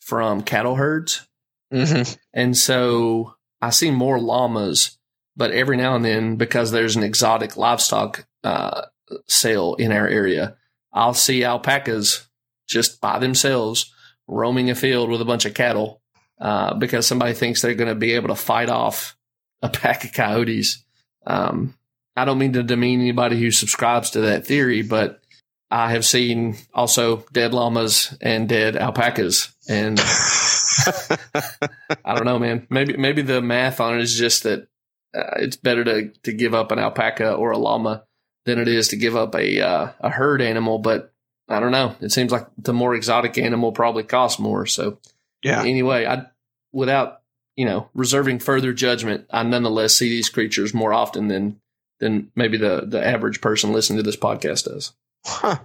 from 0.00 0.42
cattle 0.42 0.76
herds. 0.76 1.26
Mm-hmm. 1.72 2.14
And 2.32 2.56
so 2.56 3.34
I 3.60 3.70
see 3.70 3.90
more 3.90 4.18
llamas, 4.18 4.98
but 5.36 5.50
every 5.50 5.76
now 5.76 5.94
and 5.94 6.04
then, 6.04 6.36
because 6.36 6.70
there's 6.70 6.96
an 6.96 7.02
exotic 7.02 7.56
livestock 7.56 8.26
uh, 8.42 8.86
sale 9.26 9.74
in 9.74 9.92
our 9.92 10.08
area, 10.08 10.56
I'll 10.92 11.14
see 11.14 11.44
alpacas 11.44 12.26
just 12.66 13.00
by 13.00 13.18
themselves 13.18 13.92
roaming 14.26 14.70
a 14.70 14.74
field 14.74 15.10
with 15.10 15.20
a 15.20 15.26
bunch 15.26 15.44
of 15.44 15.54
cattle 15.54 16.02
uh, 16.40 16.74
because 16.74 17.06
somebody 17.06 17.34
thinks 17.34 17.60
they're 17.60 17.74
going 17.74 17.88
to 17.88 17.94
be 17.94 18.12
able 18.12 18.28
to 18.28 18.34
fight 18.34 18.68
off 18.68 19.16
a 19.62 19.68
pack 19.68 20.04
of 20.04 20.12
coyotes. 20.12 20.84
Um, 21.26 21.74
I 22.16 22.24
don't 22.24 22.38
mean 22.38 22.54
to 22.54 22.62
demean 22.62 23.00
anybody 23.00 23.38
who 23.38 23.50
subscribes 23.50 24.10
to 24.10 24.22
that 24.22 24.46
theory, 24.46 24.82
but 24.82 25.22
I 25.70 25.92
have 25.92 26.04
seen 26.04 26.56
also 26.72 27.24
dead 27.32 27.52
llamas 27.52 28.16
and 28.20 28.48
dead 28.48 28.76
alpacas, 28.76 29.52
and 29.68 30.00
I 32.04 32.14
don't 32.14 32.24
know, 32.24 32.38
man. 32.38 32.66
Maybe 32.70 32.96
maybe 32.96 33.22
the 33.22 33.42
math 33.42 33.80
on 33.80 33.98
it 33.98 34.02
is 34.02 34.16
just 34.16 34.44
that 34.44 34.68
uh, 35.14 35.34
it's 35.36 35.56
better 35.56 35.84
to 35.84 36.08
to 36.22 36.32
give 36.32 36.54
up 36.54 36.72
an 36.72 36.78
alpaca 36.78 37.34
or 37.34 37.50
a 37.50 37.58
llama 37.58 38.04
than 38.46 38.58
it 38.58 38.68
is 38.68 38.88
to 38.88 38.96
give 38.96 39.14
up 39.14 39.34
a 39.34 39.60
uh, 39.60 39.92
a 40.00 40.08
herd 40.08 40.40
animal. 40.40 40.78
But 40.78 41.12
I 41.48 41.60
don't 41.60 41.72
know. 41.72 41.94
It 42.00 42.12
seems 42.12 42.32
like 42.32 42.46
the 42.56 42.72
more 42.72 42.94
exotic 42.94 43.36
animal 43.36 43.72
probably 43.72 44.04
costs 44.04 44.38
more. 44.38 44.64
So 44.66 44.98
yeah. 45.42 45.62
anyway, 45.62 46.06
I 46.06 46.26
without 46.72 47.17
you 47.58 47.64
know 47.64 47.88
reserving 47.92 48.38
further 48.38 48.72
judgment, 48.72 49.26
I 49.30 49.42
nonetheless 49.42 49.96
see 49.96 50.08
these 50.08 50.28
creatures 50.28 50.72
more 50.72 50.94
often 50.94 51.26
than 51.26 51.60
than 51.98 52.30
maybe 52.36 52.56
the 52.56 52.84
the 52.86 53.04
average 53.04 53.40
person 53.40 53.72
listening 53.72 53.96
to 53.96 54.04
this 54.04 54.16
podcast 54.16 54.64
does. 54.66 54.92
Huh. 55.26 55.58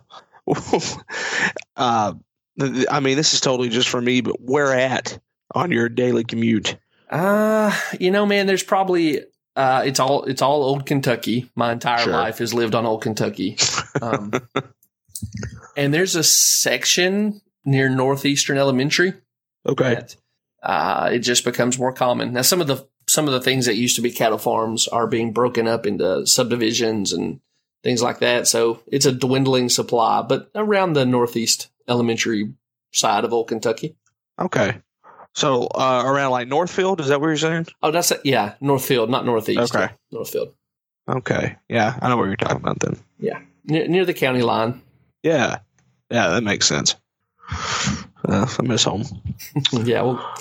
uh, 1.77 2.13
I 2.89 2.99
mean, 2.99 3.15
this 3.15 3.33
is 3.35 3.41
totally 3.41 3.69
just 3.69 3.89
for 3.89 4.01
me, 4.01 4.21
but 4.21 4.41
where 4.41 4.73
at 4.73 5.19
on 5.53 5.69
your 5.71 5.87
daily 5.87 6.23
commute? 6.23 6.77
Uh, 7.09 7.77
you 7.99 8.09
know, 8.09 8.25
man, 8.25 8.47
there's 8.47 8.63
probably 8.63 9.21
uh 9.55 9.83
it's 9.85 9.99
all 9.99 10.23
it's 10.23 10.41
all 10.41 10.63
old 10.63 10.87
Kentucky. 10.87 11.51
My 11.55 11.71
entire 11.71 12.05
Sure. 12.05 12.13
life 12.13 12.39
has 12.39 12.55
lived 12.55 12.73
on 12.73 12.87
old 12.87 13.03
Kentucky. 13.03 13.55
Um 14.01 14.31
and 15.77 15.93
there's 15.93 16.15
a 16.15 16.23
section 16.23 17.39
near 17.63 17.87
Northeastern 17.87 18.57
Elementary 18.57 19.13
Okay. 19.65 19.93
that 19.93 20.15
uh 20.63 21.09
it 21.13 21.19
just 21.19 21.45
becomes 21.45 21.77
more 21.77 21.93
common. 21.93 22.33
Now 22.33 22.41
some 22.41 22.61
of 22.61 22.67
the 22.67 22.87
some 23.07 23.27
of 23.27 23.33
the 23.33 23.41
things 23.41 23.65
that 23.65 23.75
used 23.75 23.95
to 23.97 24.01
be 24.01 24.11
cattle 24.11 24.37
farms 24.37 24.87
are 24.87 25.07
being 25.07 25.33
broken 25.33 25.67
up 25.67 25.85
into 25.85 26.25
subdivisions 26.25 27.13
and 27.13 27.39
things 27.83 28.01
like 28.01 28.19
that. 28.19 28.47
So 28.47 28.81
it's 28.87 29.05
a 29.05 29.11
dwindling 29.11 29.69
supply, 29.69 30.21
but 30.21 30.49
around 30.55 30.93
the 30.93 31.05
Northeast 31.05 31.69
Elementary 31.87 32.53
side 32.93 33.25
of 33.25 33.33
old 33.33 33.49
Kentucky. 33.49 33.95
Okay. 34.39 34.77
So 35.35 35.63
uh, 35.65 36.03
around 36.05 36.31
like 36.31 36.47
Northfield, 36.47 37.01
is 37.01 37.07
that 37.07 37.19
what 37.19 37.27
you're 37.27 37.37
saying? 37.37 37.67
Oh, 37.81 37.91
that's 37.91 38.11
it. 38.11 38.21
Yeah, 38.23 38.53
Northfield, 38.61 39.09
not 39.09 39.25
Northeast. 39.25 39.75
Okay. 39.75 39.89
Northfield. 40.11 40.53
Okay. 41.09 41.57
Yeah, 41.67 41.97
I 42.01 42.09
know 42.09 42.17
what 42.17 42.25
you're 42.25 42.35
talking 42.35 42.57
about 42.57 42.79
then. 42.79 42.97
near, 43.65 43.87
near 43.87 44.05
the 44.05 44.13
county 44.13 44.41
line. 44.43 44.81
Yeah. 45.23 45.59
Yeah, 46.09 46.29
that 46.29 46.43
makes 46.43 46.67
sense. 46.67 46.95
Uh, 48.27 48.47
I 48.59 48.61
miss 48.63 48.83
home. 48.83 49.03
yeah, 49.83 50.01
well, 50.01 50.33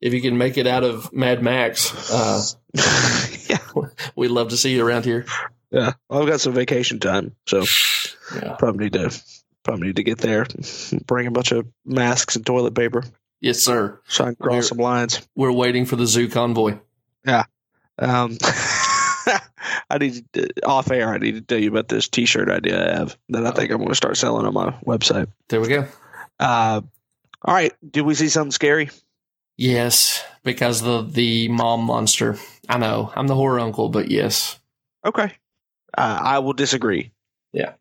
if 0.00 0.12
you 0.12 0.20
can 0.20 0.38
make 0.38 0.56
it 0.58 0.66
out 0.66 0.84
of 0.84 1.12
Mad 1.12 1.42
Max, 1.42 2.10
uh, 2.10 2.42
yeah. 3.48 3.58
we'd 4.16 4.28
love 4.30 4.48
to 4.48 4.56
see 4.56 4.74
you 4.74 4.84
around 4.86 5.04
here. 5.04 5.24
Yeah. 5.70 5.92
Well, 6.08 6.22
I've 6.22 6.28
got 6.28 6.40
some 6.40 6.52
vacation 6.54 6.98
time, 6.98 7.34
so 7.46 7.64
Yeah. 8.34 8.54
probably 8.58 8.84
need 8.86 8.94
to 8.94 9.22
probably 9.62 9.88
need 9.88 9.96
to 9.96 10.02
get 10.02 10.18
there. 10.18 10.46
Bring 11.06 11.26
a 11.26 11.30
bunch 11.30 11.52
of 11.52 11.66
masks 11.84 12.36
and 12.36 12.46
toilet 12.46 12.74
paper 12.74 13.04
Yes, 13.40 13.60
sir. 13.60 14.00
so 14.08 14.24
I 14.24 14.26
can 14.28 14.36
cross 14.36 14.52
We're- 14.52 14.62
some 14.62 14.78
lines. 14.78 15.28
We're 15.36 15.52
waiting 15.52 15.84
for 15.84 15.96
the 15.96 16.06
zoo 16.06 16.28
convoy. 16.28 16.78
Yeah. 17.26 17.44
Um, 17.98 18.38
I 19.90 19.98
need 19.98 20.24
to, 20.34 20.48
off 20.64 20.90
air. 20.90 21.12
I 21.12 21.18
need 21.18 21.32
to 21.34 21.40
tell 21.40 21.58
you 21.58 21.68
about 21.70 21.88
this 21.88 22.08
T-shirt 22.08 22.50
idea 22.50 22.94
I 22.94 22.98
have 22.98 23.16
that 23.30 23.46
I 23.46 23.50
think 23.52 23.70
I'm 23.70 23.78
going 23.78 23.88
to 23.90 23.94
start 23.94 24.16
selling 24.16 24.46
on 24.46 24.54
my 24.54 24.70
website. 24.86 25.28
There 25.48 25.60
we 25.60 25.68
go. 25.68 25.86
Uh, 26.38 26.82
all 27.42 27.54
right. 27.54 27.72
Did 27.88 28.02
we 28.02 28.14
see 28.14 28.28
something 28.28 28.50
scary? 28.52 28.90
Yes, 29.56 30.22
because 30.44 30.82
the 30.82 31.02
the 31.02 31.48
mom 31.48 31.82
monster. 31.84 32.36
I 32.68 32.78
know 32.78 33.12
I'm 33.16 33.26
the 33.26 33.34
horror 33.34 33.60
uncle, 33.60 33.88
but 33.88 34.10
yes, 34.10 34.58
Okay. 35.04 35.32
Uh, 35.96 36.18
I 36.20 36.38
will 36.40 36.52
disagree. 36.52 37.12
Yeah. 37.52 37.72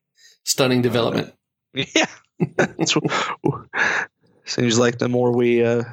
Stunning 0.43 0.81
development. 0.81 1.33
Yeah. 1.73 2.05
That's 2.55 2.95
what- 2.95 3.67
Seems 4.45 4.79
like 4.79 4.97
the 4.97 5.09
more 5.09 5.35
we 5.35 5.63
uh, 5.63 5.83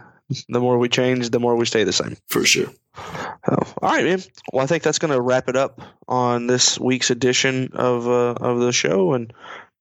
the 0.49 0.61
more 0.61 0.79
we 0.79 0.89
change, 0.89 1.31
the 1.31 1.41
more 1.41 1.57
we 1.57 1.65
stay 1.67 1.85
the 1.85 1.93
same. 1.93 2.17
For 2.29 2.45
sure. 2.45 2.69
Oh, 2.97 3.57
all 3.83 3.91
right, 3.91 4.05
man. 4.05 4.21
Well, 4.53 4.63
I 4.63 4.67
think 4.67 4.83
that's 4.85 5.01
going 5.01 5.13
to 5.13 5.21
wrap 5.21 5.49
it 5.49 5.57
up 5.57 5.81
on 6.07 6.47
this 6.47 6.79
week's 6.79 7.11
edition 7.11 7.71
of 7.75 8.07
uh, 8.07 8.35
of 8.41 8.61
the 8.61 8.73
show, 8.73 9.13
and 9.15 9.33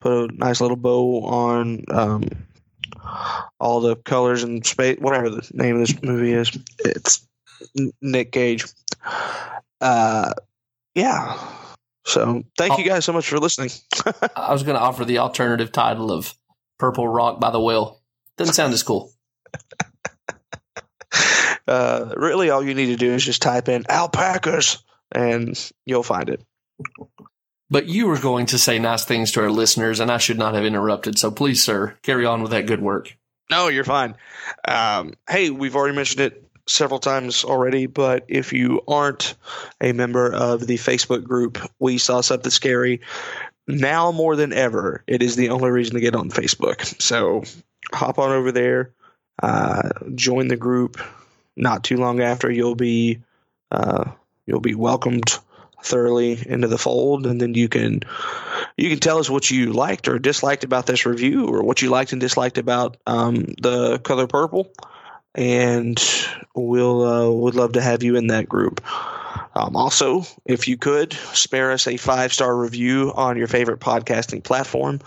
put 0.02 0.12
a 0.32 0.36
nice 0.36 0.60
little 0.60 0.76
bow 0.76 1.22
on 1.24 1.84
um, 1.92 2.24
all 3.60 3.82
the 3.82 3.96
colors 3.96 4.44
and 4.44 4.66
space, 4.66 4.98
whatever 5.00 5.30
the 5.30 5.48
name 5.54 5.80
of 5.80 5.88
this 5.88 6.02
movie 6.02 6.34
is. 6.34 6.58
It's 6.80 7.28
Nick 8.02 8.32
Cage. 8.32 8.66
Uh, 9.82 10.34
yeah. 10.96 11.38
So, 12.06 12.44
thank 12.58 12.78
you 12.78 12.86
guys 12.86 13.06
so 13.06 13.14
much 13.14 13.28
for 13.28 13.40
listening. 13.40 13.70
I 14.36 14.52
was 14.52 14.64
going 14.64 14.76
to 14.76 14.82
offer 14.82 15.06
the 15.06 15.20
alternative 15.20 15.72
title 15.72 16.12
of 16.12 16.34
Purple 16.78 17.08
Rock 17.08 17.40
by 17.40 17.52
the 17.52 17.60
Whale. 17.62 18.02
Doesn't 18.38 18.56
sound 18.56 18.74
as 18.74 18.84
cool. 18.84 19.12
Uh, 21.68 22.14
really, 22.18 22.50
all 22.50 22.64
you 22.64 22.74
need 22.74 22.88
to 22.88 22.98
do 22.98 23.14
is 23.14 23.24
just 23.24 23.42
type 23.42 23.70
in 23.70 23.86
alpacas, 23.88 24.84
and 25.12 25.72
you'll 25.86 26.04
find 26.04 26.30
it. 26.30 26.44
But 27.70 27.88
you 27.88 28.08
were 28.08 28.20
going 28.20 28.48
to 28.48 28.60
say 28.60 28.78
nice 28.78 29.06
things 29.06 29.32
to 29.32 29.42
our 29.42 29.50
listeners, 29.50 30.00
and 30.00 30.12
I 30.12 30.18
should 30.18 30.38
not 30.38 30.54
have 30.54 30.66
interrupted. 30.66 31.18
So 31.18 31.32
please, 31.32 31.64
sir, 31.64 31.98
carry 32.04 32.26
on 32.26 32.42
with 32.42 32.52
that 32.52 32.68
good 32.68 32.82
work. 32.82 33.16
No, 33.50 33.68
you're 33.68 33.84
fine. 33.84 34.16
Um, 34.68 35.14
hey, 35.30 35.50
we've 35.50 35.76
already 35.76 35.96
mentioned 35.96 36.22
it 36.22 36.44
several 36.68 37.00
times 37.00 37.44
already, 37.44 37.88
but 37.88 38.26
if 38.28 38.54
you 38.54 38.82
aren't 38.88 39.36
a 39.82 39.92
member 39.92 40.32
of 40.32 40.66
the 40.66 40.78
Facebook 40.78 41.24
group, 41.24 41.60
We 41.80 41.98
Saw 41.98 42.22
Something 42.22 42.52
Scary, 42.52 43.02
now 43.68 44.12
more 44.12 44.36
than 44.36 44.54
ever, 44.54 45.04
it 45.08 45.22
is 45.22 45.36
the 45.36 45.50
only 45.50 45.72
reason 45.72 45.96
to 45.96 46.02
get 46.02 46.16
on 46.16 46.30
Facebook. 46.30 47.02
So 47.02 47.44
hop 47.94 48.20
on 48.20 48.32
over 48.32 48.52
there, 48.52 48.94
uh, 49.42 49.90
join 50.16 50.48
the 50.48 50.58
group. 50.58 51.02
Not 51.56 51.84
too 51.84 51.98
long 51.98 52.20
after, 52.20 52.52
you'll 52.52 52.76
be 52.76 53.22
uh, 53.72 54.12
you'll 54.46 54.60
be 54.60 54.76
welcomed 54.76 55.38
thoroughly 55.84 56.42
into 56.46 56.68
the 56.68 56.78
fold, 56.78 57.26
and 57.26 57.40
then 57.40 57.54
you 57.54 57.70
can 57.70 58.02
you 58.78 58.90
can 58.90 59.00
tell 59.00 59.20
us 59.20 59.30
what 59.30 59.50
you 59.52 59.74
liked 59.74 60.08
or 60.08 60.20
disliked 60.20 60.64
about 60.64 60.86
this 60.86 61.06
review, 61.06 61.48
or 61.48 61.64
what 61.64 61.82
you 61.82 61.90
liked 61.90 62.12
and 62.12 62.22
disliked 62.22 62.58
about 62.58 62.98
um, 63.06 63.46
the 63.62 64.00
color 64.00 64.28
purple, 64.28 64.72
and 65.36 66.02
we'll 66.56 67.04
uh, 67.04 67.30
would 67.30 67.56
love 67.56 67.74
to 67.74 67.82
have 67.82 68.04
you 68.04 68.16
in 68.16 68.28
that 68.28 68.50
group. 68.50 68.82
Um, 69.56 69.76
also, 69.76 70.24
if 70.46 70.68
you 70.68 70.78
could 70.78 71.14
spare 71.14 71.72
us 71.72 71.88
a 71.88 71.98
five 71.98 72.34
star 72.34 72.56
review 72.56 73.12
on 73.16 73.38
your 73.38 73.48
favorite 73.48 73.80
podcasting 73.80 74.44
platform, 74.44 75.00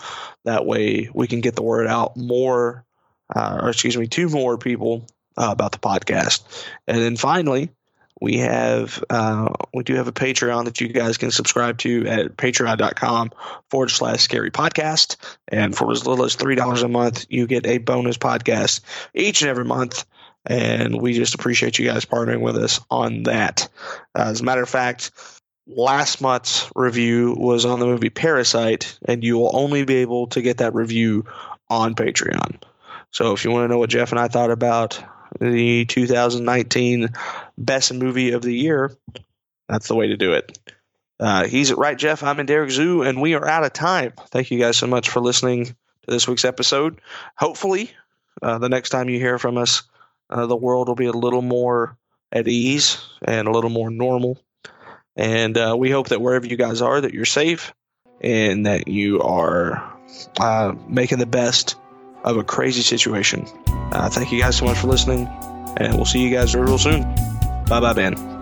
that 0.44 0.64
way 0.64 1.10
we 1.12 1.26
can 1.26 1.40
get 1.40 1.56
the 1.56 1.62
word 1.62 1.86
out 1.86 2.16
more, 2.16 2.84
uh, 3.34 3.58
or 3.62 3.70
excuse 3.70 3.96
me, 3.96 4.06
to 4.06 4.28
more 4.28 4.56
people 4.56 5.06
uh, 5.36 5.48
about 5.50 5.72
the 5.72 5.78
podcast. 5.78 6.44
And 6.86 6.98
then 6.98 7.16
finally, 7.16 7.70
we 8.20 8.38
have 8.38 9.02
uh, 9.10 9.52
we 9.74 9.84
do 9.84 9.94
have 9.94 10.08
a 10.08 10.12
Patreon 10.12 10.64
that 10.64 10.80
you 10.80 10.88
guys 10.88 11.18
can 11.18 11.30
subscribe 11.30 11.78
to 11.78 12.06
at 12.06 12.36
patreon.com 12.36 13.32
forward 13.70 13.90
slash 13.90 14.20
scary 14.20 14.50
podcast. 14.50 15.16
And 15.48 15.76
for 15.76 15.90
as 15.92 16.06
little 16.06 16.24
as 16.24 16.34
three 16.34 16.54
dollars 16.54 16.82
a 16.82 16.88
month, 16.88 17.26
you 17.28 17.46
get 17.46 17.66
a 17.66 17.78
bonus 17.78 18.16
podcast 18.16 18.80
each 19.14 19.42
and 19.42 19.50
every 19.50 19.64
month. 19.64 20.06
And 20.46 21.00
we 21.00 21.12
just 21.12 21.34
appreciate 21.34 21.78
you 21.78 21.86
guys 21.86 22.04
partnering 22.04 22.40
with 22.40 22.56
us 22.56 22.80
on 22.90 23.24
that. 23.24 23.68
Uh, 24.14 24.26
as 24.28 24.40
a 24.40 24.44
matter 24.44 24.62
of 24.62 24.68
fact, 24.68 25.10
last 25.66 26.20
month's 26.20 26.70
review 26.76 27.34
was 27.36 27.64
on 27.64 27.80
the 27.80 27.86
movie 27.86 28.10
Parasite, 28.10 28.98
and 29.06 29.24
you 29.24 29.36
will 29.38 29.50
only 29.54 29.84
be 29.84 29.96
able 29.96 30.28
to 30.28 30.40
get 30.40 30.58
that 30.58 30.74
review 30.74 31.24
on 31.68 31.96
Patreon. 31.96 32.62
So 33.10 33.32
if 33.32 33.44
you 33.44 33.50
want 33.50 33.64
to 33.64 33.68
know 33.68 33.78
what 33.78 33.90
Jeff 33.90 34.12
and 34.12 34.20
I 34.20 34.28
thought 34.28 34.50
about 34.50 35.02
the 35.40 35.84
2019 35.86 37.10
best 37.58 37.92
movie 37.92 38.32
of 38.32 38.42
the 38.42 38.54
year, 38.54 38.92
that's 39.68 39.88
the 39.88 39.94
way 39.94 40.08
to 40.08 40.16
do 40.16 40.32
it. 40.32 40.58
Uh, 41.18 41.46
he's 41.46 41.70
at 41.70 41.78
Right 41.78 41.96
Jeff. 41.96 42.22
I'm 42.22 42.40
in 42.40 42.46
Derek 42.46 42.70
Zoo, 42.70 43.02
and 43.02 43.20
we 43.20 43.34
are 43.34 43.46
out 43.46 43.64
of 43.64 43.72
time. 43.72 44.12
Thank 44.28 44.50
you 44.50 44.58
guys 44.58 44.76
so 44.76 44.86
much 44.86 45.08
for 45.08 45.20
listening 45.20 45.64
to 45.66 45.74
this 46.06 46.28
week's 46.28 46.44
episode. 46.44 47.00
Hopefully, 47.36 47.90
uh, 48.42 48.58
the 48.58 48.68
next 48.68 48.90
time 48.90 49.08
you 49.08 49.18
hear 49.18 49.38
from 49.38 49.56
us, 49.56 49.82
uh, 50.28 50.46
the 50.46 50.56
world 50.56 50.88
will 50.88 50.94
be 50.94 51.06
a 51.06 51.12
little 51.12 51.42
more 51.42 51.96
at 52.32 52.48
ease 52.48 52.98
and 53.22 53.48
a 53.48 53.50
little 53.50 53.70
more 53.70 53.90
normal. 53.90 54.38
And 55.16 55.56
uh, 55.56 55.74
we 55.78 55.90
hope 55.90 56.08
that 56.08 56.20
wherever 56.20 56.46
you 56.46 56.56
guys 56.56 56.82
are, 56.82 57.00
that 57.00 57.14
you're 57.14 57.24
safe 57.24 57.72
and 58.20 58.66
that 58.66 58.88
you 58.88 59.20
are 59.22 59.96
uh, 60.38 60.74
making 60.86 61.18
the 61.18 61.26
best 61.26 61.76
of 62.24 62.36
a 62.36 62.44
crazy 62.44 62.82
situation. 62.82 63.46
Uh, 63.92 64.08
thank 64.10 64.32
you 64.32 64.40
guys 64.40 64.56
so 64.56 64.64
much 64.64 64.78
for 64.78 64.88
listening, 64.88 65.26
and 65.76 65.94
we'll 65.94 66.04
see 66.04 66.20
you 66.20 66.30
guys 66.30 66.54
real 66.54 66.78
soon. 66.78 67.02
Bye 67.66 67.80
bye, 67.80 67.92
Ben. 67.92 68.35